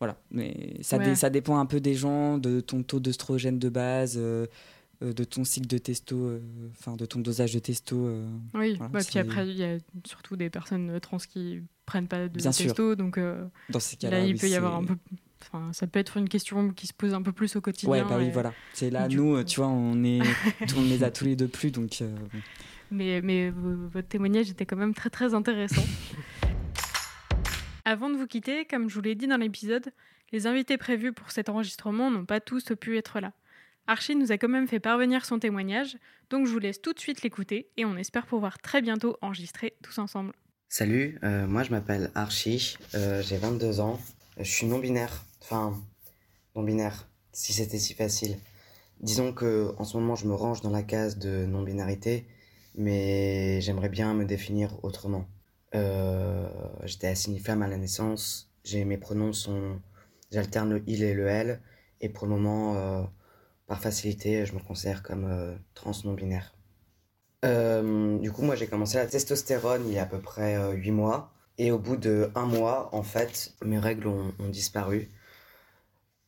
voilà. 0.00 0.16
Mais 0.30 0.76
ça, 0.82 0.98
dé- 0.98 1.06
Ouais. 1.10 1.14
ça 1.14 1.30
dépend 1.30 1.58
un 1.58 1.66
peu 1.66 1.80
des 1.80 1.94
gens, 1.94 2.38
de 2.38 2.60
ton 2.60 2.82
taux 2.82 3.00
d'œstrogène 3.00 3.58
de 3.58 3.68
base, 3.68 4.14
euh, 4.16 4.46
euh, 5.02 5.12
de 5.12 5.24
ton 5.24 5.44
cycle 5.44 5.66
de 5.66 5.78
testo, 5.78 6.38
enfin, 6.72 6.96
de 6.96 7.04
ton 7.06 7.20
dosage 7.20 7.52
de 7.54 7.58
testo. 7.58 7.96
Oui, 8.54 8.74
voilà, 8.76 8.88
bah, 8.92 9.00
puis 9.06 9.18
après, 9.18 9.46
il 9.48 9.56
y 9.56 9.64
a 9.64 9.78
surtout 10.06 10.36
des 10.36 10.50
personnes 10.50 10.98
trans 11.00 11.18
qui 11.18 11.60
prennent 11.86 12.08
pas 12.08 12.28
de 12.28 12.38
Bien 12.38 12.52
sûr. 12.52 12.66
testo, 12.66 12.94
donc 12.94 13.18
dans 13.70 13.80
ces 13.80 13.96
là, 13.96 14.10
cas-là, 14.10 14.24
il 14.24 14.34
oui, 14.34 14.40
peut 14.40 14.48
y 14.48 14.54
avoir 14.54 14.76
un 14.76 14.84
peu. 14.84 14.96
Enfin, 15.42 15.72
ça 15.74 15.86
peut 15.86 15.98
être 15.98 16.16
une 16.16 16.28
question 16.28 16.70
qui 16.70 16.86
se 16.86 16.94
pose 16.94 17.12
un 17.12 17.20
peu 17.20 17.32
plus 17.32 17.54
au 17.56 17.60
quotidien. 17.60 17.90
Ouais, 17.90 18.02
bah 18.02 18.16
oui, 18.18 18.26
et- 18.26 18.30
voilà. 18.30 18.54
C'est 18.72 18.88
là, 18.88 19.06
nous, 19.08 19.36
coup- 19.36 19.44
tu 19.44 19.60
vois, 19.60 19.68
on 19.68 20.02
est, 20.02 20.20
on 20.74 20.82
les 20.82 21.04
a 21.04 21.10
tous 21.10 21.24
les 21.26 21.36
deux 21.36 21.48
plus, 21.48 21.70
donc. 21.70 21.98
euh. 22.00 22.08
Mais, 22.90 23.50
votre 23.50 24.08
témoignage 24.08 24.50
était 24.50 24.66
quand 24.66 24.76
même 24.76 24.94
très 24.94 25.10
très 25.10 25.34
intéressant. 25.34 25.84
Avant 27.84 28.08
de 28.08 28.16
vous 28.16 28.26
quitter, 28.26 28.64
comme 28.64 28.88
je 28.88 28.94
vous 28.94 29.02
l'ai 29.02 29.14
dit 29.14 29.26
dans 29.26 29.36
l'épisode, 29.36 29.92
les 30.32 30.46
invités 30.46 30.78
prévus 30.78 31.12
pour 31.12 31.30
cet 31.30 31.48
enregistrement 31.48 32.10
n'ont 32.10 32.24
pas 32.24 32.40
tous 32.40 32.72
pu 32.80 32.96
être 32.96 33.20
là. 33.20 33.32
Archie 33.86 34.16
nous 34.16 34.32
a 34.32 34.38
quand 34.38 34.48
même 34.48 34.66
fait 34.66 34.80
parvenir 34.80 35.26
son 35.26 35.38
témoignage, 35.38 35.98
donc 36.30 36.46
je 36.46 36.52
vous 36.52 36.58
laisse 36.58 36.80
tout 36.80 36.94
de 36.94 36.98
suite 36.98 37.22
l'écouter 37.22 37.68
et 37.76 37.84
on 37.84 37.96
espère 37.96 38.26
pouvoir 38.26 38.58
très 38.58 38.80
bientôt 38.80 39.18
enregistrer 39.20 39.74
tous 39.82 39.98
ensemble. 39.98 40.32
Salut, 40.70 41.18
euh, 41.22 41.46
moi 41.46 41.62
je 41.62 41.70
m'appelle 41.70 42.10
Archie, 42.14 42.78
euh, 42.94 43.22
j'ai 43.22 43.36
22 43.36 43.80
ans, 43.80 44.00
je 44.38 44.50
suis 44.50 44.66
non-binaire, 44.66 45.24
enfin 45.42 45.78
non-binaire, 46.56 47.06
si 47.32 47.52
c'était 47.52 47.78
si 47.78 47.92
facile. 47.92 48.38
Disons 49.00 49.32
que 49.32 49.74
en 49.76 49.84
ce 49.84 49.98
moment 49.98 50.16
je 50.16 50.26
me 50.26 50.34
range 50.34 50.62
dans 50.62 50.70
la 50.70 50.82
case 50.82 51.18
de 51.18 51.44
non-binarité, 51.44 52.26
mais 52.76 53.60
j'aimerais 53.60 53.88
bien 53.88 54.14
me 54.14 54.24
définir 54.24 54.78
autrement. 54.84 55.26
Euh, 55.74 56.48
J'étais 56.84 57.08
assigné 57.08 57.38
femme 57.38 57.62
à 57.62 57.68
la 57.68 57.76
naissance, 57.78 58.50
mes 58.74 58.98
pronoms 58.98 59.32
sont, 59.32 59.80
j'alterne 60.32 60.70
le 60.74 60.82
il 60.86 61.02
et 61.02 61.14
le 61.14 61.26
elle, 61.26 61.60
et 62.00 62.08
pour 62.08 62.26
le 62.26 62.32
moment, 62.32 62.76
euh, 62.76 63.02
par 63.66 63.80
facilité, 63.80 64.46
je 64.46 64.54
me 64.54 64.60
considère 64.60 65.02
comme 65.02 65.26
euh, 65.26 65.54
trans 65.74 65.92
non-binaire. 66.04 66.54
Euh, 67.44 68.18
du 68.18 68.32
coup, 68.32 68.42
moi, 68.42 68.56
j'ai 68.56 68.66
commencé 68.66 68.98
la 68.98 69.06
testostérone 69.06 69.84
il 69.88 69.94
y 69.94 69.98
a 69.98 70.02
à 70.02 70.06
peu 70.06 70.20
près 70.20 70.56
euh, 70.56 70.72
8 70.72 70.90
mois. 70.92 71.32
Et 71.58 71.70
au 71.72 71.78
bout 71.78 71.96
de 71.96 72.30
un 72.34 72.46
mois, 72.46 72.88
en 72.94 73.02
fait, 73.02 73.54
mes 73.64 73.78
règles 73.78 74.08
ont, 74.08 74.32
disparu. 74.48 75.10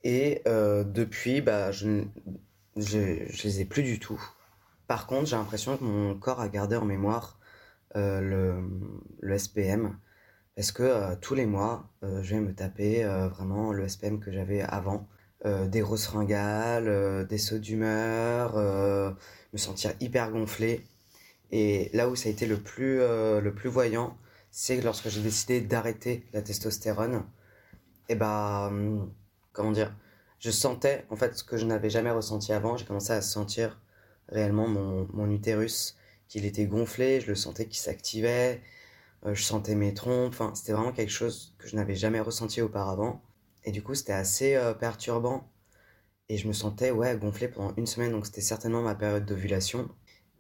Et 0.05 0.43
depuis, 0.85 1.41
bah, 1.43 1.71
je, 1.73 1.87
ne- 1.89 2.05
je, 2.77 3.27
je 3.29 3.43
les 3.45 3.61
ai 3.61 3.65
plus 3.65 3.83
du 3.83 3.99
tout. 3.99 4.21
Par 4.87 5.07
contre, 5.07 5.27
j'ai 5.27 5.37
l'impression 5.37 5.77
que 5.77 5.85
mon 5.85 6.15
corps 6.19 6.41
a 6.41 6.49
gardé 6.49 6.77
en 6.77 6.85
mémoire 6.85 7.39
euh, 7.97 8.59
le, 9.21 9.39
SPM. 9.39 9.99
Parce 10.57 10.73
que 10.73 10.83
euh, 10.83 11.17
tous 11.21 11.35
les 11.35 11.47
mois, 11.47 11.91
euh, 12.03 12.23
je 12.23 12.35
vais 12.35 12.41
me 12.41 12.55
taper 12.55 13.05
vraiment 13.05 13.73
le 13.73 13.89
SPM 13.89 14.21
que 14.21 14.33
j'avais 14.33 14.63
avant. 14.63 15.09
Des 15.45 15.81
grosses 15.81 16.07
fringales, 16.07 16.89
euh, 16.89 17.25
des 17.25 17.39
sauts 17.39 17.59
d'humeur, 17.59 18.57
me 18.57 19.59
sentir 19.59 19.93
hyper 20.01 20.33
gonflé. 20.33 20.85
Et 21.53 21.91
là 21.95 22.09
où 22.09 22.17
ça 22.17 22.29
a 22.29 22.33
été 22.33 22.47
le 22.47 22.57
plus, 22.59 22.99
le 22.99 23.53
plus 23.55 23.69
voyant, 23.69 24.17
c'est 24.51 24.81
lorsque 24.81 25.09
j'ai 25.09 25.23
décidé 25.23 25.61
d'arrêter 25.61 26.27
la 26.33 26.43
testostérone. 26.43 27.23
Et 28.09 28.15
bah, 28.17 28.69
hum, 28.71 29.13
comment 29.53 29.73
dire, 29.73 29.95
je 30.41 30.51
sentais 30.51 31.05
en 31.11 31.17
fait 31.17 31.37
ce 31.37 31.45
que 31.45 31.57
je 31.57 31.67
n'avais 31.67 31.91
jamais 31.91 32.11
ressenti 32.11 32.53
avant. 32.53 32.77
J'ai 32.77 32.87
commencé 32.87 33.13
à 33.13 33.21
sentir 33.23 33.79
réellement 34.29 34.69
mon, 34.69 35.31
utérus, 35.31 35.97
qu'il 36.29 36.45
était 36.45 36.67
gonflé, 36.67 37.21
je 37.21 37.29
le 37.29 37.35
sentais 37.35 37.67
qui 37.67 37.79
s'activait, 37.79 38.63
euh, 39.27 39.35
je 39.35 39.43
sentais 39.43 39.75
mes 39.75 39.95
trompes. 39.95 40.33
Enfin, 40.33 40.53
c'était 40.55 40.73
vraiment 40.73 40.93
quelque 40.93 41.11
chose 41.11 41.55
que 41.59 41.69
je 41.69 41.77
n'avais 41.77 41.95
jamais 41.95 42.21
ressenti 42.21 42.61
auparavant. 42.63 43.23
Et 43.65 43.73
du 43.73 43.83
coup, 43.83 43.95
c'était 43.95 44.13
assez 44.13 44.55
euh, 44.57 44.75
perturbant. 44.75 45.49
Et 46.29 46.39
je 46.39 46.49
me 46.49 46.53
sentais 46.53 46.91
ouais, 46.91 47.17
gonflé 47.19 47.49
pendant 47.49 47.75
une 47.77 47.87
semaine, 47.87 48.13
donc 48.13 48.27
c'était 48.27 48.41
certainement 48.41 48.83
ma 48.83 48.95
période 48.95 49.27
d'ovulation. 49.27 49.89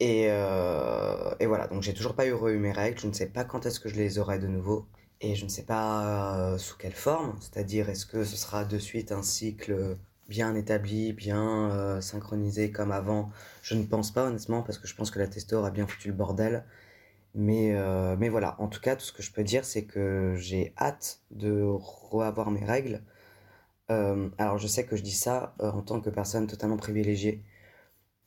Et, 0.01 0.27
euh, 0.31 1.35
et 1.41 1.47
voilà, 1.47 1.69
donc 1.69 1.83
j'ai 1.83 1.95
toujours 1.95 2.15
pas 2.15 2.27
eu 2.27 2.33
eu 2.33 2.59
mes 2.59 2.73
règles, 2.73 2.99
je 3.01 3.07
ne 3.07 3.13
sais 3.13 3.29
pas 3.29 3.45
quand 3.45 3.67
est-ce 3.67 3.81
que 3.81 3.89
je 3.89 3.97
les 3.97 4.19
aurai 4.19 4.39
de 4.39 4.47
nouveau, 4.47 4.87
et 5.21 5.35
je 5.37 5.45
ne 5.45 5.49
sais 5.49 5.65
pas 5.65 6.59
sous 6.59 6.77
quelle 6.77 6.93
forme, 6.93 7.39
c'est-à-dire 7.41 7.89
est-ce 7.89 8.05
que 8.07 8.25
ce 8.25 8.37
sera 8.37 8.65
de 8.65 8.79
suite 8.79 9.13
un 9.13 9.23
cycle 9.23 9.97
bien 10.29 10.55
établi, 10.55 11.13
bien 11.13 11.71
euh, 11.71 12.01
synchronisé 12.01 12.71
comme 12.73 12.93
avant. 12.93 13.31
Je 13.63 13.75
ne 13.75 13.85
pense 13.85 14.13
pas 14.13 14.25
honnêtement, 14.27 14.63
parce 14.63 14.79
que 14.79 14.89
je 14.89 14.95
pense 14.95 15.11
que 15.11 15.19
la 15.19 15.29
testo 15.29 15.57
aura 15.57 15.71
bien 15.71 15.87
foutu 15.87 16.09
le 16.09 16.15
bordel. 16.15 16.65
Mais, 17.35 17.75
euh, 17.75 18.17
voilà, 18.31 18.57
en 18.61 18.69
tout 18.69 18.81
cas, 18.81 18.97
tout 18.97 19.05
ce 19.05 19.13
que 19.13 19.23
je 19.23 19.33
peux 19.33 19.45
dire, 19.45 19.65
c'est 19.65 19.85
que 19.85 20.35
j'ai 20.39 20.75
hâte 20.79 21.21
de 21.31 21.63
reavoir 22.11 22.51
mes 22.51 22.65
règles. 22.65 23.03
Euh, 23.91 24.31
alors 24.39 24.59
je 24.59 24.67
sais 24.67 24.85
que 24.85 24.97
je 24.97 25.03
dis 25.03 25.13
ça 25.13 25.55
en 25.61 25.81
tant 25.83 26.01
que 26.01 26.11
personne 26.11 26.49
totalement 26.49 26.77
privilégiée 26.77 27.45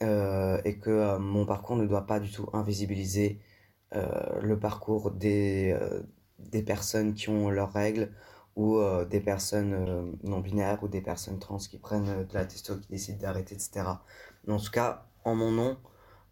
et 0.02 0.78
que 0.80 1.18
mon 1.18 1.46
parcours 1.46 1.76
ne 1.76 1.86
doit 1.86 2.08
pas 2.08 2.20
du 2.22 2.32
tout 2.32 2.50
invisibiliser 2.54 3.40
le 3.94 4.56
parcours 4.60 5.12
des 5.12 5.76
personnes 6.66 7.14
qui 7.14 7.30
ont 7.30 7.50
leurs 7.50 7.74
règles 7.74 8.12
ou 8.56 8.78
euh, 8.78 9.06
des 9.06 9.20
personnes 9.20 9.74
euh, 9.74 10.02
non 10.24 10.40
binaires 10.40 10.84
ou 10.84 10.88
des 10.88 11.02
personnes 11.02 11.40
trans 11.40 11.58
qui 11.58 11.78
prennent 11.78 12.10
euh, 12.10 12.24
de 12.24 12.34
la 12.34 12.46
testo, 12.46 12.78
qui 12.78 12.90
décident 12.90 13.20
d'arrêter, 13.20 13.56
etc. 13.56 13.86
Mais 14.46 14.54
en 14.54 14.60
tout 14.60 14.72
cas, 14.72 15.06
en 15.24 15.36
mon 15.36 15.52
nom, 15.52 15.78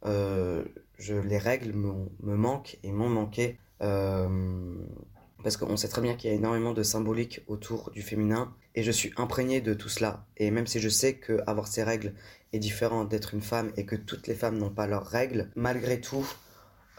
je, 0.03 1.13
les 1.13 1.38
règles 1.38 1.74
me, 1.74 2.36
manquent 2.36 2.78
et 2.84 2.91
m'ont 2.91 3.09
manqué 3.09 3.59
parce 3.80 5.55
qu'on 5.57 5.78
sait 5.78 5.88
très 5.88 6.01
bien 6.01 6.15
qu'il 6.15 6.30
y 6.30 6.34
a 6.34 6.36
énormément 6.36 6.74
de 6.74 6.84
symbolique 6.84 7.41
autour 7.47 7.91
du 7.91 8.01
féminin 8.01 8.53
et 8.76 8.84
je 8.84 8.91
suis 8.91 9.13
imprégné 9.18 9.61
de 9.61 9.74
tout 9.74 9.89
cela. 9.89 10.26
Et 10.38 10.49
même 10.49 10.65
si 10.65 10.80
je 10.80 10.89
sais 10.89 11.15
que 11.15 11.41
avoir 11.45 11.68
ces 11.68 11.84
règles 11.84 12.13
est 12.53 12.59
différent 12.59 13.05
d'être 13.05 13.34
une 13.34 13.41
femme 13.41 13.72
et 13.78 13.86
que 13.86 13.95
toutes 13.95 14.28
les 14.28 14.36
femmes 14.36 14.57
n'ont 14.57 14.70
pas 14.70 14.88
leurs 14.88 15.05
règles, 15.05 15.51
malgré 15.55 16.01
tout, 16.01 16.26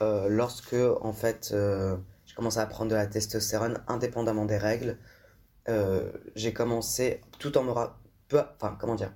lorsque 0.00 0.76
en 1.00 1.12
fait 1.12 1.54
commencé 2.38 2.60
à 2.60 2.66
prendre 2.66 2.88
de 2.88 2.94
la 2.94 3.08
testostérone 3.08 3.82
indépendamment 3.88 4.44
des 4.44 4.58
règles, 4.58 4.96
euh, 5.68 6.12
j'ai 6.36 6.52
commencé 6.52 7.20
tout 7.40 7.58
en 7.58 7.64
me 7.64 7.72
ra- 7.72 7.98
peu, 8.28 8.40
enfin 8.54 8.76
comment 8.78 8.94
dire, 8.94 9.12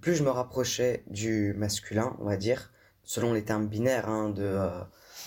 plus 0.00 0.14
je 0.14 0.22
me 0.22 0.30
rapprochais 0.30 1.02
du 1.08 1.52
masculin, 1.54 2.16
on 2.20 2.26
va 2.26 2.36
dire, 2.36 2.70
selon 3.02 3.32
les 3.32 3.44
termes 3.44 3.66
binaires 3.66 4.08
hein, 4.08 4.30
de 4.30 4.44
euh, 4.44 4.68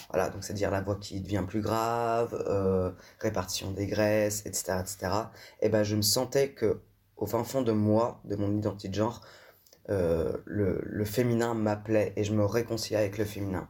voilà, 0.09 0.29
donc 0.29 0.41
c'est-à-dire 0.45 0.71
la 0.71 0.79
voix 0.79 0.95
qui 0.95 1.19
devient 1.19 1.43
plus 1.45 1.59
grave, 1.59 2.33
euh, 2.47 2.91
répartition 3.19 3.71
des 3.71 3.87
graisses, 3.87 4.45
etc., 4.45 4.79
etc. 4.79 4.97
Et 5.61 5.67
ben 5.67 5.83
je 5.83 5.97
me 5.97 6.01
sentais 6.01 6.51
que 6.51 6.79
au 7.17 7.25
fin 7.25 7.43
fond 7.43 7.61
de 7.61 7.73
moi, 7.73 8.21
de 8.23 8.37
mon 8.37 8.55
identité 8.55 8.87
de 8.87 8.93
genre, 8.95 9.19
le, 9.89 10.79
le 10.81 11.05
féminin 11.05 11.53
m'appelait 11.55 12.13
et 12.15 12.23
je 12.23 12.33
me 12.33 12.45
réconciliais 12.45 12.99
avec 12.99 13.17
le 13.17 13.25
féminin. 13.25 13.67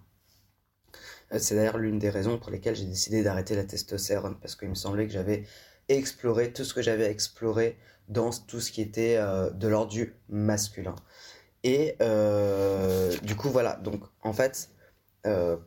Euh, 1.33 1.39
C'est 1.39 1.55
d'ailleurs 1.55 1.77
l'une 1.77 1.99
des 1.99 2.09
raisons 2.09 2.37
pour 2.37 2.51
lesquelles 2.51 2.75
j'ai 2.75 2.85
décidé 2.85 3.23
d'arrêter 3.23 3.55
la 3.55 3.63
testostérone, 3.63 4.37
parce 4.41 4.55
qu'il 4.55 4.69
me 4.69 4.75
semblait 4.75 5.07
que 5.07 5.13
j'avais 5.13 5.43
exploré 5.89 6.53
tout 6.53 6.63
ce 6.63 6.73
que 6.73 6.81
j'avais 6.81 7.09
exploré 7.09 7.77
dans 8.09 8.31
tout 8.31 8.59
ce 8.59 8.71
qui 8.71 8.81
était 8.81 9.17
euh, 9.17 9.49
de 9.49 9.67
l'ordre 9.67 9.91
du 9.91 10.15
masculin. 10.29 10.95
Et 11.63 11.95
euh, 12.01 13.15
du 13.23 13.35
coup, 13.35 13.49
voilà, 13.49 13.75
donc 13.75 14.03
en 14.21 14.33
fait, 14.33 14.69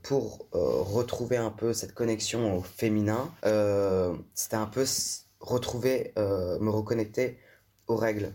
pour 0.02 0.48
retrouver 0.52 1.38
un 1.38 1.50
peu 1.50 1.72
cette 1.72 1.94
connexion 1.94 2.58
au 2.58 2.62
féminin, 2.62 3.32
c'était 4.34 4.56
un 4.56 4.66
peu 4.66 4.84
retrouver, 5.40 6.12
me 6.16 6.68
reconnecter 6.68 7.38
aux 7.86 7.96
règles. 7.96 8.34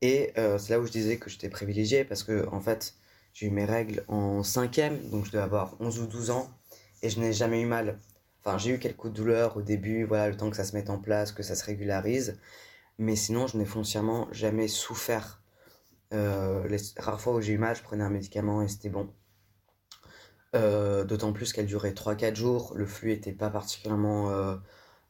Et 0.00 0.32
c'est 0.34 0.70
là 0.70 0.80
où 0.80 0.86
je 0.86 0.90
disais 0.90 1.18
que 1.18 1.30
j'étais 1.30 1.48
privilégié 1.48 2.04
parce 2.04 2.24
que, 2.24 2.48
en 2.48 2.60
fait, 2.60 2.94
j'ai 3.32 3.46
eu 3.46 3.50
mes 3.50 3.64
règles 3.64 4.04
en 4.08 4.42
cinquième, 4.42 4.98
donc 5.10 5.26
je 5.26 5.30
devais 5.32 5.42
avoir 5.44 5.80
11 5.80 6.00
ou 6.00 6.06
12 6.06 6.30
ans, 6.30 6.50
et 7.02 7.10
je 7.10 7.20
n'ai 7.20 7.32
jamais 7.32 7.60
eu 7.60 7.66
mal. 7.66 7.98
Enfin, 8.40 8.58
j'ai 8.58 8.70
eu 8.72 8.78
quelques 8.78 9.08
douleurs 9.08 9.56
au 9.56 9.62
début, 9.62 10.04
voilà, 10.04 10.28
le 10.28 10.36
temps 10.36 10.50
que 10.50 10.56
ça 10.56 10.64
se 10.64 10.74
mette 10.74 10.90
en 10.90 10.98
place, 10.98 11.32
que 11.32 11.42
ça 11.42 11.54
se 11.54 11.64
régularise, 11.64 12.38
mais 12.98 13.16
sinon, 13.16 13.46
je 13.46 13.56
n'ai 13.56 13.64
foncièrement 13.64 14.28
jamais 14.32 14.68
souffert. 14.68 15.42
Euh, 16.12 16.66
les 16.68 16.78
rares 16.98 17.20
fois 17.20 17.34
où 17.34 17.40
j'ai 17.40 17.52
eu 17.54 17.58
mal, 17.58 17.74
je 17.76 17.82
prenais 17.82 18.04
un 18.04 18.10
médicament 18.10 18.62
et 18.62 18.68
c'était 18.68 18.90
bon. 18.90 19.08
Euh, 20.54 21.04
D'autant 21.04 21.32
plus 21.32 21.52
qu'elle 21.52 21.66
durait 21.66 21.92
3-4 21.92 22.36
jours, 22.36 22.72
le 22.76 22.86
flux 22.86 23.12
était 23.12 23.32
pas 23.32 23.50
particulièrement 23.50 24.30
euh, 24.30 24.56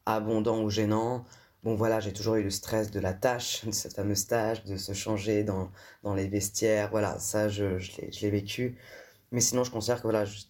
abondant 0.05 0.61
ou 0.63 0.69
gênant. 0.69 1.25
Bon 1.63 1.75
voilà, 1.75 1.99
j'ai 2.01 2.11
toujours 2.13 2.35
eu 2.35 2.43
le 2.43 2.49
stress 2.49 2.91
de 2.91 2.99
la 2.99 3.13
tâche, 3.13 3.65
de 3.65 3.71
cette 3.71 3.93
fameuse 3.95 4.27
tâche, 4.27 4.63
de 4.65 4.75
se 4.77 4.91
changer 4.93 5.43
dans, 5.43 5.71
dans 6.03 6.13
les 6.13 6.27
vestiaires. 6.27 6.89
Voilà, 6.91 7.17
ça, 7.19 7.47
je, 7.49 7.77
je 7.79 8.21
l'ai 8.21 8.29
vécu. 8.29 8.77
Mais 9.31 9.41
sinon, 9.41 9.63
je 9.63 9.71
considère 9.71 9.97
que 9.97 10.03
voilà, 10.03 10.25
j'ai 10.25 10.45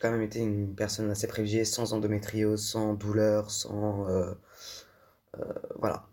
quand 0.00 0.10
même 0.10 0.22
été 0.22 0.40
une 0.40 0.74
personne 0.74 1.10
assez 1.10 1.28
privilégiée, 1.28 1.64
sans 1.64 1.92
endométriose, 1.94 2.64
sans 2.64 2.94
douleur, 2.94 3.50
sans... 3.50 4.08
Euh, 4.08 4.34
euh, 5.38 5.52
voilà. 5.78 6.06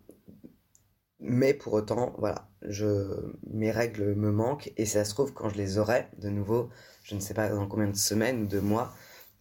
Mais 1.20 1.54
pour 1.54 1.72
autant, 1.72 2.14
voilà, 2.18 2.48
je, 2.62 3.32
mes 3.50 3.70
règles 3.72 4.14
me 4.14 4.30
manquent 4.30 4.72
et 4.76 4.86
ça 4.86 5.04
se 5.04 5.10
trouve 5.14 5.32
quand 5.32 5.48
je 5.48 5.56
les 5.56 5.78
aurai 5.78 6.06
de 6.18 6.28
nouveau, 6.28 6.70
je 7.02 7.14
ne 7.16 7.20
sais 7.20 7.34
pas 7.34 7.48
dans 7.48 7.66
combien 7.66 7.88
de 7.88 7.96
semaines 7.96 8.42
ou 8.44 8.46
de 8.46 8.60
mois, 8.60 8.94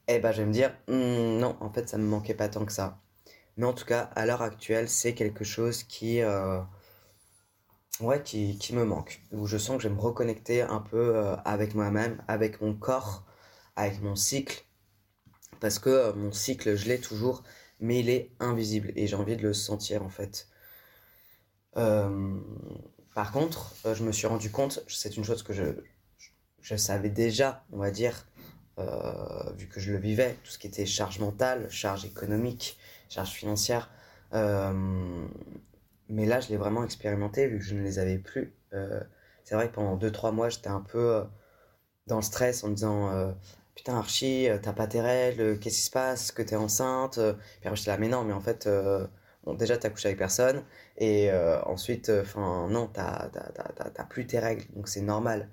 eh 0.07 0.19
ben 0.19 0.31
je 0.33 0.41
vais 0.43 0.47
me 0.47 0.53
dire 0.53 0.75
hmm, 0.89 1.39
non, 1.39 1.57
en 1.61 1.71
fait 1.71 1.89
ça 1.89 1.97
me 1.99 2.05
manquait 2.05 2.35
pas 2.35 2.49
tant 2.49 2.65
que 2.65 2.73
ça. 2.73 3.02
Mais 3.57 3.65
en 3.65 3.73
tout 3.73 3.85
cas, 3.85 4.09
à 4.15 4.25
l'heure 4.25 4.41
actuelle, 4.41 4.89
c'est 4.89 5.13
quelque 5.13 5.43
chose 5.43 5.83
qui, 5.83 6.21
euh, 6.21 6.59
ouais, 7.99 8.21
qui, 8.23 8.57
me 8.73 8.83
manque. 8.83 9.21
Où 9.31 9.45
je 9.45 9.57
sens 9.57 9.77
que 9.77 9.83
je 9.83 9.89
vais 9.89 9.95
me 9.95 9.99
reconnecter 9.99 10.61
un 10.61 10.79
peu 10.79 11.15
euh, 11.15 11.35
avec 11.45 11.75
moi-même, 11.75 12.23
avec 12.27 12.61
mon 12.61 12.73
corps, 12.73 13.25
avec 13.75 14.01
mon 14.01 14.15
cycle. 14.15 14.65
Parce 15.59 15.79
que 15.79 15.89
euh, 15.89 16.13
mon 16.13 16.31
cycle, 16.31 16.75
je 16.75 16.87
l'ai 16.87 16.99
toujours, 16.99 17.43
mais 17.79 17.99
il 17.99 18.09
est 18.09 18.31
invisible 18.39 18.91
et 18.95 19.07
j'ai 19.07 19.15
envie 19.15 19.37
de 19.37 19.43
le 19.43 19.53
sentir 19.53 20.03
en 20.03 20.09
fait. 20.09 20.47
par 23.13 23.31
contre, 23.31 23.75
je 23.93 24.03
me 24.03 24.11
suis 24.11 24.27
rendu 24.27 24.49
compte, 24.51 24.83
c'est 24.87 25.17
une 25.17 25.23
chose 25.23 25.43
que 25.43 25.53
je 25.53 26.75
savais 26.75 27.09
déjà, 27.09 27.63
on 27.71 27.77
va 27.77 27.91
dire, 27.91 28.25
vu 29.57 29.67
que 29.67 29.79
je 29.79 29.91
le 29.91 29.99
vivais, 29.99 30.35
tout 30.43 30.51
ce 30.51 30.57
qui 30.57 30.67
était 30.67 30.85
charge 30.85 31.19
mentale, 31.19 31.69
charge 31.69 32.05
économique, 32.05 32.77
charges 33.13 33.31
financières. 33.31 33.89
Euh, 34.33 35.27
mais 36.09 36.25
là, 36.25 36.39
je 36.39 36.49
l'ai 36.49 36.57
vraiment 36.57 36.83
expérimenté 36.83 37.47
vu 37.47 37.59
que 37.59 37.63
je 37.63 37.75
ne 37.75 37.83
les 37.83 37.99
avais 37.99 38.17
plus. 38.17 38.53
Euh, 38.73 39.01
c'est 39.43 39.55
vrai 39.55 39.69
que 39.69 39.73
pendant 39.73 39.97
2-3 39.97 40.31
mois, 40.33 40.49
j'étais 40.49 40.69
un 40.69 40.81
peu 40.81 41.15
euh, 41.15 41.23
dans 42.07 42.17
le 42.17 42.21
stress 42.21 42.63
en 42.63 42.69
me 42.69 42.75
disant 42.75 43.35
Putain, 43.75 43.97
Archie, 43.97 44.47
t'as 44.61 44.73
pas 44.73 44.87
tes 44.87 45.01
règles, 45.01 45.59
qu'est-ce 45.59 45.77
qui 45.77 45.83
se 45.83 45.91
passe 45.91 46.31
Que 46.31 46.41
t'es 46.41 46.55
enceinte 46.55 47.19
Puis 47.59 47.67
après, 47.67 47.75
j'étais 47.75 47.91
là, 47.91 47.97
mais 47.97 48.07
non, 48.07 48.23
mais 48.23 48.33
en 48.33 48.41
fait, 48.41 48.69
bon, 49.43 49.53
déjà, 49.55 49.77
t'as 49.77 49.89
couché 49.89 50.09
avec 50.09 50.19
personne. 50.19 50.63
Et 50.97 51.31
ensuite, 51.65 52.09
enfin, 52.09 52.67
non, 52.69 52.87
t'as 52.87 53.29
plus 54.09 54.27
tes 54.27 54.39
règles, 54.39 54.65
donc 54.75 54.87
c'est 54.87 55.01
normal. 55.01 55.49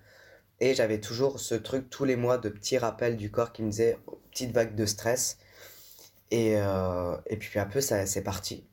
Et 0.60 0.74
j'avais 0.74 1.00
toujours 1.00 1.40
ce 1.40 1.54
truc 1.54 1.88
tous 1.88 2.04
les 2.04 2.16
mois 2.16 2.36
de 2.36 2.50
petits 2.50 2.76
rappels 2.78 3.16
du 3.16 3.30
corps 3.30 3.52
qui 3.52 3.62
me 3.62 3.70
disait 3.70 3.98
petite 4.30 4.52
vague 4.52 4.74
de 4.74 4.84
stress. 4.86 5.38
Et, 6.30 6.54
euh, 6.56 7.16
et 7.26 7.36
puis 7.36 7.58
un 7.58 7.66
peu, 7.66 7.80
ça 7.80 8.06
c'est 8.06 8.22
parti. 8.22 8.66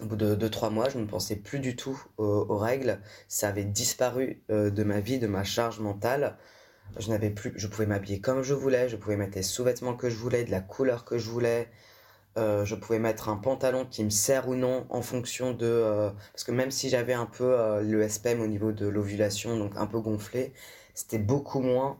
Au 0.00 0.06
bout 0.06 0.16
de 0.16 0.34
2-3 0.34 0.70
mois, 0.70 0.88
je 0.88 0.98
ne 0.98 1.06
pensais 1.06 1.36
plus 1.36 1.58
du 1.58 1.74
tout 1.74 2.00
aux, 2.18 2.58
règles. 2.58 3.00
Ça 3.28 3.48
avait 3.48 3.64
disparu 3.64 4.42
euh, 4.50 4.70
de 4.70 4.84
ma 4.84 5.00
vie, 5.00 5.18
de 5.18 5.26
ma 5.26 5.42
charge 5.42 5.80
mentale. 5.80 6.36
Je 6.98 7.08
n'avais 7.08 7.30
plus, 7.30 7.52
je 7.56 7.66
pouvais 7.66 7.86
m'habiller 7.86 8.20
comme 8.20 8.42
je 8.42 8.54
voulais, 8.54 8.88
je 8.88 8.96
pouvais 8.96 9.16
mettre 9.16 9.36
les 9.36 9.42
sous-vêtements 9.42 9.94
que 9.96 10.10
je 10.10 10.16
voulais, 10.16 10.44
de 10.44 10.50
la 10.50 10.60
couleur 10.60 11.04
que 11.04 11.18
je 11.18 11.30
voulais. 11.30 11.68
Euh, 12.38 12.64
je 12.66 12.74
pouvais 12.74 12.98
mettre 12.98 13.30
un 13.30 13.36
pantalon 13.36 13.86
qui 13.86 14.04
me 14.04 14.10
sert 14.10 14.48
ou 14.48 14.54
non 14.54 14.86
en 14.90 15.00
fonction 15.00 15.54
de... 15.54 16.10
parce 16.32 16.44
que 16.44 16.52
même 16.52 16.70
si 16.70 16.90
j'avais 16.90 17.14
un 17.14 17.24
peu 17.24 17.56
le 17.82 18.06
SPM 18.06 18.42
au 18.42 18.46
niveau 18.46 18.72
de 18.72 18.86
l'ovulation, 18.86 19.56
donc 19.56 19.72
un 19.76 19.86
peu 19.86 20.00
gonflé, 20.00 20.52
c'était 20.94 21.18
beaucoup 21.18 21.60
moins 21.60 21.98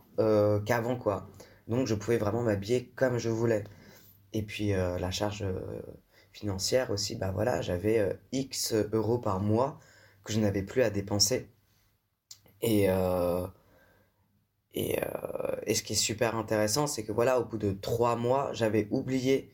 qu'avant 0.66 0.96
quoi. 0.96 1.28
Donc 1.68 1.86
je 1.86 1.94
pouvais 1.94 2.18
vraiment 2.18 2.42
m'habiller 2.42 2.92
comme 2.96 3.18
je 3.18 3.30
voulais. 3.30 3.64
Et 4.36 4.42
puis 4.42 4.74
euh, 4.74 4.98
la 4.98 5.10
charge 5.10 5.44
euh, 5.44 5.80
financière 6.30 6.90
aussi, 6.90 7.16
bah 7.16 7.30
voilà, 7.32 7.62
j'avais 7.62 8.00
euh, 8.00 8.12
X 8.32 8.74
euros 8.92 9.16
par 9.16 9.40
mois 9.40 9.80
que 10.24 10.32
je 10.34 10.40
n'avais 10.40 10.62
plus 10.62 10.82
à 10.82 10.90
dépenser. 10.90 11.48
Et, 12.60 12.88
et, 14.74 14.96
ce 15.74 15.82
qui 15.82 15.92
est 15.92 15.96
super 15.96 16.36
intéressant, 16.36 16.86
c'est 16.86 17.04
que 17.04 17.12
voilà, 17.12 17.38
au 17.38 17.44
bout 17.44 17.58
de 17.58 17.72
trois 17.72 18.16
mois, 18.16 18.50
j'avais 18.52 18.88
oublié 18.90 19.52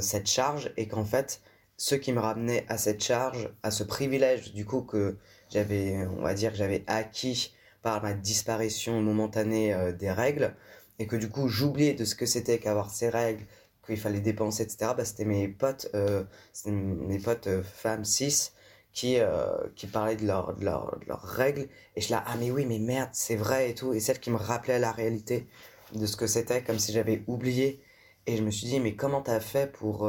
cette 0.00 0.26
charge 0.26 0.72
et 0.76 0.88
qu'en 0.88 1.04
fait, 1.04 1.40
ce 1.76 1.94
qui 1.94 2.12
me 2.12 2.18
ramenait 2.18 2.64
à 2.68 2.78
cette 2.78 3.02
charge, 3.02 3.50
à 3.62 3.70
ce 3.70 3.84
privilège 3.84 4.52
du 4.54 4.64
coup 4.64 4.82
que 4.82 5.18
j'avais, 5.50 6.04
on 6.18 6.22
va 6.22 6.34
dire, 6.34 6.50
que 6.50 6.56
j'avais 6.58 6.82
acquis 6.88 7.54
par 7.82 8.02
ma 8.02 8.12
disparition 8.14 9.00
momentanée 9.02 9.92
des 9.92 10.10
règles, 10.10 10.56
et 10.98 11.06
que 11.06 11.16
du 11.16 11.28
coup 11.28 11.48
j'oubliais 11.48 11.94
de 11.94 12.04
ce 12.04 12.14
que 12.14 12.26
c'était 12.26 12.58
qu'avoir 12.58 12.90
ces 12.90 13.08
règles, 13.08 13.44
qu'il 13.86 13.98
fallait 13.98 14.20
dépenser, 14.20 14.62
etc., 14.62 14.92
bah, 14.96 15.04
c'était 15.04 15.24
mes 15.24 15.48
potes, 15.48 15.88
euh, 15.94 16.24
mes 16.66 17.18
potes 17.18 17.48
euh, 17.48 17.62
femmes 17.62 18.04
cis 18.04 18.52
qui, 18.92 19.18
euh, 19.18 19.48
qui 19.74 19.86
parlaient 19.86 20.16
de, 20.16 20.26
leur, 20.26 20.54
de, 20.54 20.64
leur, 20.64 20.98
de, 20.98 21.06
leurs 21.06 21.22
règles. 21.22 21.68
Et 21.96 22.00
je 22.00 22.10
là, 22.10 22.22
ah 22.26 22.36
mais 22.38 22.50
oui, 22.50 22.66
mais 22.66 22.78
merde, 22.78 23.10
c'est 23.12 23.36
vrai 23.36 23.70
et 23.70 23.74
tout. 23.74 23.92
Et 23.92 24.00
celle 24.00 24.20
qui 24.20 24.30
me 24.30 24.36
rappelait 24.36 24.78
la 24.78 24.92
réalité 24.92 25.46
de 25.94 26.06
ce 26.06 26.16
que 26.16 26.26
c'était, 26.26 26.62
comme 26.62 26.78
si 26.78 26.92
j'avais 26.92 27.22
oublié. 27.26 27.82
Et 28.26 28.36
je 28.36 28.42
me 28.42 28.50
suis 28.50 28.66
dit, 28.68 28.80
mais 28.80 28.94
comment 28.94 29.22
t'as 29.22 29.40
fait 29.40 29.72
pour, 29.72 30.08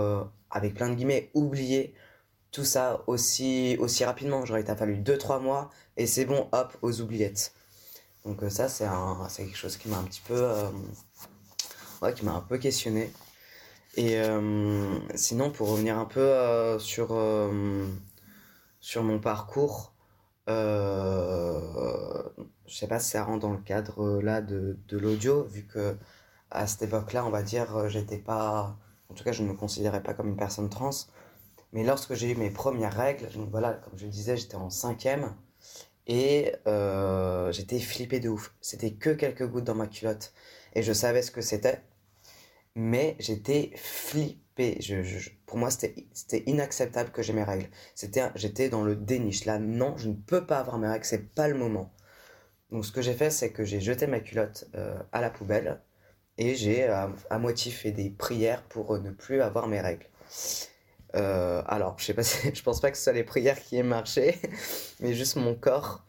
avec 0.51 0.76
plein 0.76 0.89
de 0.89 0.95
guillemets, 0.95 1.32
oublier 1.34 1.95
tout 2.51 2.63
ça 2.65 3.03
aussi, 3.07 3.76
aussi 3.80 4.05
rapidement? 4.05 4.45
Genre, 4.45 4.59
il 4.59 4.65
t'a 4.65 4.76
fallu 4.76 4.97
2-3 4.97 5.41
mois 5.41 5.71
et 5.97 6.05
c'est 6.05 6.26
bon, 6.26 6.47
hop, 6.51 6.78
aux 6.84 7.01
oubliettes. 7.01 7.53
Donc 8.26 8.43
ça, 8.49 8.69
c'est 8.69 8.86
quelque 9.38 9.57
chose 9.57 9.78
qui 9.78 9.89
m'a 9.89 9.97
un 9.97 10.03
petit 10.03 10.21
peu... 10.21 10.47
ouais, 12.01 12.13
qui 12.13 12.24
m'a 12.24 12.34
un 12.34 12.41
peu 12.41 12.57
questionné. 12.57 13.11
Et 13.95 14.17
euh, 14.17 14.99
sinon, 15.15 15.51
pour 15.51 15.69
revenir 15.69 15.97
un 15.99 16.05
peu 16.05 16.19
euh, 16.19 16.79
sur, 16.79 17.09
euh, 17.11 17.85
sur 18.79 19.03
mon 19.03 19.19
parcours, 19.19 19.93
je 20.47 20.53
sais 22.67 22.87
pas 22.87 22.99
si 22.99 23.11
ça 23.11 23.23
rentre 23.23 23.39
dans 23.39 23.51
le 23.51 23.59
cadre 23.59 24.21
là 24.21 24.41
de, 24.41 24.77
de 24.87 24.97
l'audio, 24.97 25.43
vu 25.43 25.65
que 25.65 25.95
à 26.51 26.67
cette 26.67 26.83
époque-là, 26.83 27.25
on 27.25 27.29
va 27.29 27.43
dire, 27.43 27.89
j'étais 27.89 28.17
pas. 28.17 28.77
En 29.09 29.13
tout 29.15 29.23
cas, 29.23 29.31
je 29.31 29.43
ne 29.43 29.49
me 29.49 29.53
considérais 29.53 30.01
pas 30.03 30.13
comme 30.13 30.27
une 30.29 30.37
personne 30.37 30.69
trans. 30.69 30.91
Mais 31.73 31.83
lorsque 31.83 32.13
j'ai 32.15 32.31
eu 32.31 32.35
mes 32.35 32.49
premières 32.51 32.95
règles, 32.95 33.29
donc 33.33 33.49
voilà, 33.51 33.73
comme 33.73 33.97
je 33.97 34.05
le 34.05 34.11
disais, 34.11 34.37
j'étais 34.37 34.55
en 34.55 34.69
cinquième 34.69 35.35
et 36.07 36.53
j'étais 37.51 37.79
flippé 37.79 38.19
de 38.19 38.29
ouf. 38.29 38.53
C'était 38.61 38.93
que 38.93 39.11
quelques 39.11 39.47
gouttes 39.47 39.65
dans 39.65 39.75
ma 39.75 39.87
culotte 39.87 40.33
et 40.73 40.83
je 40.83 40.93
savais 40.93 41.21
ce 41.21 41.31
que 41.31 41.41
c'était 41.41 41.83
mais 42.76 43.15
j'étais 43.19 43.71
flippé. 43.76 44.78
Je, 44.82 45.30
pour 45.45 45.57
moi, 45.57 45.69
c'était 45.71 46.43
inacceptable 46.45 47.11
que 47.11 47.21
j'ai 47.21 47.34
mes 47.34 47.43
règles. 47.43 47.69
J'étais 48.36 48.69
dans 48.69 48.84
le 48.84 48.95
déniche. 48.95 49.45
Là, 49.45 49.59
non, 49.59 49.97
je 49.97 50.09
ne 50.09 50.15
peux 50.15 50.45
pas 50.45 50.59
avoir 50.59 50.78
mes 50.80 50.88
règles, 50.88 51.05
c'est 51.05 51.34
pas 51.34 51.47
le 51.47 51.55
moment. 51.55 51.93
Donc, 52.71 52.86
ce 52.86 52.91
que 52.91 53.01
j'ai 53.01 53.13
fait, 53.13 53.30
c'est 53.30 53.51
que 53.51 53.63
j'ai 53.65 53.80
jeté 53.82 54.07
ma 54.07 54.19
culotte 54.19 54.65
euh, 54.76 54.97
à 55.11 55.21
la 55.21 55.30
poubelle 55.30 55.82
et 56.38 56.55
j'ai 56.55 56.89
euh, 56.89 57.07
à, 57.30 57.39
moitié 57.39 57.71
fait 57.71 57.91
des 57.91 58.09
prières 58.09 58.63
pour 58.63 58.97
ne 58.99 59.11
plus 59.11 59.41
avoir 59.41 59.67
mes 59.67 59.80
règles. 59.80 60.07
Euh, 61.15 61.61
alors, 61.67 61.95
je 61.99 62.05
sais 62.05 62.13
pas 62.15 62.24
je 62.53 62.61
pense 62.63 62.82
pas 62.82 62.89
que 62.89 62.97
ce 62.97 63.03
soit 63.03 63.13
les 63.13 63.24
prières 63.24 63.61
qui 63.61 63.78
aient 63.78 63.84
marché, 63.84 64.39
mais 64.99 65.13
juste 65.13 65.36
mon 65.36 65.53
corps. 65.55 66.03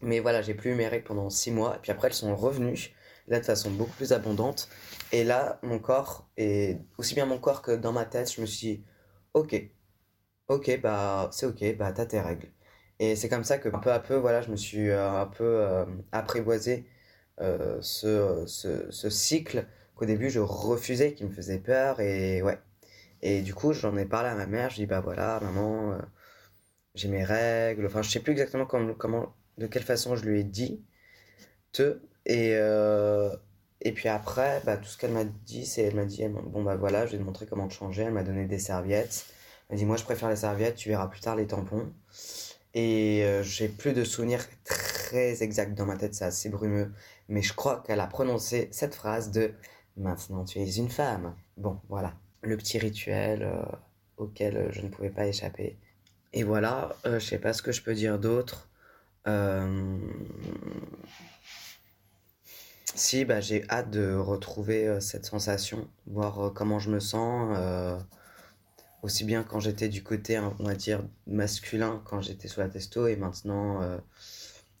Mais 0.00 0.20
voilà, 0.20 0.42
j'ai 0.42 0.54
plus 0.54 0.72
eu 0.72 0.74
mes 0.74 0.88
règles 0.88 1.04
pendant 1.04 1.30
six 1.30 1.50
mois, 1.50 1.76
et 1.76 1.78
puis 1.80 1.92
après 1.92 2.08
elles 2.08 2.14
sont 2.14 2.34
revenues 2.36 2.92
là 3.28 3.40
de 3.40 3.44
façon 3.44 3.70
beaucoup 3.70 3.92
plus 3.92 4.12
abondante. 4.12 4.68
Et 5.12 5.24
là, 5.24 5.58
mon 5.62 5.78
corps, 5.78 6.28
et 6.38 6.78
aussi 6.98 7.14
bien 7.14 7.26
mon 7.26 7.38
corps 7.38 7.62
que 7.62 7.72
dans 7.72 7.92
ma 7.92 8.04
tête, 8.06 8.32
je 8.32 8.40
me 8.40 8.46
suis 8.46 8.76
dit, 8.78 8.84
ok, 9.34 9.54
ok, 10.48 10.80
bah 10.82 11.30
c'est 11.32 11.46
ok, 11.46 11.76
bah 11.76 11.92
t'as 11.92 12.06
tes 12.06 12.20
règles. 12.20 12.48
Et 12.98 13.16
c'est 13.16 13.28
comme 13.28 13.44
ça 13.44 13.58
que 13.58 13.68
peu 13.68 13.92
à 13.92 14.00
peu, 14.00 14.16
voilà, 14.16 14.42
je 14.42 14.50
me 14.50 14.56
suis 14.56 14.90
euh, 14.90 15.10
un 15.20 15.26
peu 15.26 15.44
euh, 15.44 15.84
apprivoisé 16.12 16.86
euh, 17.40 17.78
ce, 17.82 18.44
ce, 18.46 19.10
cycle 19.10 19.66
qu'au 19.96 20.06
début 20.06 20.30
je 20.30 20.40
refusais, 20.40 21.14
qui 21.14 21.24
me 21.24 21.30
faisait 21.32 21.58
peur, 21.58 22.00
et 22.00 22.42
ouais. 22.42 22.58
Et 23.22 23.42
du 23.42 23.54
coup, 23.54 23.72
j'en 23.72 23.96
ai 23.96 24.06
parlé 24.06 24.30
à 24.30 24.34
ma 24.36 24.46
mère, 24.46 24.70
je 24.70 24.76
dis, 24.76 24.86
bah 24.86 25.00
voilà, 25.00 25.40
maman, 25.42 25.98
j'ai 26.94 27.08
mes 27.08 27.24
règles, 27.24 27.86
enfin, 27.86 28.02
je 28.02 28.10
sais 28.10 28.20
plus 28.20 28.32
exactement 28.32 28.66
comment, 28.66 28.94
comment, 28.94 29.34
de 29.58 29.66
quelle 29.66 29.82
façon 29.84 30.16
je 30.16 30.24
lui 30.24 30.40
ai 30.40 30.44
dit, 30.44 30.84
te, 31.72 32.00
et, 32.26 32.56
et 33.84 33.92
puis 33.92 34.08
après, 34.08 34.62
bah, 34.64 34.76
tout 34.76 34.84
ce 34.84 34.96
qu'elle 34.96 35.10
m'a 35.10 35.24
dit, 35.24 35.66
c'est 35.66 35.82
elle 35.82 35.96
m'a 35.96 36.04
dit 36.04 36.24
bon 36.28 36.62
bah 36.62 36.76
voilà, 36.76 37.04
je 37.06 37.12
vais 37.12 37.18
te 37.18 37.22
montrer 37.22 37.46
comment 37.46 37.66
te 37.66 37.74
changer. 37.74 38.02
Elle 38.02 38.12
m'a 38.12 38.22
donné 38.22 38.46
des 38.46 38.60
serviettes. 38.60 39.26
Elle 39.68 39.74
m'a 39.74 39.78
dit 39.78 39.84
moi 39.84 39.96
je 39.96 40.04
préfère 40.04 40.28
les 40.28 40.36
serviettes, 40.36 40.76
tu 40.76 40.88
verras 40.88 41.08
plus 41.08 41.20
tard 41.20 41.34
les 41.36 41.46
tampons. 41.48 41.92
Et 42.74 43.24
euh, 43.24 43.42
j'ai 43.42 43.68
plus 43.68 43.92
de 43.92 44.04
souvenirs 44.04 44.44
très 44.64 45.42
exacts 45.42 45.74
dans 45.74 45.84
ma 45.84 45.96
tête, 45.96 46.14
c'est 46.14 46.24
assez 46.24 46.48
brumeux. 46.48 46.92
Mais 47.28 47.42
je 47.42 47.54
crois 47.54 47.82
qu'elle 47.84 48.00
a 48.00 48.06
prononcé 48.06 48.68
cette 48.72 48.94
phrase 48.94 49.30
de 49.32 49.52
maintenant 49.96 50.44
tu 50.44 50.60
es 50.60 50.76
une 50.76 50.88
femme. 50.88 51.34
Bon 51.56 51.80
voilà, 51.88 52.14
le 52.42 52.56
petit 52.56 52.78
rituel 52.78 53.42
euh, 53.42 53.62
auquel 54.16 54.68
je 54.70 54.82
ne 54.82 54.88
pouvais 54.88 55.10
pas 55.10 55.26
échapper. 55.26 55.76
Et 56.32 56.44
voilà, 56.44 56.96
je 57.04 57.18
sais 57.18 57.38
pas 57.38 57.52
ce 57.52 57.62
que 57.62 57.72
je 57.72 57.82
peux 57.82 57.94
dire 57.94 58.18
d'autre. 58.18 58.68
Euh, 59.26 59.98
si, 62.94 63.24
bah, 63.24 63.40
j'ai 63.40 63.68
hâte 63.70 63.90
de 63.90 64.14
retrouver 64.14 64.86
euh, 64.86 65.00
cette 65.00 65.26
sensation, 65.26 65.88
voir 66.06 66.38
euh, 66.40 66.50
comment 66.50 66.78
je 66.78 66.90
me 66.90 67.00
sens, 67.00 67.54
euh, 67.58 67.98
aussi 69.02 69.24
bien 69.24 69.42
quand 69.42 69.60
j'étais 69.60 69.88
du 69.88 70.02
côté, 70.02 70.36
hein, 70.36 70.54
on 70.58 70.64
va 70.64 70.74
dire, 70.74 71.02
masculin, 71.26 72.02
quand 72.04 72.20
j'étais 72.20 72.48
sous 72.48 72.60
la 72.60 72.68
testo, 72.68 73.06
et 73.06 73.16
maintenant, 73.16 73.80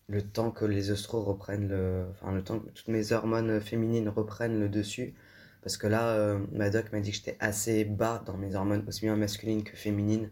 le 0.08 0.22
temps 0.22 0.50
que 0.50 0.64
les 0.64 0.90
oestros 0.90 1.24
reprennent 1.24 1.68
le. 1.68 2.06
Enfin, 2.10 2.32
le 2.32 2.44
temps 2.44 2.60
que 2.60 2.68
toutes 2.70 2.88
mes 2.88 3.12
hormones 3.12 3.60
féminines 3.60 4.08
reprennent 4.08 4.60
le 4.60 4.68
dessus. 4.68 5.14
Parce 5.62 5.76
que 5.76 5.86
là, 5.86 6.38
ma 6.52 6.70
doc 6.70 6.92
m'a 6.92 7.00
dit 7.00 7.10
que 7.10 7.16
j'étais 7.16 7.36
assez 7.40 7.84
bas 7.84 8.22
dans 8.26 8.36
mes 8.36 8.54
hormones, 8.54 8.84
aussi 8.88 9.02
bien 9.02 9.16
masculines 9.16 9.64
que 9.64 9.76
féminines. 9.76 10.30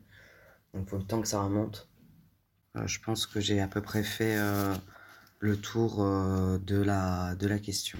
Donc, 0.74 0.84
il 0.86 0.90
faut 0.90 0.98
le 0.98 1.04
temps 1.04 1.20
que 1.20 1.28
ça 1.28 1.42
remonte. 1.42 1.88
Je 2.86 2.98
pense 3.00 3.26
que 3.26 3.40
j'ai 3.40 3.60
à 3.60 3.68
peu 3.68 3.82
près 3.82 4.02
fait 4.02 4.36
le 5.40 5.56
tour 5.56 6.02
euh, 6.02 6.58
de, 6.58 6.80
la, 6.82 7.34
de 7.34 7.46
la 7.48 7.58
question. 7.58 7.98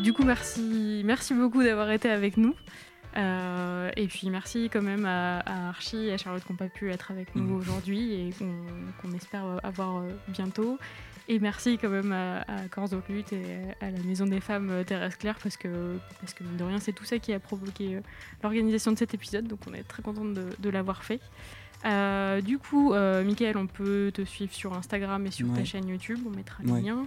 Du 0.00 0.12
coup, 0.12 0.24
merci, 0.24 1.02
merci 1.04 1.32
beaucoup 1.34 1.62
d'avoir 1.62 1.90
été 1.92 2.08
avec 2.10 2.36
nous. 2.36 2.54
Euh, 3.16 3.90
et 3.96 4.06
puis 4.08 4.30
merci 4.30 4.70
quand 4.72 4.80
même 4.82 5.04
à, 5.04 5.40
à 5.40 5.68
Archie 5.68 6.06
et 6.06 6.12
à 6.14 6.16
Charlotte 6.16 6.42
qui 6.44 6.50
n'ont 6.52 6.56
pas 6.56 6.68
pu 6.68 6.90
être 6.90 7.10
avec 7.10 7.36
nous 7.36 7.42
Mhm. 7.44 7.56
aujourd'hui 7.56 8.12
et 8.14 8.30
qu'on 9.00 9.12
espère 9.12 9.44
avoir 9.62 9.98
euh, 9.98 10.08
bientôt. 10.28 10.78
Et 11.28 11.38
merci 11.38 11.78
quand 11.78 11.90
même 11.90 12.10
à, 12.10 12.40
à 12.40 12.68
Corse 12.68 12.90
de 12.90 13.00
Lutte 13.08 13.32
et 13.32 13.44
à 13.80 13.90
la 13.90 13.98
Maison 14.00 14.26
des 14.26 14.40
Femmes 14.40 14.82
Thérèse 14.84 15.14
Claire 15.16 15.38
parce 15.40 15.56
que, 15.56 15.98
parce 16.20 16.34
que 16.34 16.42
mine 16.42 16.56
de 16.56 16.64
rien, 16.64 16.80
c'est 16.80 16.92
tout 16.92 17.04
ça 17.04 17.18
qui 17.20 17.32
a 17.32 17.38
provoqué 17.38 18.00
l'organisation 18.42 18.90
de 18.92 18.98
cet 18.98 19.14
épisode. 19.14 19.46
Donc 19.46 19.60
on 19.70 19.74
est 19.74 19.84
très 19.84 20.02
contente 20.02 20.32
de, 20.34 20.46
de 20.58 20.68
l'avoir 20.70 21.04
fait. 21.04 21.20
Euh, 21.84 22.40
du 22.40 22.58
coup, 22.58 22.92
euh, 22.92 23.24
Michael, 23.24 23.56
on 23.56 23.66
peut 23.66 24.10
te 24.14 24.22
suivre 24.22 24.52
sur 24.52 24.72
Instagram 24.74 25.26
et 25.26 25.30
sur 25.30 25.48
ta 25.48 25.60
Ouais. 25.60 25.64
chaîne 25.64 25.88
YouTube. 25.88 26.18
On 26.26 26.30
mettra 26.30 26.62
Ouais. 26.64 26.80
le 26.80 26.86
lien. 26.86 27.06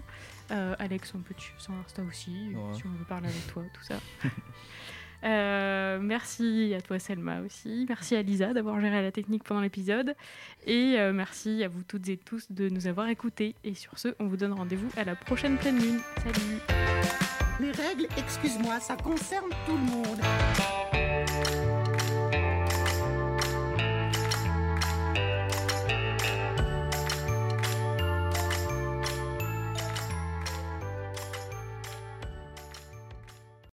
Euh, 0.52 0.76
Alex, 0.80 1.14
on 1.16 1.20
peut 1.20 1.34
te 1.34 1.42
suivre 1.42 1.60
sur 1.62 1.74
Insta 1.74 2.04
aussi, 2.04 2.32
Ouais. 2.54 2.74
si 2.76 2.84
on 2.86 2.90
veut 2.98 3.06
parler 3.08 3.28
avec 3.30 3.48
toi, 3.48 3.64
tout 3.74 3.84
ça. 3.84 3.96
Euh, 5.24 5.98
merci 6.00 6.76
à 6.78 6.82
toi 6.82 7.00
Selma 7.00 7.40
aussi, 7.42 7.86
merci 7.90 8.16
à 8.16 8.22
Lisa 8.22 8.54
d'avoir 8.54 8.80
géré 8.80 9.02
la 9.02 9.12
technique 9.12 9.44
pendant 9.44 9.62
l'épisode 9.62 10.14
et 10.68 10.98
euh, 11.00 11.14
merci 11.14 11.64
à 11.64 11.68
vous 11.68 11.82
toutes 11.82 12.08
et 12.10 12.18
tous 12.18 12.46
de 12.52 12.70
nous 12.70 12.86
avoir 12.86 13.08
écoutés 13.08 13.56
et 13.64 13.74
sur 13.74 13.98
ce 13.98 14.10
on 14.20 14.28
vous 14.28 14.38
donne 14.38 14.54
rendez-vous 14.54 14.90
à 14.98 15.04
la 15.04 15.16
prochaine 15.16 15.58
pleine 15.58 15.80
lune. 15.80 16.00
Salut 16.18 16.60
Les 17.60 17.72
règles, 17.72 18.08
excuse-moi, 18.18 18.80
ça 18.82 18.98
concerne 18.98 19.50
tout 19.66 19.72
le 19.74 19.80
monde. 19.80 21.65